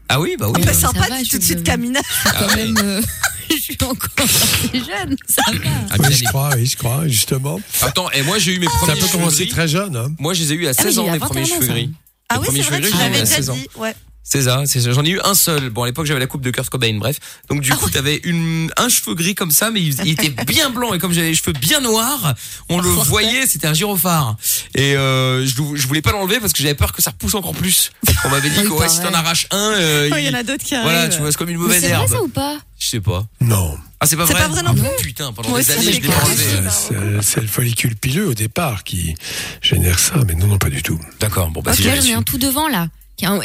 [0.07, 0.61] Ah oui, bah oui.
[0.63, 1.99] Ah, bah, sympa va, tout de suite, Camina.
[2.25, 2.55] ah Quand ouais.
[2.65, 3.01] même, euh,
[3.49, 5.15] je suis encore assez jeune.
[5.27, 5.69] Ça va.
[5.91, 7.59] Ah, Oui, je crois, oui, je crois, justement.
[7.81, 9.51] Attends, et moi j'ai eu mes Ça premiers peut cheveux commencer gris.
[9.53, 9.95] très jeune.
[9.95, 10.07] Hein.
[10.19, 11.45] Moi, je les ai eu à Ah oui, 16 j'ai eu ans, mes 21 premiers
[11.45, 11.73] cheveux ça.
[11.73, 11.89] gris.
[12.29, 13.53] Ah oui, c'est vrai, tu l'avais déjà 16 ans.
[13.55, 13.67] dit.
[13.77, 13.95] Ouais.
[14.25, 14.91] C'est ça, c'est ça.
[14.93, 15.69] J'en ai eu un seul.
[15.69, 17.19] Bon, à l'époque, j'avais la coupe de Kurt Cobain, bref.
[17.49, 20.69] Donc, du coup, t'avais une, un cheveu gris comme ça, mais il, il était bien
[20.69, 20.93] blanc.
[20.93, 22.33] Et comme j'avais les cheveux bien noirs,
[22.69, 24.37] on le voyait, c'était un gyrophare.
[24.75, 27.53] Et euh, je, je voulais pas l'enlever parce que j'avais peur que ça repousse encore
[27.53, 27.91] plus.
[28.23, 30.43] On m'avait dit que ouais, si t'en arraches un, euh, Oh, Il y en a
[30.43, 31.13] d'autres qui voilà, arrivent.
[31.13, 32.09] tu vois, c'est comme une mauvaise c'est vrai herbe.
[32.09, 33.25] ça ou pas Je sais pas.
[33.41, 33.77] Non.
[33.99, 35.99] Ah, c'est pas C'est vrai pas vrai non plus Putain, pendant Moi des années, je
[36.01, 37.19] l'ai enlevé.
[37.21, 39.15] C'est le follicule pileux au départ qui
[39.61, 40.99] génère ça, mais non, non, pas du tout.
[41.19, 42.87] D'accord, bon, bah, Ok, j'en ai un tout devant là.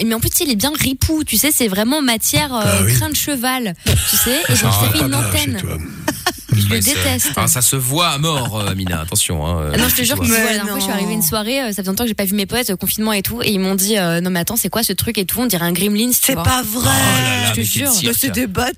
[0.04, 2.92] Mais en plus, il est bien ripou, tu sais, c'est vraiment matière euh, Ah oui.
[2.94, 5.58] crin de cheval, tu sais, et j'en Ah, fait une antenne.
[6.50, 7.28] Je le déteste.
[7.36, 9.46] Ah, ça se voit à mort, euh, Amina, attention.
[9.46, 11.22] Hein, Ah non, je te jure que la dernière fois, je suis arrivée à une
[11.22, 13.42] soirée, euh, ça fait longtemps que j'ai pas vu mes potes, euh, confinement et tout,
[13.42, 15.46] et ils m'ont dit euh, non mais attends, c'est quoi ce truc et tout, on
[15.46, 16.42] dirait un Gremlins, tu C'est vois.
[16.42, 16.88] pas vrai.
[16.90, 17.92] Oh là là, je te jure.
[17.92, 18.06] cirque.
[18.06, 18.72] Mais c'est des bâtards,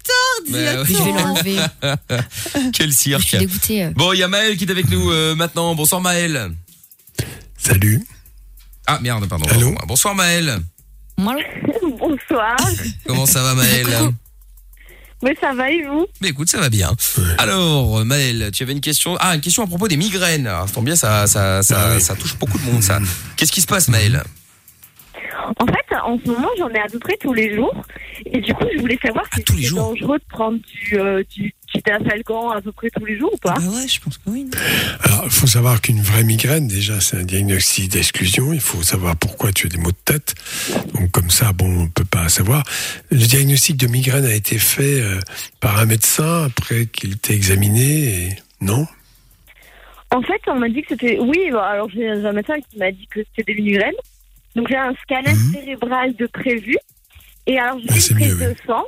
[0.47, 0.77] dis ouais.
[0.85, 1.57] Je vais l'enlever.
[2.75, 3.23] Quel Je cirque.
[3.23, 3.85] suis dégoûtée.
[3.85, 3.91] euh.
[3.95, 5.75] Bon, il y a Maël qui est avec nous euh, maintenant.
[5.75, 6.51] Bonsoir Maël.
[7.57, 8.05] Salut.
[8.87, 9.47] Ah merde, pardon.
[9.49, 10.59] Allô Bonsoir Maël.
[11.99, 12.57] Bonsoir.
[13.07, 13.87] Comment ça va Maël
[15.23, 16.07] Mais ça va et vous?
[16.23, 16.93] Mais écoute, ça va bien.
[17.39, 19.17] Alors Maël, tu avais une question.
[19.21, 20.47] Ah, une question à propos des migraines.
[20.47, 22.01] Alors, ça tombe bien, ça, ça, ça, Ah oui.
[22.01, 22.99] ça touche beaucoup de monde, ça.
[23.37, 24.23] Qu'est-ce qui se passe, Maël
[25.59, 27.75] En fait, en ce moment, j'en ai à peu près tous les jours.
[28.33, 30.59] Et du coup, je voulais savoir Ah, si tous les c'est jours dangereux de prendre
[30.59, 33.87] du, euh, du, du Dafalgan à peu près tous les jours ou pas Bah ouais,
[33.89, 34.49] je pense que oui.
[35.05, 38.53] Alors, il faut savoir qu'une vraie migraine, déjà, c'est un diagnostic d'exclusion.
[38.53, 40.35] Il faut savoir pourquoi tu as des maux de tête.
[40.95, 42.65] Donc, comme ça, bon, on peut pas savoir.
[43.11, 45.21] Le diagnostic de migraine a été fait euh,
[45.61, 47.83] par un médecin après qu'il t'ait examiné.
[48.27, 48.29] Et...
[48.61, 48.87] Non?
[50.11, 51.19] En fait, on m'a dit que c'était.
[51.21, 53.95] Oui, bah, alors j'ai un médecin qui m'a dit que c'était des migraines.
[54.57, 55.53] Donc j'ai un scanner Mhm.
[55.53, 56.77] cérébral de prévu.
[57.47, 58.85] Et alors j'ai Ah, une prise mieux, de sang.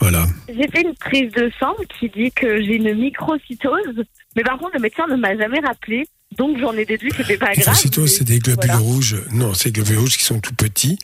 [0.00, 0.26] Voilà.
[0.48, 4.04] J'ai fait une prise de sang qui dit que j'ai une microcytose.
[4.36, 6.06] Mais par contre, le médecin ne m'a jamais rappelé.
[6.38, 7.76] Donc j'en ai déduit que c'était pas grave.
[7.98, 8.78] mais c'est des globules voilà.
[8.78, 9.16] rouges.
[9.32, 10.98] Non, c'est des globules rouges qui sont tout petits.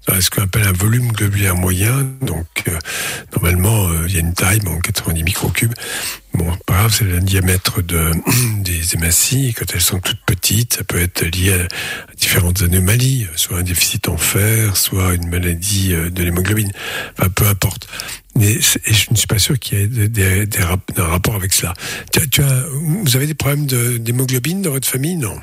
[0.00, 2.02] C'est ce qu'on appelle un volume globulaire moyen.
[2.20, 2.76] Donc, euh,
[3.36, 5.72] normalement, euh, il y a une taille, bon, 90 microcubes.
[6.34, 8.10] Bon, pas grave, c'est le diamètre de,
[8.62, 9.54] des hématies.
[9.56, 14.08] Quand elles sont toutes petites, ça peut être lié à différentes anomalies, soit un déficit
[14.08, 16.72] en fer, soit une maladie euh, de l'hémoglobine.
[17.18, 17.86] Enfin, peu importe.
[18.36, 18.60] Mais et
[18.92, 21.52] je ne suis pas sûr qu'il y ait des, des, des rap- un rapport avec
[21.52, 21.72] cela.
[22.12, 25.38] Tu as, tu as, vous avez des problèmes de- d'hémoglobine dans votre famille Non?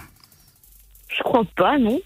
[1.17, 2.01] Je crois pas, non.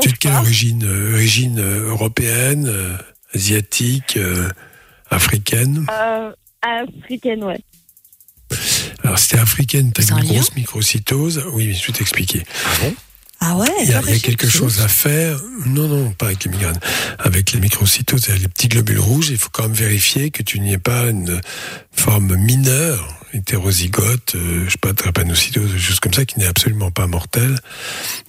[0.00, 0.38] Tu es de quelle pas.
[0.40, 2.96] origine euh, Origine euh, européenne, euh,
[3.34, 4.48] asiatique, euh,
[5.10, 5.86] africaine?
[6.62, 7.58] Africaine, ouais.
[9.04, 11.44] Alors, si t'es africaine, tu C'est as un une grosse microcytose.
[11.52, 12.44] Oui, mais je vais t'expliquer.
[13.42, 15.40] Ah ouais Il y a, pas il y a quelque chose à faire.
[15.64, 16.78] Non, non, pas avec les migraines.
[17.18, 19.30] Avec les microcytoses, il y a les petits globules rouges.
[19.30, 21.40] Il faut quand même vérifier que tu n'y aies pas une
[21.90, 26.90] forme mineure, hétérozygote, euh, je sais pas, drépanocytose, des choses comme ça, qui n'est absolument
[26.90, 27.58] pas mortelle.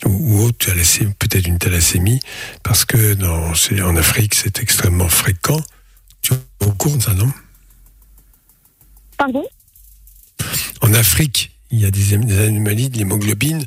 [0.06, 2.22] Ou, ou autre, tu as laissé peut-être une thalassémie,
[2.64, 3.52] parce que dans,
[3.84, 5.62] en Afrique, c'est extrêmement fréquent.
[6.22, 7.32] Tu es au courant de ça, non?
[9.18, 9.44] Pardon?
[10.82, 13.66] En Afrique, il y a des, anomalies de l'hémoglobine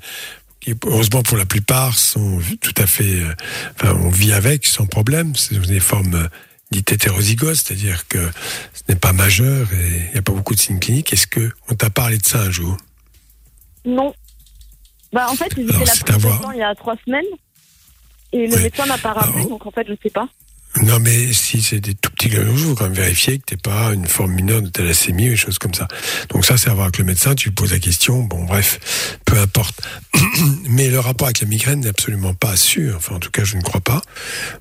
[0.61, 3.21] qui, heureusement pour la plupart, sont tout à fait.
[3.23, 3.35] euh,
[3.81, 5.35] enfin, on vit avec sans problème.
[5.37, 6.29] C'est des formes euh,
[6.71, 8.31] dites hétérozygotes, c'est-à-dire que
[8.73, 11.13] ce n'est pas majeur et il n'y a pas beaucoup de signes cliniques.
[11.13, 12.77] Est-ce que on t'a parlé de ça un jour?
[13.85, 14.15] Non.
[15.13, 17.25] Bah, en fait, j'ai la il y a trois semaines.
[18.33, 18.63] Et le Oui.
[18.65, 20.29] médecin n'a pas rappelé, Alors- donc en fait, je sais pas.
[20.83, 23.57] Non, mais si c'est des tout petits globules il faut quand même vérifier que t'es
[23.57, 25.87] pas une forme mineure de thalassémie ou des choses comme ça.
[26.31, 29.19] Donc ça, c'est à voir avec le médecin, tu lui poses la question, bon bref,
[29.25, 29.81] peu importe.
[30.69, 33.57] mais le rapport avec la migraine n'est absolument pas sûr, enfin en tout cas je
[33.57, 34.03] ne crois pas.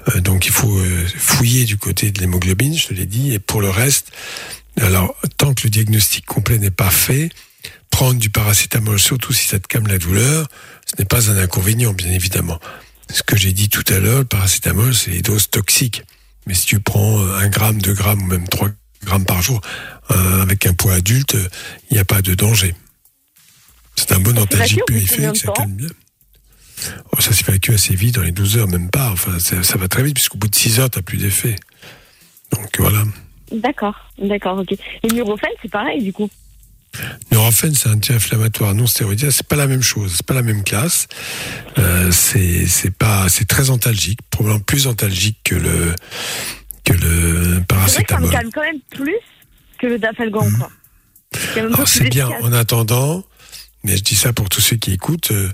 [0.09, 3.39] Euh, donc il faut euh, fouiller du côté de l'hémoglobine, je te l'ai dit, et
[3.39, 4.11] pour le reste,
[4.79, 7.29] alors tant que le diagnostic complet n'est pas fait,
[7.89, 10.47] prendre du paracétamol, surtout si ça te calme la douleur,
[10.85, 12.59] ce n'est pas un inconvénient, bien évidemment.
[13.13, 16.03] Ce que j'ai dit tout à l'heure, le paracétamol, c'est les doses toxiques.
[16.47, 18.69] Mais si tu prends euh, un gramme, deux grammes ou même trois
[19.05, 19.61] grammes par jour,
[20.09, 21.47] euh, avec un poids adulte, euh,
[21.91, 22.73] il n'y a pas de danger.
[23.95, 25.89] C'est un bon antalgique au bout de combien périphérique, de ça calme bien.
[27.15, 29.11] Oh, ça s'évacue assez vite, dans les 12 heures, même pas.
[29.11, 31.55] Enfin, ça, ça va très vite, puisqu'au bout de 6 heures, tu n'as plus d'effet.
[32.51, 33.03] Donc voilà.
[33.51, 34.71] D'accord, d'accord, ok.
[34.71, 36.29] Et Nurofen, c'est pareil, du coup?
[37.31, 39.31] Nurofen, c'est un anti-inflammatoire non stéroïdien.
[39.31, 40.13] C'est pas la même chose.
[40.17, 41.07] C'est pas la même classe.
[41.79, 45.95] Euh, c'est pas c'est très antalgique, probablement plus antalgique que le
[46.83, 48.29] que le vrai que ça me paracétamol.
[48.31, 49.15] calme quand même plus
[49.79, 50.69] que le dafalgan, quoi.
[51.33, 52.43] C'est bien efficace.
[52.43, 53.23] en attendant,
[53.83, 55.31] mais je dis ça pour tous ceux qui écoutent.
[55.31, 55.49] euh,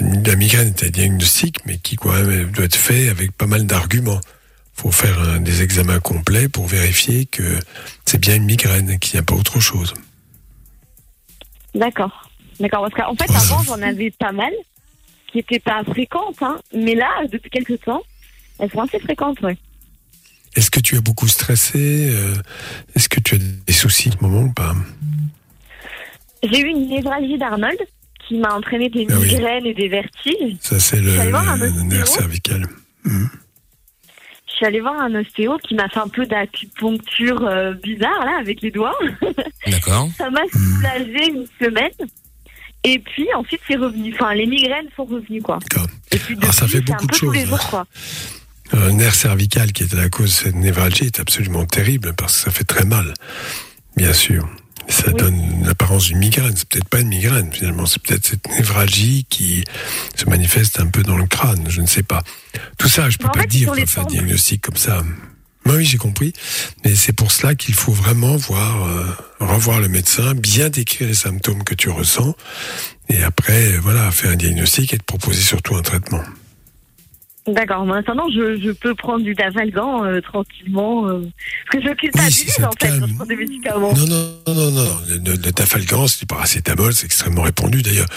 [0.00, 3.66] la migraine est un diagnostic, mais qui quand même doit être fait avec pas mal
[3.66, 4.20] d'arguments.
[4.76, 7.60] faut faire un- des examens complets pour vérifier que
[8.06, 9.94] c'est bien une migraine, qu'il n'y a pas autre chose.
[11.74, 12.30] D'accord.
[12.60, 14.52] D'accord, parce qu'en fait, avant, j'en avais pas mal,
[15.30, 16.58] qui étaient pas fréquentes, hein.
[16.74, 18.02] Mais là, depuis quelques temps,
[18.58, 19.56] elles sont assez fréquentes, ouais.
[20.56, 22.34] Est-ce que tu es beaucoup stressé euh,
[22.94, 24.72] Est-ce que tu as des soucis en ce moment ou pas?
[26.44, 27.78] J'ai eu une névralgie d'Arnold
[28.28, 29.34] qui m'a entraîné des Ah oui.
[29.34, 30.56] migraines et des vertiges.
[30.60, 31.10] Ça, c'est le,
[31.84, 32.68] nerf cervical.
[33.04, 33.10] Je
[34.64, 38.62] suis allée voir un ostéo qui m'a fait un peu d'acupuncture euh, bizarre, là, avec
[38.62, 38.96] les doigts.
[39.66, 40.08] D'accord.
[40.16, 41.90] Ça m'a soulagé une semaine.
[42.84, 44.12] Et puis, ensuite, c'est revenu.
[44.14, 45.58] Enfin, les migraines sont revenues, quoi.
[46.12, 47.86] Et puis, depuis, Alors, ça fait beaucoup un de tous les choses, jours, quoi.
[48.72, 52.36] Un nerf cervical qui est à la cause de cette névralgie est absolument terrible parce
[52.36, 53.12] que ça fait très mal,
[53.96, 54.48] bien sûr.
[54.88, 56.54] Ça donne l'apparence d'une migraine.
[56.56, 59.64] C'est peut-être pas une migraine finalement, c'est peut-être cette névralgie qui
[60.16, 61.64] se manifeste un peu dans le crâne.
[61.68, 62.22] Je ne sais pas.
[62.78, 65.02] Tout ça, je peux Mais en pas fait, dire, peut faire un diagnostic comme ça.
[65.66, 66.32] Oui, oui, j'ai compris.
[66.84, 69.06] Mais c'est pour cela qu'il faut vraiment voir, euh,
[69.40, 72.34] revoir le médecin, bien décrire les symptômes que tu ressens,
[73.08, 76.22] et après, voilà, faire un diagnostic et te proposer surtout un traitement.
[77.46, 77.84] D'accord.
[77.84, 81.06] Mais Maintenant, je, je peux prendre du Davalgan euh, tranquillement.
[81.08, 81.20] euh,
[81.70, 83.92] parce que je culpabilise, en fait, quand je prends des médicaments.
[83.94, 84.96] Non, non, non, non, non.
[85.08, 87.82] Le, le, le Tafalgan, c'est du paracétamol, c'est extrêmement répandu.
[87.82, 88.08] D'ailleurs,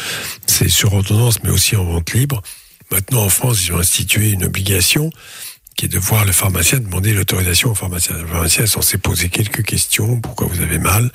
[0.45, 2.41] c'est sur ordonnance, mais aussi en vente libre.
[2.89, 5.09] Maintenant, en France, ils ont institué une obligation
[5.75, 8.15] qui est de voir le pharmacien, demander l'autorisation au pharmacien.
[8.17, 11.11] Le pharmacien est censé poser quelques questions, pourquoi vous avez mal,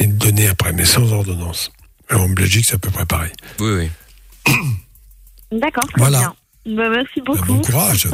[0.00, 1.70] et de donner après, mais sans ordonnance.
[2.08, 3.30] Alors, en Belgique, c'est à peu près pareil.
[3.60, 4.54] Oui, oui.
[5.52, 6.18] D'accord, Voilà.
[6.18, 6.34] bien.
[6.66, 7.54] Bah, merci beaucoup.
[7.54, 8.08] Bon courage.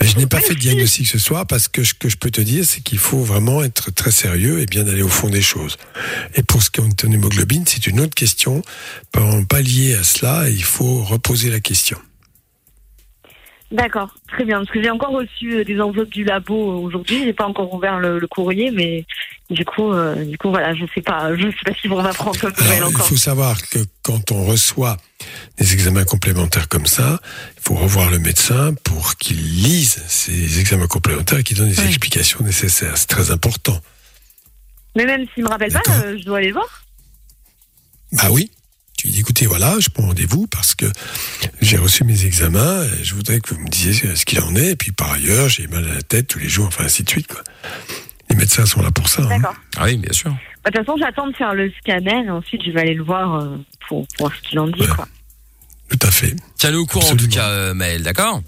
[0.00, 2.30] Mais je n'ai pas fait de diagnostic ce soir parce que ce que je peux
[2.30, 5.42] te dire, c'est qu'il faut vraiment être très sérieux et bien aller au fond des
[5.42, 5.76] choses.
[6.34, 8.62] Et pour ce qui est de ton hémoglobine, c'est une autre question.
[9.12, 11.98] Pas lié à cela, il faut reposer la question.
[13.70, 14.58] D'accord, très bien.
[14.58, 17.22] Parce que j'ai encore reçu euh, des enveloppes du labo euh, aujourd'hui.
[17.24, 19.06] J'ai pas encore ouvert le, le courrier, mais
[19.48, 22.36] du coup, euh, du coup, voilà, je sais pas, je sais pas si vont m'apprendre
[22.40, 23.06] comme nouvelle Alors, il encore.
[23.06, 24.96] faut savoir que quand on reçoit
[25.58, 27.20] des examens complémentaires comme ça,
[27.56, 31.84] il faut revoir le médecin pour qu'il lise ces examens complémentaires et qu'il donne les
[31.86, 32.96] explications nécessaires.
[32.96, 33.78] C'est très important.
[34.96, 36.82] Mais même s'il me rappelle pas, euh, je dois aller voir.
[38.12, 38.50] Bah oui.
[39.00, 40.84] Tu lui dis, écoutez, voilà, je prends rendez-vous parce que
[41.62, 44.72] j'ai reçu mes examens, et je voudrais que vous me disiez ce qu'il en est,
[44.72, 47.08] et puis par ailleurs, j'ai mal à la tête tous les jours, enfin ainsi de
[47.08, 47.42] suite, quoi.
[48.28, 49.22] Les médecins sont là pour ça.
[49.22, 49.28] hein.
[49.30, 49.54] D'accord.
[49.78, 50.30] Ah oui, bien sûr.
[50.62, 53.02] Bah, De toute façon, j'attends de faire le scanner et ensuite je vais aller le
[53.02, 53.56] voir euh,
[53.88, 54.86] pour, pour voir ce qu'il en dit.
[54.94, 55.08] Quoi.
[55.88, 56.36] Tout à fait.
[56.58, 58.42] Tiens-nous au courant en tout cas, euh, Maël, d'accord?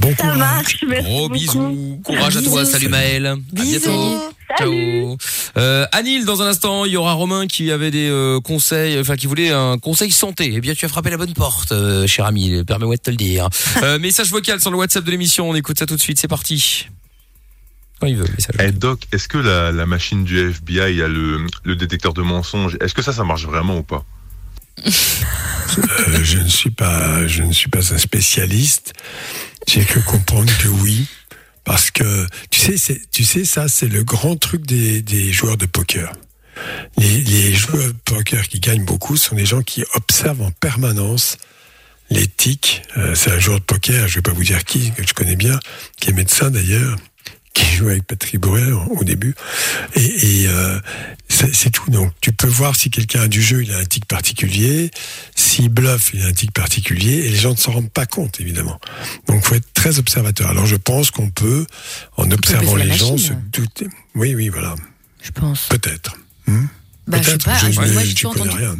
[0.00, 1.32] Bon Ça marche, merci Gros beaucoup.
[1.34, 2.00] bisous.
[2.04, 2.64] Courage à toi.
[2.64, 3.26] Salut Maël.
[3.26, 4.20] À bientôt.
[4.58, 5.16] Ciao.
[5.56, 9.16] Euh, Anil, dans un instant, il y aura Romain qui avait des euh, conseils, enfin
[9.16, 10.50] qui voulait un conseil santé.
[10.54, 12.64] Eh bien, tu as frappé la bonne porte, euh, cher ami.
[12.64, 13.48] Permets-moi de te le dire.
[13.82, 15.48] Euh, message vocal sur le WhatsApp de l'émission.
[15.48, 16.18] On écoute ça tout de suite.
[16.18, 16.88] C'est parti.
[18.00, 18.56] Quand il veut, message.
[18.58, 22.76] Eh, Doc, est-ce que la, la machine du FBI a le, le détecteur de mensonges?
[22.80, 24.04] Est-ce que ça, ça marche vraiment ou pas?
[24.86, 28.92] Euh, je ne suis pas, je ne suis pas un spécialiste.
[29.66, 31.06] J'ai que comprendre que oui,
[31.64, 35.66] parce que tu sais, tu sais, ça, c'est le grand truc des, des joueurs de
[35.66, 36.12] poker.
[36.96, 41.36] Les, joueurs de poker qui gagnent beaucoup sont des gens qui observent en permanence
[42.10, 42.82] les tics.
[42.96, 45.36] Euh, c'est un joueur de poker, je vais pas vous dire qui, que je connais
[45.36, 45.60] bien,
[46.00, 46.96] qui est médecin d'ailleurs,
[47.58, 49.34] qui joue avec Patrick Bruel au début.
[49.94, 50.78] Et, et euh,
[51.28, 51.90] c'est tout.
[51.90, 54.90] Donc, tu peux voir si quelqu'un a du jeu, il a un tic particulier.
[55.34, 57.14] S'il bluffe, il a un tic particulier.
[57.14, 58.78] Et les gens ne s'en rendent pas compte, évidemment.
[59.26, 60.48] Donc, faut être très observateur.
[60.50, 61.66] Alors, je pense qu'on peut,
[62.16, 63.88] en observant les gens, se douter.
[64.14, 64.76] Oui, oui, voilà.
[65.22, 65.66] Je pense.
[65.68, 66.16] Peut-être.
[66.46, 66.66] Hmm
[67.08, 67.44] Bah, je sais Peut-être.
[67.44, 68.04] pas.
[68.04, 68.76] Je, toujours connais rien.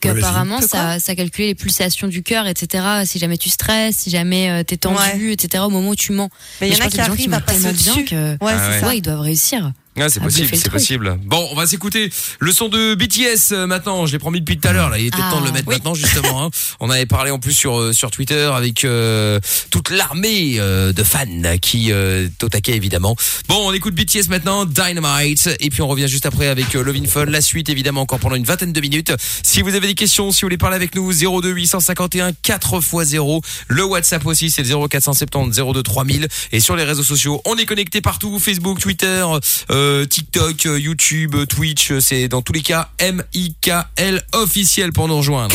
[0.00, 2.84] Qu'apparemment ça, ça calculait les pulsations du cœur, etc.
[3.04, 5.64] Si jamais tu stresses, si jamais euh, t'es tendu, etc.
[5.66, 6.30] Au moment où tu mens.
[6.60, 8.04] Mais il y je en a qui qu'il des gens qui arrivent à passer au-dessus.
[8.04, 8.94] que Ouais, c'est ça.
[8.94, 9.72] ils doivent réussir.
[10.00, 11.18] Ah, c'est possible, c'est possible.
[11.24, 14.06] Bon, on va s'écouter le son de BTS euh, maintenant.
[14.06, 14.90] Je l'ai promis depuis tout à l'heure.
[14.90, 15.74] Là, il était Ah, temps de le mettre oui.
[15.74, 16.44] maintenant justement.
[16.44, 16.50] hein.
[16.80, 21.26] On avait parlé en plus sur euh, sur Twitter avec euh, toute l'armée de fans
[21.60, 21.90] qui
[22.38, 23.16] t'attaquaient évidemment.
[23.48, 26.96] Bon, on écoute BTS maintenant, Dynamite, et puis on revient juste après avec euh, Love
[26.96, 27.24] in Fun.
[27.26, 29.12] La suite évidemment encore pendant une vingtaine de minutes.
[29.42, 32.96] Si vous avez des questions, si vous voulez parler avec nous, 02 851 4 x
[33.08, 33.42] 0.
[33.68, 36.28] Le WhatsApp aussi, c'est le 0470 02 3000.
[36.52, 39.24] Et sur les réseaux sociaux, on est connecté partout, Facebook, Twitter,
[39.70, 45.08] euh, euh, TikTok, euh, YouTube, euh, Twitch, c'est dans tous les cas M-I-K-L officiel pour
[45.08, 45.54] nous rejoindre.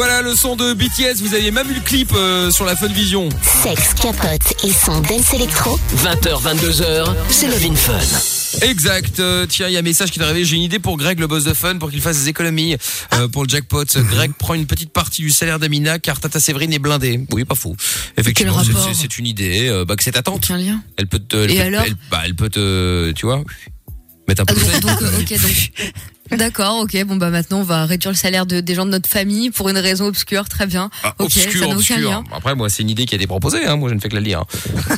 [0.00, 2.86] Voilà le son de BTS, vous aviez même eu le clip euh, sur la Fun
[2.88, 3.28] Vision.
[3.62, 5.78] Sexe, capote et son dance électro.
[5.94, 8.62] 20h, 22h, c'est Love Fun.
[8.66, 9.20] Exact.
[9.20, 10.46] Euh, tiens, il y a un message qui est arrivé.
[10.46, 12.78] J'ai une idée pour Greg, le boss de Fun, pour qu'il fasse des économies
[13.12, 13.84] euh, pour le jackpot.
[14.10, 17.20] Greg prend une petite partie du salaire d'Amina car Tata Séverine est blindée.
[17.32, 17.76] Oui, pas faux.
[18.16, 19.68] Effectivement, Quel c'est- une idée.
[19.68, 20.44] euh, bah, que c'est ta tante.
[20.46, 20.80] Aucun lien.
[20.96, 21.36] Elle peut te.
[21.36, 23.10] Elle Et peut, alors elle, bah, elle peut te.
[23.12, 23.44] Tu vois
[24.28, 25.72] Mettre un peu Ah, de donc, donc, euh, ok, donc.
[26.32, 27.04] D'accord, ok.
[27.04, 29.68] Bon, bah, maintenant, on va réduire le salaire de, des gens de notre famille pour
[29.68, 30.48] une raison obscure.
[30.48, 30.90] Très bien.
[31.02, 31.98] Ah, ok, ça obscur, n'a aucun obscur.
[32.10, 32.24] lien.
[32.32, 33.64] Après, moi, c'est une idée qui a été proposée.
[33.66, 33.76] Hein.
[33.76, 34.44] Moi, je ne fais que la lire.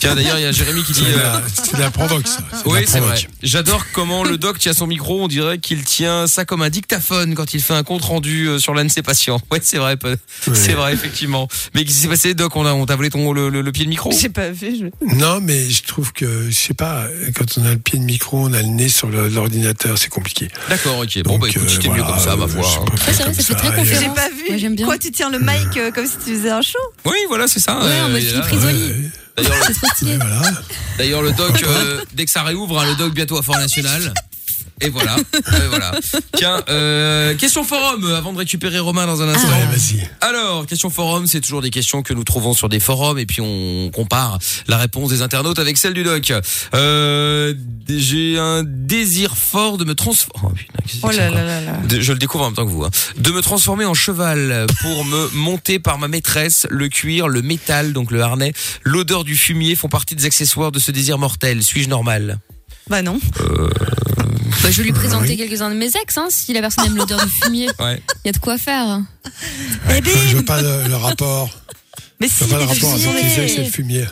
[0.00, 1.02] Tiens, d'ailleurs, il y a Jérémy qui dit.
[1.04, 2.38] C'est de euh, la- c'est la provoque, ça.
[2.66, 3.16] Oui, c'est vrai.
[3.42, 5.22] J'adore comment le doc tient son micro.
[5.24, 8.58] On dirait qu'il tient ça comme un dictaphone quand il fait un compte rendu euh,
[8.58, 9.40] sur l'un de ses patients.
[9.50, 9.96] Ouais, c'est vrai.
[9.96, 10.16] peu-
[10.54, 11.46] C'est vrai, effectivement.
[11.74, 12.56] Mais qu'est-ce qui s'est passé, doc?
[12.56, 14.10] On a, on t'a volé ton le, le- le pied de micro?
[14.18, 14.76] J'ai pas vu.
[14.80, 18.04] je- Non, mais je trouve que, je sais pas, quand on a le pied de
[18.04, 20.48] micro, on a le nez sur l'ordinateur, c'est compliqué.
[20.68, 21.21] D'accord, ok.
[21.24, 22.64] Bon, bah écoute, euh, c'était mieux voilà, comme ça, ma euh, foi.
[23.06, 24.02] c'est vrai, ça fait très euh, conférence.
[24.02, 24.44] J'ai pas vu.
[24.48, 24.86] Moi, j'aime bien.
[24.86, 27.60] Quoi, tu tiens le mic euh, comme si tu faisais un show Oui, voilà, c'est
[27.60, 27.78] ça.
[27.78, 28.20] Ouais, en euh, mode.
[28.20, 28.82] Philippe Risoli.
[29.38, 29.44] ouais,
[30.98, 31.30] D'ailleurs, le-.
[31.30, 34.12] D'ailleurs, doc, euh, dès que ça réouvre, hein, le doc bientôt à Fort National.
[34.82, 35.16] Et voilà.
[35.34, 35.92] Et voilà.
[36.36, 39.48] Tiens, euh, question forum euh, avant de récupérer Romain dans un instant.
[39.48, 40.08] Ouais, vas-y.
[40.20, 43.40] Alors, question forum, c'est toujours des questions que nous trouvons sur des forums et puis
[43.40, 46.32] on compare la réponse des internautes avec celle du doc.
[46.74, 47.54] Euh,
[47.88, 50.66] j'ai un désir fort de me transformer.
[50.74, 51.72] Oh, putain, Oh là là là là.
[51.88, 52.84] de- je le découvre en même temps que vous.
[52.84, 52.90] hein.
[53.18, 56.66] De me transformer en cheval pour me monter par ma maîtresse.
[56.70, 58.52] Le cuir, le métal, donc le harnais,
[58.82, 61.62] l'odeur du fumier font partie des accessoires de ce désir mortel.
[61.62, 62.38] Suis-je normal?
[62.92, 63.18] Bah non.
[64.62, 67.24] Bah, je vais lui présenter quelques-uns de mes ex, hein, si la personne aime l'odeur
[67.24, 67.68] du fumier.
[67.80, 68.02] Ouais.
[68.22, 69.00] Il y a de quoi faire.
[69.88, 71.48] Eh Je ben, vois pas le, le rapport.
[72.20, 74.02] mais Je si, pas le rapport avec les ex et le fumier.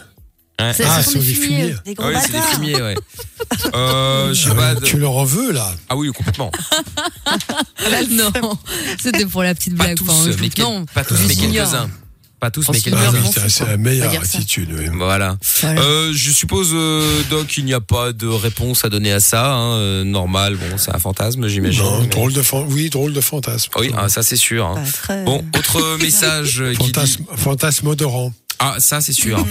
[0.58, 0.72] Ouais.
[0.74, 1.58] C'est- Ah, ce sont sur des du fumiers.
[1.60, 1.74] fumier.
[1.84, 2.94] Des gros Ah oui, c'est des fumiers, ouais.
[3.74, 4.74] Euh, je sais pas.
[4.74, 6.50] de- Tu leur en veux, là Ah oui, complètement.
[8.10, 8.58] non,
[8.98, 9.96] c'était pour la petite Pas blague.
[9.98, 11.90] tous, enfin, je- mais, quel- non, pas tous, je mais quelques-uns.
[12.40, 13.10] Pas tous, mais quelques-uns.
[13.12, 14.70] je m'en C'est la meilleure attitude.
[14.76, 14.86] oui.
[14.94, 15.36] Voilà.
[15.60, 15.80] Voilà.
[15.82, 19.52] Euh, je suppose, euh, Doc, il n'y a pas de réponse à donner à ça.
[19.52, 19.72] Hein.
[19.76, 21.82] euh, normal, bon, c'est un fantasme, j'imagine.
[21.82, 23.70] Non, mais- drôle de fan- oui, drôle de fantasme.
[23.78, 24.66] Oui, ah, ça c'est sûr.
[24.66, 24.82] hein.
[25.02, 26.92] Très- Bon, autre message dit...
[27.36, 28.32] Fantasme, odorant.
[28.58, 29.42] Ah, ça c'est sûr.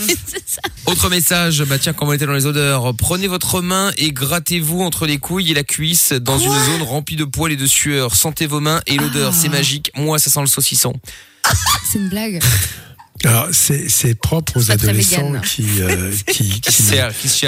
[0.86, 4.82] Autre message, bah tiens, quand on était dans les odeurs, prenez votre main et grattez-vous
[4.82, 8.16] entre les couilles et la cuisse dans une zone remplie de poils et de sueur.
[8.16, 9.92] Sentez vos mains et l'odeur, c'est magique.
[9.96, 10.94] Moi, ça sent le saucisson.
[11.92, 12.40] C'est une blague.
[13.26, 15.42] Alors, c'est c'est propre aux adolescents vegan.
[15.42, 16.84] qui, euh, qui, Qui qui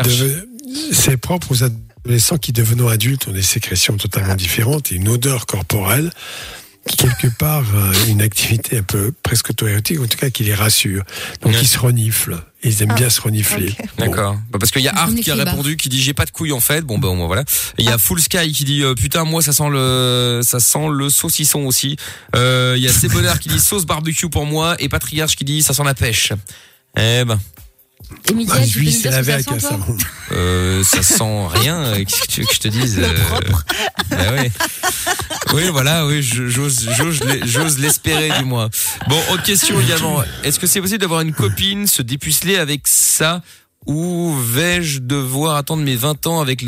[0.10, 0.46] deve-
[0.92, 5.46] C'est propre aux adolescents qui, devenant adultes, ont des sécrétions totalement différentes et une odeur
[5.46, 6.61] corporelle qui,
[6.98, 11.04] quelque part, a une activité un peu presque autoérotique, en tout cas, qui les rassure.
[11.42, 11.60] Donc, Ouais.
[11.62, 12.38] ils se reniflent.
[12.64, 13.74] Ils aiment bien se renifler.
[13.98, 14.06] Bon.
[14.06, 14.36] D'accord.
[14.52, 16.52] Bah, parce qu'il y a Art qui a répondu, qui dit j'ai pas de couilles
[16.52, 16.82] en fait.
[16.82, 17.44] Bon ben au moins, voilà.
[17.80, 20.88] Il y a Full Sky qui dit euh, putain moi ça sent le ça sent
[20.92, 21.96] le saucisson aussi.
[22.36, 25.64] Euh, Il y a Sebonard qui dit sauce barbecue pour moi et Patriarche qui dit
[25.64, 26.34] ça sent la pêche.
[26.98, 27.40] Eh ben
[28.30, 29.76] Et Bah, lui, c'est ce la ça sent,
[30.32, 31.78] euh, ça sent rien.
[31.78, 33.14] euh, Qu'est-ce que tu veux que je te dise euh,
[34.10, 34.52] bah ouais.
[35.54, 38.70] Oui voilà oui je- j'ose j'ose l'es- j'ose l'espérer du moins.
[39.10, 40.22] Bon autre question également.
[40.44, 43.42] Est-ce que c'est possible d'avoir une copine se dépuceler avec ça?
[43.88, 46.64] Ou vais-je devoir attendre mes 20 ans avec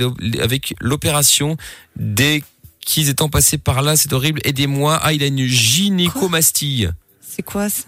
[0.82, 1.58] l'opération
[1.96, 2.44] dès
[2.84, 5.00] qu'ils étant passés par là c'est horrible aidez-moi?
[5.02, 6.88] Ah il a une gynécomastie
[7.36, 7.84] C'est quoi ça?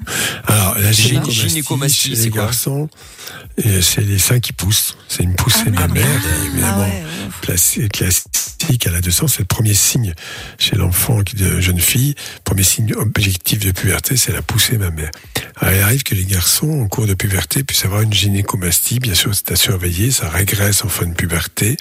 [0.47, 2.41] Alors, la Gyné- gynécomastie, gynécomastie, chez c'est les quoi?
[2.45, 2.89] garçons,
[3.57, 4.97] c'est les seins qui poussent.
[5.07, 6.79] C'est une poussée Ah, mammaire, Ah évidemment.
[6.81, 7.03] ouais.
[7.41, 10.13] Classi- classique à la 200, c'est le premier signe
[10.57, 12.15] chez l'enfant qui- de jeune fille.
[12.43, 15.11] Premier signe objectif de puberté, c'est la poussée mammaire.
[15.57, 18.99] Alors, il arrive que les garçons, en cours de puberté, puissent avoir une gynécomastie.
[18.99, 20.11] Bien sûr, c'est à surveiller.
[20.11, 21.77] Ça régresse en fin de puberté.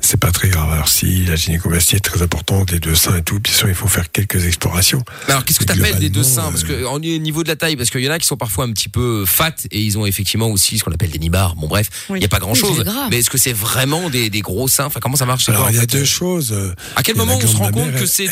[0.00, 0.72] C'est pas très grave.
[0.72, 3.74] Alors, si la gynécomastie est très importante, les deux seins et tout, bien sûr, il
[3.74, 5.02] faut faire quelques explorations.
[5.28, 6.50] Alors qu'est-ce que Mais t'appelles des deux seins?
[6.50, 8.64] Parce que au niveau de la taille, parce qu'il y en a qui sont parfois
[8.64, 11.56] un petit peu fat et ils ont effectivement aussi ce qu'on appelle des nibards.
[11.56, 12.20] Bon bref, il Oui.
[12.20, 12.76] y a pas grand Oui, chose.
[12.78, 13.08] c'est grave.
[13.10, 14.86] Mais est-ce que c'est vraiment des, des gros seins?
[14.86, 16.52] Enfin comment ça marche Alors, il y a deux choses.
[16.52, 18.28] euh, À quel moment on se rend compte que c'est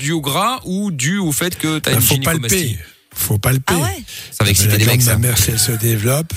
[0.00, 2.76] dû, au gras ou dû au fait que t'as Il une faut gynécomastie?
[3.14, 3.74] faut palper.
[3.76, 6.32] Ah ouais Ça va exciter mecs mammaire, si elle se développe,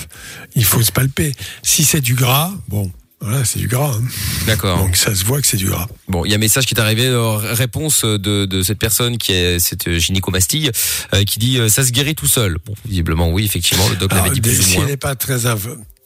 [0.56, 1.32] il faut se palper.
[1.62, 2.90] Si c'est du gras, bon,
[3.22, 3.94] voilà, c'est du gras.
[3.94, 4.02] hein.
[4.46, 4.78] D'accord.
[4.78, 5.86] Donc ça se voit que c'est du gras.
[6.08, 9.16] Bon, il y a un message qui est arrivé, euh, réponse de, de cette personne
[9.16, 10.70] qui est cette gynécomastie,
[11.14, 12.58] euh, qui dit euh, ça se guérit tout seul.
[12.66, 14.84] Bon, visiblement oui, effectivement, le doc l'avait dit plus si ou moins.
[14.84, 15.46] elle n'est pas très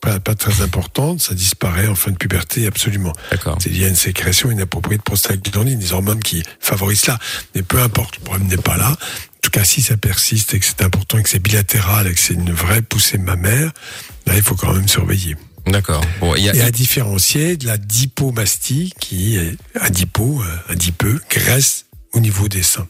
[0.00, 3.12] pas, pas très importante, ça disparaît en fin de puberté absolument.
[3.30, 3.56] D'accord.
[3.60, 7.18] C'est lié à une sécrétion inappropriée de prostaglandine, des hormones qui favorisent cela.
[7.54, 8.90] Mais peu importe, le problème n'est pas là.
[8.90, 12.12] En tout cas, si ça persiste et que c'est important et que c'est bilatéral et
[12.14, 13.72] que c'est une vraie poussée mammaire,
[14.26, 15.34] là, il faut quand même surveiller.
[15.66, 16.04] D'accord.
[16.20, 22.20] Bon, a, Et à différencier de la dipomastie qui est adipo, euh, adipeux, graisse au
[22.20, 22.88] niveau des seins.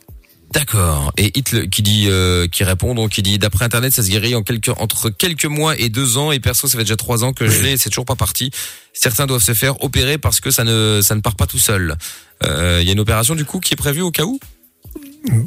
[0.52, 1.12] D'accord.
[1.16, 4.34] Et Hitler qui dit, euh, qui répond donc, qui dit d'après Internet, ça se guérit
[4.34, 6.32] en quelques entre quelques mois et deux ans.
[6.32, 8.50] Et perso, ça fait déjà trois ans que je l'ai, et c'est toujours pas parti.
[8.92, 11.96] Certains doivent se faire opérer parce que ça ne ça ne part pas tout seul.
[12.44, 14.38] Euh, Il y a une opération du coup qui est prévue au cas où?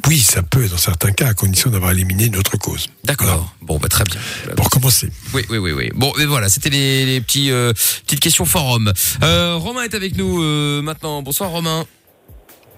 [0.07, 2.87] Oui, ça peut dans certains cas, à condition d'avoir éliminé une autre cause.
[3.03, 3.53] D'accord.
[3.61, 4.19] Bon, bah très bien.
[4.55, 5.09] Pour commencer.
[5.33, 5.91] Oui, oui, oui, oui.
[5.95, 7.71] Bon, mais voilà, c'était les, les petits euh,
[8.05, 8.91] petites questions forum.
[9.23, 11.21] Euh, Romain est avec nous euh, maintenant.
[11.21, 11.85] Bonsoir Romain.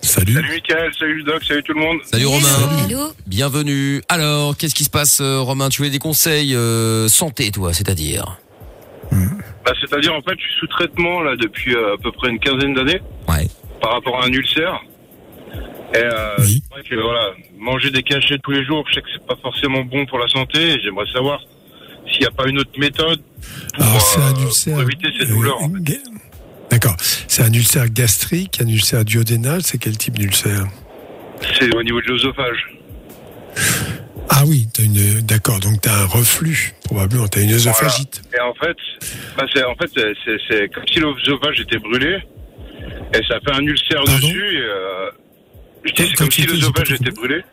[0.01, 0.33] Salut.
[0.33, 1.99] Salut Mickaël, salut le doc, salut tout le monde.
[2.11, 3.13] Salut Romain.
[3.27, 4.01] Bienvenue.
[4.09, 5.69] Alors, qu'est-ce qui se passe, Romain?
[5.69, 8.37] Tu voulais des conseils euh, santé, toi, c'est-à-dire?
[9.11, 12.39] Bah, C'est-à-dire, en fait, je suis sous traitement là depuis euh, à peu près une
[12.39, 13.01] quinzaine d'années.
[13.27, 13.47] Ouais.
[13.79, 14.81] Par rapport à un ulcère.
[15.93, 19.07] Et euh, c'est vrai que voilà, manger des cachets tous les jours, je sais que
[19.13, 20.59] c'est pas forcément bon pour la santé.
[20.59, 21.41] et J'aimerais savoir
[22.09, 23.21] s'il n'y a pas une autre méthode
[23.75, 24.73] pour, Alors, un euh, ulcère.
[24.73, 25.61] pour éviter ces douleurs.
[25.61, 25.81] en fait.
[25.83, 25.97] Ga-
[26.69, 26.95] D'accord.
[27.27, 30.65] C'est un ulcère gastrique, un ulcère duodénal, c'est quel type d'ulcère?
[31.59, 32.67] C'est au niveau de l'œsophage.
[34.29, 35.19] Ah oui, t'as une.
[35.21, 38.21] D'accord, donc t'as un reflux, probablement, t'as une œsophagite.
[38.33, 38.77] Et en fait,
[39.37, 42.17] bah, c'est en fait c'est- c'est c'est comme si l'œsophage était brûlé
[43.13, 44.55] et ça fait un ulcère dessus.
[44.55, 45.09] Et, euh,
[45.83, 47.43] je dis c'est comme si l'œsophage était brûlé.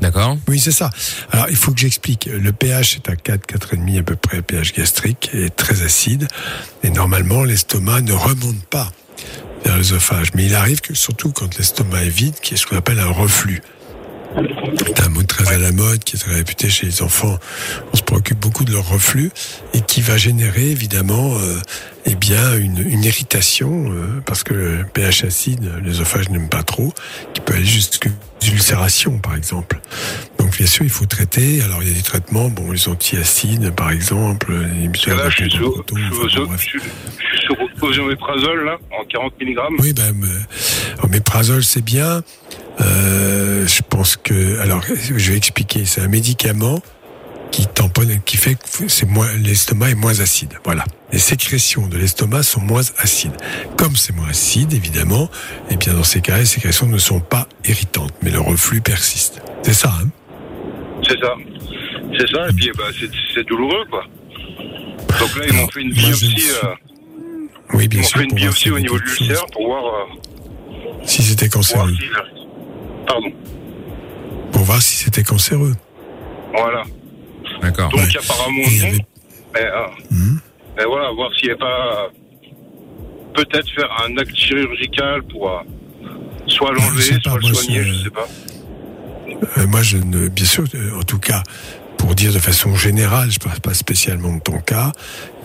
[0.00, 0.36] D'accord.
[0.46, 0.90] Oui, c'est ça.
[1.32, 2.26] Alors, il faut que j'explique.
[2.26, 6.28] Le pH est à 4, 4,5 à peu près, pH gastrique, est très acide.
[6.82, 8.92] Et normalement, l'estomac ne remonte pas
[9.64, 10.34] vers l'œsophage.
[10.34, 12.98] Mais il arrive que, surtout quand l'estomac est vide, qu'il y ait ce qu'on appelle
[12.98, 13.62] un reflux.
[14.86, 17.38] C'est un mot très à la mode, qui est très réputé chez les enfants.
[17.92, 19.30] On se préoccupe beaucoup de leur reflux
[19.74, 21.58] et qui va générer évidemment euh,
[22.04, 26.92] eh bien une, une irritation euh, parce que le pH acide, l'œsophage n'aime pas trop,
[27.34, 28.10] qui peut aller jusqu'à
[28.50, 29.80] l'ulcération par exemple.
[30.38, 31.62] Donc bien sûr, il faut traiter.
[31.62, 35.50] Alors il y a des traitements, bon, les antiacides par exemple, les là, je suis
[35.50, 35.92] sur, je
[36.28, 37.56] suis au- je suis- je suis sur
[38.04, 39.58] oméprazole là, en 40 mg.
[39.78, 42.22] Oui, ben, euh, oméprazole, c'est bien.
[42.80, 45.84] Euh, je pense que, alors, je vais expliquer.
[45.84, 46.80] C'est un médicament
[47.50, 50.54] qui tamponne, qui fait que c'est moins, l'estomac est moins acide.
[50.64, 50.84] Voilà.
[51.12, 53.36] Les sécrétions de l'estomac sont moins acides.
[53.78, 55.30] Comme c'est moins acide, évidemment,
[55.70, 59.40] et bien dans ces cas, les sécrétions ne sont pas irritantes, mais le reflux persiste.
[59.62, 60.08] C'est ça, hein?
[61.08, 61.34] C'est ça.
[62.18, 62.84] C'est ça, et puis bah,
[63.34, 64.02] c'est douloureux quoi.
[65.20, 66.36] Donc là, ils m'ont fait une biopsie.
[66.64, 66.68] euh,
[67.74, 68.18] Oui, ils bien m'ont sûr.
[68.20, 69.84] fait une biopsie au niveau de l'ulcère pour voir.
[69.84, 71.92] euh, Si c'était cancéreux.
[73.06, 73.30] Pardon.
[74.52, 75.74] Pour voir si c'était cancéreux.
[76.52, 76.82] Voilà.
[77.62, 77.90] D'accord.
[77.90, 78.98] Donc apparemment non.
[79.54, 80.38] Mais, euh, Hmm.
[80.76, 82.08] mais voilà, voir s'il n'y a pas.
[83.34, 85.60] Peut-être faire un acte chirurgical pour euh,
[86.46, 88.26] soit l'enlever, soit le soigner, je sais pas.
[89.58, 90.64] Euh, moi, je ne, bien sûr,
[90.98, 91.42] en tout cas,
[91.98, 94.92] pour dire de façon générale, je ne parle pas spécialement de ton cas,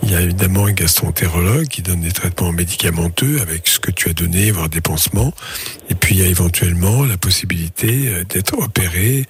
[0.02, 4.08] il y a évidemment un gastroentérologue qui donne des traitements médicamenteux avec ce que tu
[4.08, 5.32] as donné, voire des pansements.
[5.90, 9.24] Et puis, il y a éventuellement la possibilité euh, d'être opéré.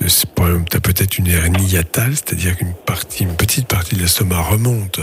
[0.00, 4.40] de- Tu as peut-être une hernie hiatale, c'est-à-dire qu'une partie, une petite partie de l'estomac
[4.40, 5.00] remonte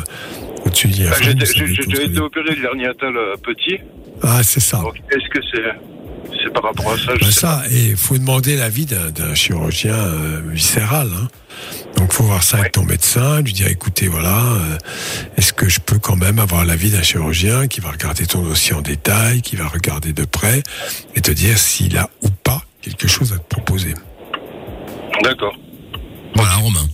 [0.65, 1.39] au-dessus du Bah, diaphragme.
[1.45, 3.79] J'ai été opéré de l'herniatal euh, petit.
[4.23, 4.77] Ah, c'est ça.
[4.77, 7.97] Donc est-ce que c'est c'est par rapport à ça je Bah sais ça, et il
[7.97, 11.09] faut demander l'avis d'un d'un chirurgien euh, viscéral.
[11.15, 11.27] Hein.
[11.97, 14.77] Donc, faut voir ça avec ton médecin, lui dire, écoutez, voilà, euh,
[15.35, 18.73] est-ce que je peux quand même avoir l'avis d'un chirurgien qui va regarder ton dossier
[18.73, 20.63] en détail, qui va regarder de près,
[21.15, 23.93] et te dire s'il a ou pas quelque chose à te proposer?
[25.23, 25.55] D'accord.
[26.35, 26.87] Voilà, Romain.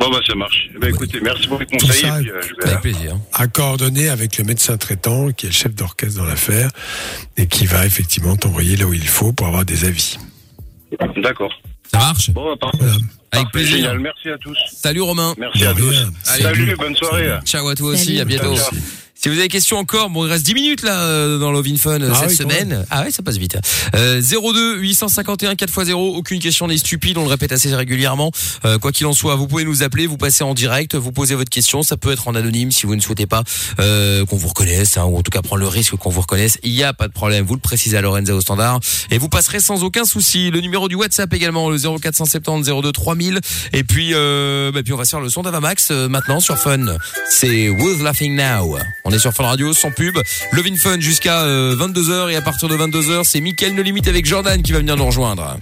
[0.00, 0.68] Bon, bah, ça marche.
[0.74, 2.00] Eh ben, écoutez, merci pour les Tout conseils.
[2.00, 3.16] ça, et puis, euh, je vais- Avec plaisir.
[3.34, 6.70] à coordonner avec le médecin traitant, qui est le chef d'orchestre dans l'affaire,
[7.36, 10.18] et qui va effectivement t'envoyer là où il faut pour avoir des avis.
[11.22, 11.52] D'accord.
[11.92, 12.30] Ça marche?
[12.30, 12.78] Bon, bah, parfait.
[12.86, 12.98] Avec
[13.30, 13.76] Parfait, plaisir.
[13.76, 13.98] Génial.
[14.00, 14.56] Merci à tous.
[14.72, 15.34] Salut Romain.
[15.38, 15.94] Merci à tous.
[16.28, 16.42] Allez.
[16.42, 17.30] Salut, bonne soirée.
[17.44, 18.20] Ciao à toi aussi, Salut.
[18.20, 18.54] à bientôt.
[19.22, 21.66] Si vous avez des questions encore, bon, il reste 10 minutes là euh, dans Love
[21.70, 22.86] in Fun euh, Ah cette oui, semaine.
[22.88, 23.58] Ah ouais, ça passe vite.
[23.94, 28.32] Euh, 02 851 4x0, aucune question n'est stupide, on le répète assez régulièrement.
[28.64, 31.34] Euh, quoi qu'il en soit, vous pouvez nous appeler, vous passez en direct, vous posez
[31.34, 33.42] votre question, ça peut être en anonyme si vous ne souhaitez pas
[33.78, 36.56] euh, qu'on vous reconnaisse, hein, ou en tout cas prendre le risque qu'on vous reconnaisse.
[36.62, 38.80] Il n'y a pas de problème, vous le précisez à Lorenza au standard
[39.10, 40.50] et vous passerez sans aucun souci.
[40.50, 43.40] Le numéro du WhatsApp également, le 0470 02 3000.
[43.74, 46.56] Et puis, euh, bah, puis on va se faire le son d'Avamax euh, maintenant sur
[46.56, 46.96] Fun.
[47.28, 48.78] C'est Who's Laughing Now?
[49.04, 50.18] On est sur Fun Radio sans pub.
[50.52, 54.26] Love in Fun jusqu'à 22h et à partir de 22h, c'est Mickaël No Limite avec
[54.26, 55.56] Jordan qui va venir nous rejoindre.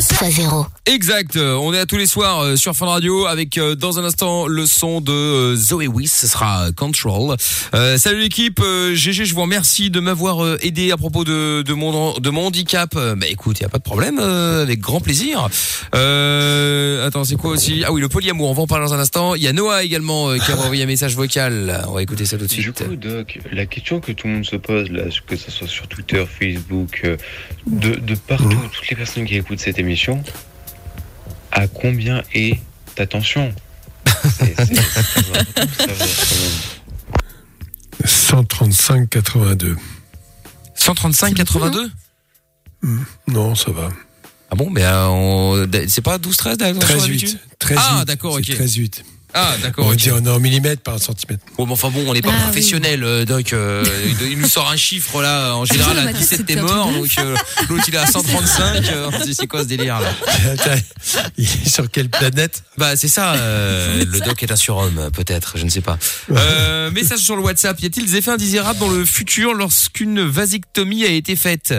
[0.00, 0.66] Zéro.
[0.86, 3.98] Exact, euh, on est à tous les soirs euh, sur Fun Radio avec euh, dans
[4.00, 7.36] un instant le son de euh, Zoé Wiss, ce sera euh, Control.
[7.74, 8.60] Euh, salut l'équipe,
[8.92, 12.94] GG, je vous remercie de m'avoir aidé à propos de, de, mon, de mon handicap.
[12.94, 15.48] Bah écoute, il y a pas de problème, euh, avec grand plaisir.
[15.94, 17.84] Euh, attends, c'est quoi aussi?
[17.86, 19.34] Ah oui, le polyamour, on va en parler dans un instant.
[19.36, 21.84] Il y a Noah également qui a envoyé un message vocal.
[21.88, 22.84] On va écouter ça tout de Du suite.
[22.84, 25.86] coup, Doc, la question que tout le monde se pose, là, que ce soit sur
[25.86, 27.06] Twitter, Facebook,
[27.66, 29.83] de, de partout, toutes les personnes qui écoutent cette émission,
[31.52, 32.58] à combien est
[32.94, 33.52] ta tension
[34.06, 34.78] C'est- c'est- c'est
[35.18, 36.50] important de savoir quand même.
[38.04, 39.76] 135 82.
[40.74, 41.90] 135 82
[43.28, 43.88] Non, ça va.
[44.50, 47.38] Ah bon, mais euh, on- c'est pas 12 13 d'accord, sur 13 l'habitude 8.
[47.58, 48.42] 13 Ah d'accord, ok.
[48.54, 49.04] 13 8.
[49.36, 51.44] Ah d'accord, On dit on est en millimètres par un centimètre.
[51.58, 53.52] Bon, mais enfin bon, on n'est pas Ah, professionnel, euh, Doc.
[53.52, 53.84] euh,
[54.30, 55.54] il- nous sort un chiffre là.
[55.56, 57.34] En général, à 17 t'es mort, donc euh,
[57.68, 58.88] l'autre il est à 135.
[58.88, 60.12] euh, on se dit, c'est quoi ce délire là
[61.36, 62.62] Il est sur quelle planète?
[62.78, 63.34] Bah c'est ça.
[63.34, 65.98] euh, le Doc est un surhomme, peut-être, je ne sais pas.
[66.30, 67.80] Euh, message sur le WhatsApp.
[67.80, 71.74] Y a-t-il des effets indésirables dans le futur lorsqu'une vasectomie a été faite?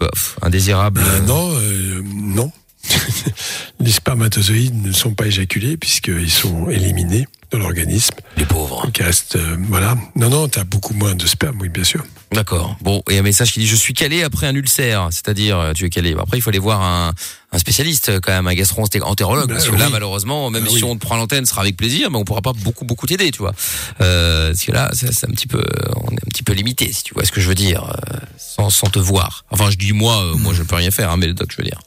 [0.00, 1.00] Bof, indésirable.
[1.02, 2.52] Euh, non, euh, non.
[3.80, 8.14] Les spermatozoïdes ne sont pas éjaculés puisqu'ils sont éliminés de l'organisme.
[8.36, 8.82] Les pauvres.
[8.84, 9.96] Donc il reste, euh, voilà.
[10.16, 12.04] Non, non, t'as beaucoup moins de sperme, oui, bien sûr.
[12.32, 12.76] D'accord.
[12.80, 15.84] Bon, et un message qui dit je suis calé après un ulcère, c'est-à-dire euh, tu
[15.84, 16.16] es calé.
[16.18, 17.12] Après, il faut aller voir un,
[17.52, 19.92] un spécialiste euh, quand même, un gastro-entérologue, Bah parce que là, oui.
[19.92, 20.84] malheureusement, même Ah si oui.
[20.84, 23.30] on te prend l'antenne, ce sera avec plaisir, mais on pourra pas beaucoup beaucoup t'aider,
[23.30, 23.52] tu vois.
[24.00, 25.62] Euh, parce que là, c'est un petit peu,
[25.96, 28.16] on est un petit peu limité, si tu vois ce que je veux dire, euh,
[28.36, 29.44] sans, sans te voir.
[29.50, 31.56] Enfin, je dis moi, euh, moi, je peux rien faire, hein, mais le doc, je
[31.58, 31.80] veux dire.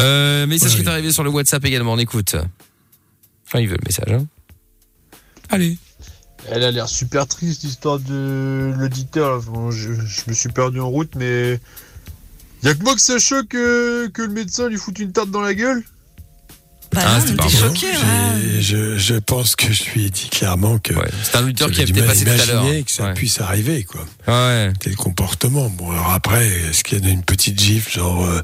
[0.00, 1.94] Euh, message qui est arrivé sur le WhatsApp également.
[1.94, 2.36] On écoute.
[3.46, 4.12] Enfin, il veut le message.
[4.12, 4.26] Hein.
[6.50, 9.42] Elle a l'air super triste, l'histoire de l'auditeur.
[9.70, 9.90] je,
[10.28, 11.60] me suis perdu en route, mais.
[12.62, 15.30] Y a que moi que ça choque que, que le médecin lui foute une tarte
[15.30, 15.84] dans la gueule?
[16.96, 17.74] Ah, pas bon.
[18.56, 20.94] Et Je, je pense que je lui ai dit clairement que.
[21.22, 22.64] C'est un auditeur qui a été passé tout à l'heure.
[22.84, 23.14] que ça Ouais.
[23.14, 24.04] puisse arriver, quoi.
[24.28, 24.72] Ouais.
[24.80, 25.68] Tel comportement.
[25.70, 28.40] Bon, alors après, est-ce qu'il y a une petite gifle, genre, euh,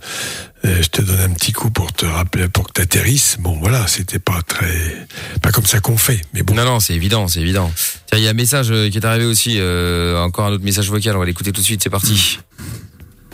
[0.64, 3.36] euh, je te donne un petit coup pour te rappeler, pour que t'atterrisses?
[3.40, 5.06] Bon, voilà, c'était pas très.
[5.42, 6.54] Pas comme ça qu'on fait, mais bon.
[6.54, 7.72] Non, non, c'est évident, c'est évident.
[8.06, 10.64] Tiens, il y a un message euh, qui est arrivé aussi, euh, encore un autre
[10.64, 12.38] message vocal, on va l'écouter tout de suite, c'est parti.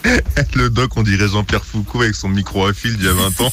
[0.55, 3.41] Le doc, on dirait Jean-Pierre Foucault avec son micro à fil d'il y a 20
[3.41, 3.53] ans.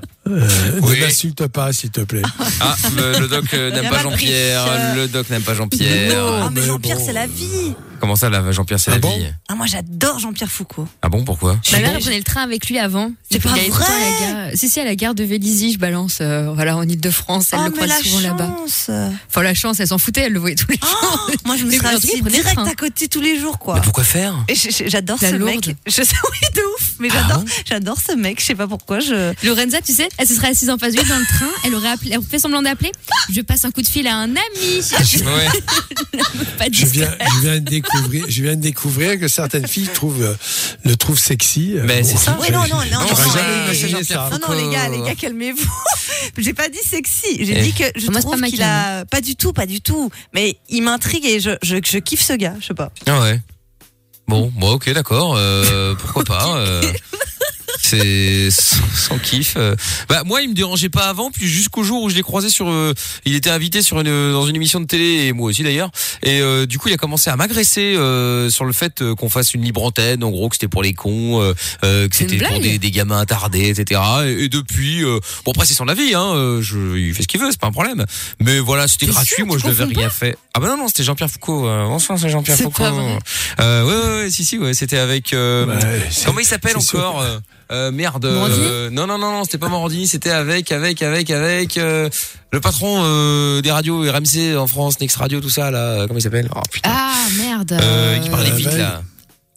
[0.28, 0.48] Euh,
[0.80, 2.22] Ne m'insulte pas, s'il te plaît.
[2.60, 6.14] Ah, le, le doc euh, n'aime pas Jean-Pierre, le doc n'aime pas Jean-Pierre.
[6.42, 7.74] Ah, mais Jean-Pierre, c'est la vie.
[8.00, 10.86] Comment ça, là, Jean-Pierre, c'est la vie Ah, moi, j'adore Jean-Pierre Foucault.
[11.02, 13.10] Ah bon, pourquoi Ma mère elle prenait le train avec lui avant.
[13.30, 14.50] C'est pas vrai à la gare.
[14.54, 16.18] Si si à la gare de Vélizy, je balance.
[16.20, 18.46] euh, voilà en Ile-de-France, elle Oh, le mais croise la souvent là-bas.
[18.58, 18.90] chance.
[19.28, 21.30] Enfin la chance, elle s'en foutait, elle le voyait tous les jours.
[21.46, 22.66] Moi, je me serais assise direct train.
[22.66, 23.76] à côté tous les jours, quoi.
[23.76, 24.34] Mais pourquoi faire?
[24.86, 25.54] J'adore La ce lourde.
[25.66, 25.76] mec.
[25.86, 26.92] Je sais, oui, de ouf.
[26.98, 28.40] Mais j'adore, j'adore ce mec.
[28.40, 29.00] Je sais pas pourquoi.
[29.00, 29.32] Je.
[29.46, 31.74] Lorenza, tu sais, elle se serait assise en face de lui dans le train, elle
[31.74, 32.92] aurait, appelé, elle aurait fait semblant d'appeler.
[33.32, 34.82] Je passe un coup de fil à un ami.
[36.58, 40.22] Pas Je viens, je viens de découvrir, je viens de découvrir que certaines filles trouvent,
[40.22, 40.34] euh,
[40.84, 41.74] le trouvent sexy.
[41.76, 42.38] Euh, Mais c'est ça.
[42.40, 44.30] Oui, non, non, non, non, jamais mais- imaginé ça.
[44.32, 45.72] non, non, les gars, les gars, calmez-vous.
[46.38, 47.44] J'ai pas dit sexy.
[47.44, 47.62] J'ai Eh.
[47.62, 50.10] dit que je Moi, trouve qu'il a pas du tout, pas du tout.
[50.34, 52.54] Mais il m'intrigue et je, je, je kiffe ce gars.
[52.60, 52.90] Je sais pas.
[53.06, 53.40] Ah ouais.
[54.28, 55.34] Bon, bon, ok, d'accord.
[55.36, 56.82] euh, pourquoi pas euh,
[57.80, 59.54] C'est sans, kiff.
[59.56, 59.74] euh.
[60.08, 62.68] Bah moi, il me dérangeait pas avant, puis jusqu'au jour où je l'ai croisé sur.
[62.68, 62.92] euh,
[63.24, 65.90] il était invité sur une dans une émission de télé et moi aussi d'ailleurs.
[66.22, 69.28] Et euh, du coup, il a commencé à m'agresser euh, sur le fait euh, qu'on
[69.28, 71.54] fasse une libre antenne, en gros que c'était pour les cons, euh,
[71.84, 74.00] euh, que c'était pour des, des gamins attardés, etc.
[74.26, 76.32] Et, et depuis, euh, bon après c'est son avis, hein.
[76.34, 78.04] euh, Je, il fait ce qu'il veut, c'est pas un problème.
[78.40, 79.36] Mais voilà, c'était gratuit.
[79.36, 80.36] sûr, moi, je n'avais rien fait.
[80.54, 81.66] Ah bah non non, c'était Jean-Pierre Foucault.
[81.68, 82.84] Euh, bonsoir, c'est Jean-Pierre Foucault.
[83.60, 85.32] Euh, ouais, ouais, ouais, si, si, ouais, c'était avec.
[85.32, 85.66] euh,
[86.24, 87.24] comment il s'appelle encore
[87.70, 88.24] euh, euh, Merde.
[88.26, 92.08] Morandini euh, non, non, non, non, c'était pas Morandini, c'était avec, avec, avec, avec euh,
[92.52, 96.04] le patron euh, des radios RMC en France, Next Radio, tout ça, là.
[96.06, 96.48] Comment il s'appelle?
[96.54, 96.90] Oh putain.
[96.92, 97.72] Ah merde.
[97.72, 99.02] Euh, qui parlait Euh, vite là.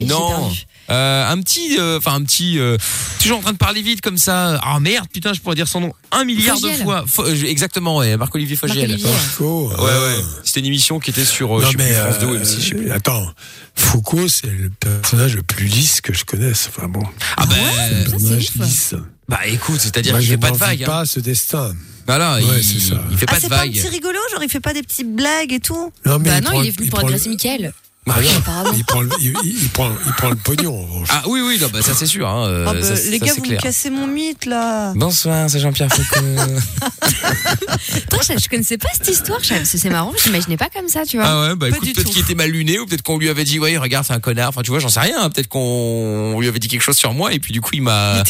[0.01, 0.49] Et Non.
[0.89, 2.77] Euh, un petit, euh, enfin un petit, euh,
[3.21, 4.59] toujours en train de parler vite comme ça.
[4.63, 7.03] Ah merde, putain, je pourrais dire son nom un milliard de fois.
[7.05, 8.89] Fo- exactement, ouais, Marc-Olivier Fogiel.
[8.89, 9.11] Marc-Olivier.
[9.31, 10.15] Foucault, Ouais, ouais.
[10.45, 12.35] C'était une émission qui était sur, euh, Non, je sais mais, plus, France 2 ou
[12.38, 12.91] M6, je sais plus.
[12.91, 13.27] attends,
[13.76, 16.69] Foucault, c'est le personnage le plus lisse que je connaisse.
[16.76, 17.03] Enfin bon,
[17.38, 18.95] Ah ben, un personnage lisse.
[19.27, 20.84] bah écoute, c'est-à-dire qu'il je fait pas de n'envie vagues.
[20.84, 20.85] hein.
[20.85, 21.73] pas ce destin.
[22.07, 22.95] Voilà, Ouais, il, c'est ça.
[23.11, 23.73] il fait pas ah, de c'est pas un vagues.
[23.73, 25.91] petit rigolo, genre il fait pas des petites blagues et tout.
[26.05, 27.73] Non, mais Bah il non, prend- il est venu pour le- agresser Mickaël.
[28.07, 28.21] Ah
[28.63, 30.88] non, il, prend le, il, prend, il prend le pognon.
[31.09, 32.27] Ah oui, oui, non, bah, ça c'est sûr.
[32.27, 33.57] Hein, euh, Oh, bah, ça, les ça, gars, vous clair.
[33.59, 34.93] me cassez mon mythe là.
[34.95, 36.19] Bonsoir, c'est Jean-Pierre Foucault.
[38.09, 39.39] Toi, je, je connaissais pas cette histoire.
[39.43, 40.11] C'est marrant.
[40.17, 41.26] Je m'imaginais pas comme ça, tu vois.
[41.27, 43.77] Ah ouais, bah peut-être qu'il était mal luné ou peut-être qu'on lui avait dit, ouais,
[43.77, 44.49] regarde, c'est un connard.
[44.49, 45.21] Enfin, tu vois, j'en sais rien.
[45.21, 45.30] hein.
[45.30, 48.23] Peut-être qu'on lui avait dit quelque chose sur moi et puis du coup, il m'a,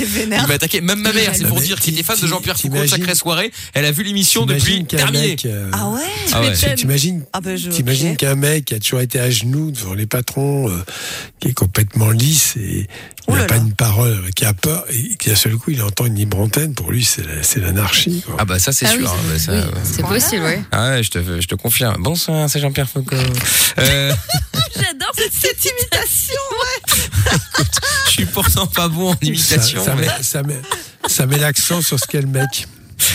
[0.50, 0.82] attaqué.
[0.82, 3.52] Même ma mère, c'est pour dire, qui était fan de Jean-Pierre Foucault sacrée soirée.
[3.74, 5.28] Elle a vu l'émission depuis T'imagines qu'un terminé.
[5.30, 6.02] mec, euh, Ah ouais
[6.34, 6.42] Ah
[6.76, 7.52] T'imagines Ah bah,
[8.18, 10.84] qu'un mec qui a toujours été à genoux devant les patrons, euh,
[11.40, 12.88] qui est complètement lisse et
[13.28, 16.06] il n'a pas une parole, qui a peur et qui d'un seul coup il entend
[16.06, 18.24] une libre antenne, pour lui c'est la- c'est l'anarchie.
[18.40, 19.16] Ah bah ça c'est Ah oui, sûr.
[19.38, 19.82] c'est- hein, bah, oui, ouais.
[19.84, 20.64] c'est possible, ouais.
[20.72, 22.02] Ah ouais, je te, je te confirme.
[22.02, 23.16] Bonsoir, c'est Jean-Pierre Foucault.
[23.78, 24.14] Euh,
[24.76, 26.94] J'adore cette, cette imitation, ouais.
[28.08, 29.80] je suis pourtant pas bon en imitation.
[29.84, 30.62] Ça, ça mais- met, ça met,
[31.08, 32.68] ça met l'accent sur ce qu'est le mec.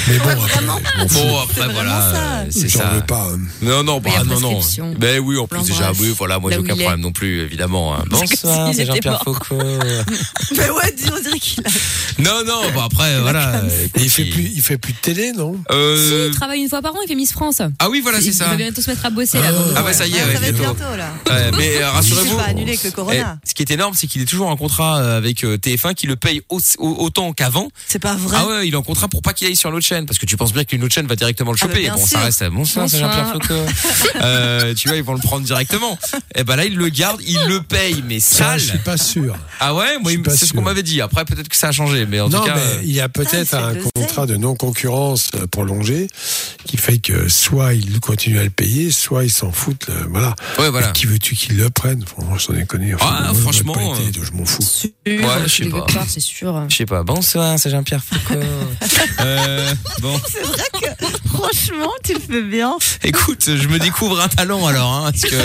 [0.08, 0.60] Mais bon, après.
[1.08, 2.90] Bon après voilà, euh, c'est J'en ça.
[2.90, 3.28] veux pas.
[3.32, 3.38] hein.
[3.62, 4.52] Non non Mais bah a non non.
[4.54, 4.94] prescription.
[4.98, 7.94] Ben oui en plus déjà oui voilà moi j'ai aucun il problème non plus évidemment.
[7.94, 8.04] hein.
[8.08, 9.22] Bonsoir c'est Jean-Pierre.
[9.24, 9.58] Foucault.
[10.56, 11.70] Mais ouais, on dirait qu'il a.
[12.18, 13.62] non non bah après voilà.
[13.96, 15.56] Il fait plus, il fait plus de télé, non?
[15.70, 17.60] Euh, Si, il travaille une fois par an, il fait Miss France.
[17.78, 18.46] Ah oui voilà c'est Il ça.
[18.48, 19.50] va bientôt se mettre à bosser là.
[19.76, 20.74] Ah bah ça y est, Ah, ça va être bientôt.
[20.78, 21.50] bientôt là.
[21.56, 22.38] Mais euh, rassurez-vous.
[23.12, 26.06] Eh, ce qui est énorme, c'est qu'il est toujours en contrat avec euh, TF1 qui
[26.06, 27.68] le paye au- au- autant qu'avant.
[27.86, 28.36] C'est pas vrai.
[28.40, 30.26] Ah ouais, il est en contrat pour pas qu'il aille sur l'autre chaîne parce que
[30.26, 31.82] tu penses bien qu'une autre chaîne va directement le Ah bah, choper.
[31.84, 32.18] bien bon, sûr.
[32.18, 33.66] ça reste bonsoir, c'est Jean-Pierre Bonsoir.
[33.68, 34.08] Foucault.
[34.22, 35.98] euh, tu vois, ils vont le prendre directement.
[36.34, 38.60] Et ben là, il le garde, il le paye, mais Ça, sale.
[38.60, 39.36] je suis pas sûr.
[39.60, 41.00] Ah ouais, moi, c'est ce qu'on m'avait dit.
[41.00, 42.54] Après, peut-être que ça a changé, mais en non, tout cas.
[42.54, 46.06] mais euh, il y a peut-être Ah, un contrat de non-concurrence euh, prolongé
[46.66, 49.86] qui fait que soit il continue à le payer, soit il s'en fout.
[49.88, 50.34] le- voilà.
[50.58, 50.90] Ouais, voilà.
[50.90, 52.96] Et Qui veux-tu qu'il le prenne Franchement, j'en ai connu.
[53.00, 54.62] Ah, moi, franchement, pas été, euh, donc je m'en fous.
[55.06, 55.86] Ouais, je sais pas.
[56.08, 56.64] c'est sûr.
[56.68, 57.02] Je sais pas.
[57.02, 58.40] Bonsoir, c'est Jean-Pierre Foucault.
[59.20, 59.63] euh,
[60.00, 62.76] bon, C'est vrai que, franchement, tu le fais bien.
[63.02, 65.36] écoute, je me découvre un talent alors, hein, parce que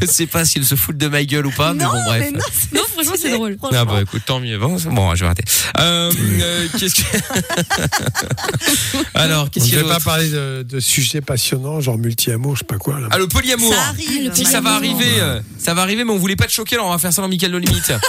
[0.00, 2.30] je sais pas s'il se fout de ma gueule ou pas, mais non, bon, bref.
[2.32, 2.38] mais
[2.78, 3.56] non, franchement, c'est drôle.
[3.72, 4.58] Ah bah écoute, tant mieux.
[4.58, 5.44] Bon, bon je vais arrêter.
[5.78, 6.10] Euh,
[6.40, 7.02] euh, qu'est-ce que...
[9.14, 11.98] Alors, qu'est-ce ne qu'il y a devait pas d'autre parler de, de sujets passionnants, genre
[11.98, 13.00] multi-amour, je sais pas quoi.
[13.00, 13.08] Là.
[13.10, 13.72] Ah, le polyamour.
[13.72, 14.30] Ça arrive.
[14.34, 16.88] Si ça va arriver, euh, ça va arriver, mais on voulait pas te choquer, alors
[16.88, 17.92] on va faire ça dans Michael No Limite.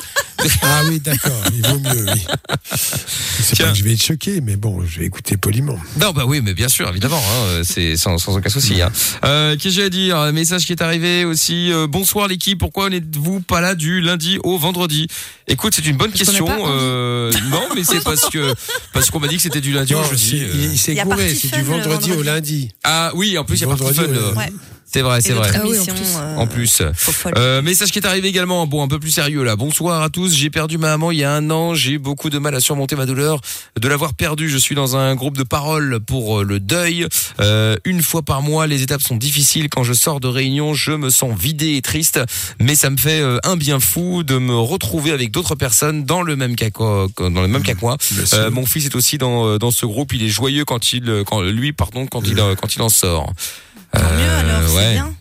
[0.62, 2.26] Ah oui, d'accord, il vaut mieux, oui.
[3.42, 5.78] C'est pas que je vais être choqué, mais bon, je vais écouter poliment.
[6.00, 8.82] Non, bah oui, mais bien sûr, évidemment, hein, euh, c'est sans, sans aucun souci.
[8.82, 8.92] Hein.
[9.26, 10.18] Euh, Qu'est-ce que j'ai à dire?
[10.18, 11.72] Un Message qui est arrivé aussi.
[11.72, 15.08] euh, bonsoir l'équipe, pourquoi n'êtes-vous pas là du lundi au vendredi?
[15.48, 16.46] Écoute, c'est une bonne Parce question.
[16.46, 18.54] pas euh, non, mais c'est parce que
[18.94, 20.30] parce qu'on m'a dit que c'était du lundi au Non, jeudi.
[20.30, 20.52] c'est- euh.
[20.54, 22.70] il, il s'est Il gouré, c'est du vendredi, au lundi.
[22.84, 24.04] Ah oui, en plus il y a Vendredi, Fun.
[24.38, 24.52] ouais.
[24.92, 25.52] C'est vrai, c'est vrai.
[25.54, 26.16] Ah oui, en plus.
[26.18, 26.82] euh, En plus.
[27.38, 29.56] Euh, message qui est arrivé également, bon, un peu plus sérieux là.
[29.56, 30.34] Bonsoir à tous.
[30.34, 31.76] J'ai perdu ma maman il y a un an.
[31.76, 33.40] J'ai beaucoup de mal à surmonter ma douleur
[33.80, 34.50] de l'avoir perdue.
[34.50, 37.08] Je suis dans un groupe de parole pour euh, le deuil.
[37.40, 39.70] Euh, une fois par mois, les étapes sont difficiles.
[39.70, 42.20] Quand je sors de réunion, je me sens vidé et triste.
[42.60, 46.24] Mais ça me fait euh, un bien fou de me retrouver avec d'autres personnes dans
[46.24, 47.98] le même cas, qu'o- dans le même cas que moi.
[48.12, 48.38] Bien sûr.
[48.40, 50.14] Euh, mon fils est aussi dans dans ce groupe.
[50.14, 53.32] Il est joyeux quand il, quand lui, pardon, quand il quand il en sort.
[53.94, 54.92] Tant mieux Euh, alors, c'est ouais.
[54.94, 55.14] bien.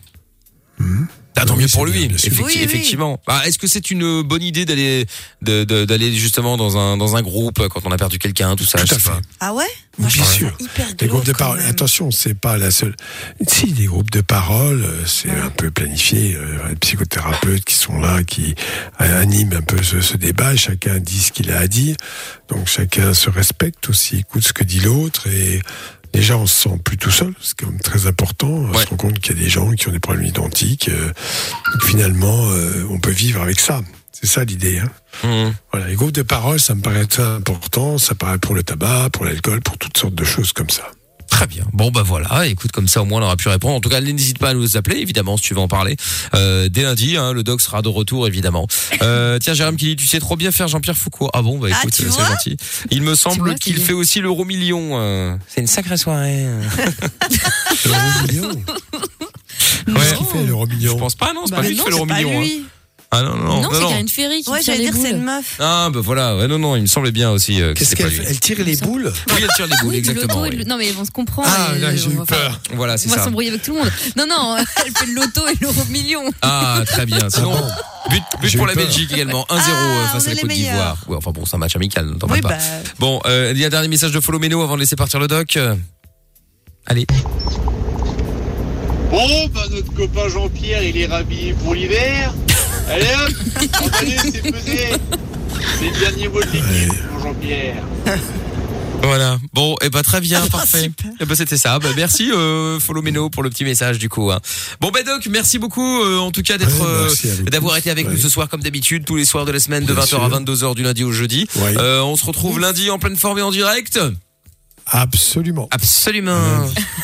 [1.41, 2.33] Ah, tant Oui, mieux c'est pour lui, bien sûr.
[2.33, 2.61] effecti- Oui, oui.
[2.63, 3.21] effectivement.
[3.25, 5.05] Ah, Est-ce que c'est une bonne idée d'aller
[5.41, 8.87] d'aller justement dans un dans un groupe quand on a perdu quelqu'un, tout ça Tout
[8.87, 9.09] je à sais fait.
[9.09, 9.21] pas.
[9.39, 9.63] Ah ouais?
[9.97, 10.51] Bien sûr.
[10.59, 12.93] Hyper Les groupes de parole, attention, c'est pas la seule.
[13.47, 16.35] Si, les groupes de parole, euh, c'est un peu planifié.
[16.35, 18.53] euh, Les psychothérapeutes qui sont là, qui
[18.99, 20.57] euh, animent un peu ce, ce débat.
[20.57, 21.95] Chacun dit ce qu'il a à dire.
[22.49, 25.27] Donc chacun se respecte aussi, écoute ce que dit l'autre.
[25.27, 25.61] Et
[26.13, 27.33] déjà, on se sent plus tout seul.
[27.41, 28.47] C'est quand même très important.
[28.49, 28.83] On Ouais.
[28.83, 30.89] se rend compte qu'il y a des gens qui ont des problèmes identiques.
[30.89, 31.07] euh,
[31.73, 33.81] donc finalement, euh, on peut vivre avec ça.
[34.11, 34.79] C'est ça l'idée.
[34.79, 34.89] Hein.
[35.23, 35.53] Mmh.
[35.71, 37.97] Voilà, les groupes de parole, ça me paraît très important.
[37.97, 40.91] Ça paraît pour le tabac, pour l'alcool, pour toutes sortes de choses comme ça.
[41.29, 41.63] Très bien.
[41.73, 43.75] Bon bah voilà, écoute comme ça au moins on aura pu répondre.
[43.75, 45.95] En tout cas, n'hésite pas à nous appeler évidemment si tu veux en parler.
[46.33, 48.67] Euh, dès lundi, hein, le doc sera de retour évidemment.
[49.01, 51.29] Euh, tiens, Jérôme qui dit tu sais trop bien faire Jean-Pierre Foucault.
[51.33, 51.57] Ah bon?
[51.59, 52.57] Bah Ah, écoute, tu c'est vois gentil.
[52.91, 54.99] Il me semble qu'il fait aussi l'euro million.
[54.99, 55.35] euh.
[55.47, 56.45] C'est une sacrée soirée.
[56.45, 56.61] euh.
[57.85, 58.49] L'euro million
[59.85, 61.89] Qu'est-ce qu'il fait, l'euro Je million pense pas non, c'est Bah pas lui qui fait
[61.89, 62.41] l'euro c'est pas million.
[62.41, 62.63] hein.
[63.11, 65.17] Ah non non Non, c'est Karine Ferry qui Ouais, tire j'allais les dire c'est boules.
[65.19, 65.55] une meuf.
[65.59, 68.03] Ah bah voilà, ouais, non non, il me semblait bien aussi euh, que Qu'est-ce c'était
[68.03, 68.25] pas qu'elle lui.
[68.25, 70.45] fait Elle tire les boules Oui, elle tire les boules Oui, exactement.
[70.45, 70.63] et oui.
[70.67, 71.41] Non, mais on se comprend.
[71.43, 72.59] Ah, et, là, j'ai eu on va- peur.
[72.75, 73.23] Voilà, On c'est va ça.
[73.23, 73.91] s'embrouiller avec tout le monde.
[74.15, 76.21] Non, non, elle fait le loto et l'euro million.
[76.43, 77.17] Ah, très bien.
[77.31, 77.67] Sinon, bon
[78.11, 78.83] but, but J'ai pour eu la peur.
[78.85, 79.41] Belgique également.
[79.41, 80.73] 1-0 Ah, euh, face on à est la les Côte d'Ivoire.
[80.75, 80.97] meilleurs.
[81.07, 82.59] Ouais, enfin bon, c'est un match amical, t'en Oui, parles pas.
[82.59, 84.95] bah, Bon, euh, il y a un dernier message de Follow Meno avant de laisser
[84.95, 85.57] partir le doc.
[85.57, 85.73] Euh,
[86.85, 87.07] Allez.
[89.11, 92.33] Bon, bah notre copain Jean-Pierre, il est rhabillé pour l'hiver.
[92.89, 93.33] Allez hop,
[93.83, 94.79] emballé, c'est pesé.
[95.79, 97.83] C'est le dernier mot de l'équipe, mon Jean-Pierre.
[99.01, 99.39] Voilà.
[99.53, 100.91] Bon, et bah très bien, parfait.
[101.21, 101.79] Et bah c'était ça.
[101.79, 104.29] Bah, merci euh, Follow Meno pour le petit message du coup.
[104.31, 104.39] hein.
[104.81, 108.07] Bon bah Doc, merci beaucoup euh, en tout cas d'être Ouais, euh, d'avoir été avec
[108.07, 108.13] Ouais.
[108.13, 110.23] nous ce soir comme d'habitude tous les soirs de la semaine de Bien 20h sûr.
[110.23, 111.47] à 22h du lundi au jeudi.
[111.55, 111.75] Ouais.
[111.77, 113.99] Euh, on se retrouve lundi en pleine forme et en direct.
[114.91, 115.67] Absolument.
[115.71, 116.31] Absolument.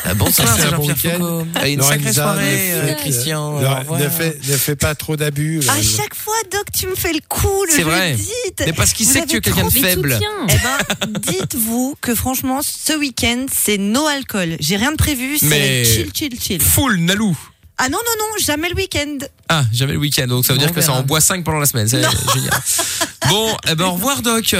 [0.07, 1.11] Euh, Bonsoir Jean-Pierre week-end.
[1.17, 1.47] Foucault.
[1.61, 3.59] Euh, Une sacrée ne soirée fait- euh, Christian.
[3.59, 5.59] Ne- fais, ne fais pas trop d'abus.
[5.63, 5.97] À Lorenza.
[5.97, 8.15] chaque fois, Doc, tu me fais le coup, le C'est vrai.
[8.65, 10.19] Mais parce qu'il sait que tu es quelqu'un de faible.
[10.49, 14.57] Eh ben, dites-vous que franchement, ce week-end, c'est no alcool.
[14.59, 16.61] J'ai rien de prévu, c'est Mais chill, chill, chill.
[16.61, 17.37] Full Nalou.
[17.77, 19.17] Ah non, non, non, jamais le week-end.
[19.49, 21.59] Ah, jamais le week-end, donc ça veut Bon, dire que ça en boit 5 pendant
[21.59, 22.09] la semaine, c'est Non.
[22.33, 22.51] génial.
[23.27, 24.55] Bon, eh ben au revoir Doc.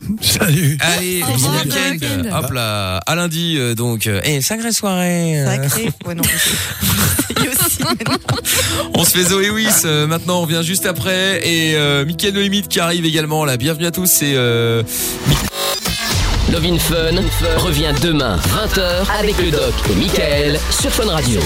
[0.22, 0.78] Salut.
[0.80, 2.38] Allez, Au bon revoir, week-end.
[2.42, 4.06] Hop là, à lundi euh, donc.
[4.06, 5.40] euh, Et sacrée soirée.
[5.40, 5.46] euh.
[5.46, 5.90] Sacré.
[6.06, 6.22] Ouais, non.
[6.22, 7.84] Aussi.
[8.94, 12.68] On se fait Zoé Wiss euh, maintenant, on revient juste après et euh, Mickaël Limite
[12.68, 13.56] qui arrive également là.
[13.56, 14.82] Bienvenue à tous, c'est euh,
[16.88, 21.40] Fun revient demain 20h avec le doc et Michael sur Fun Radio.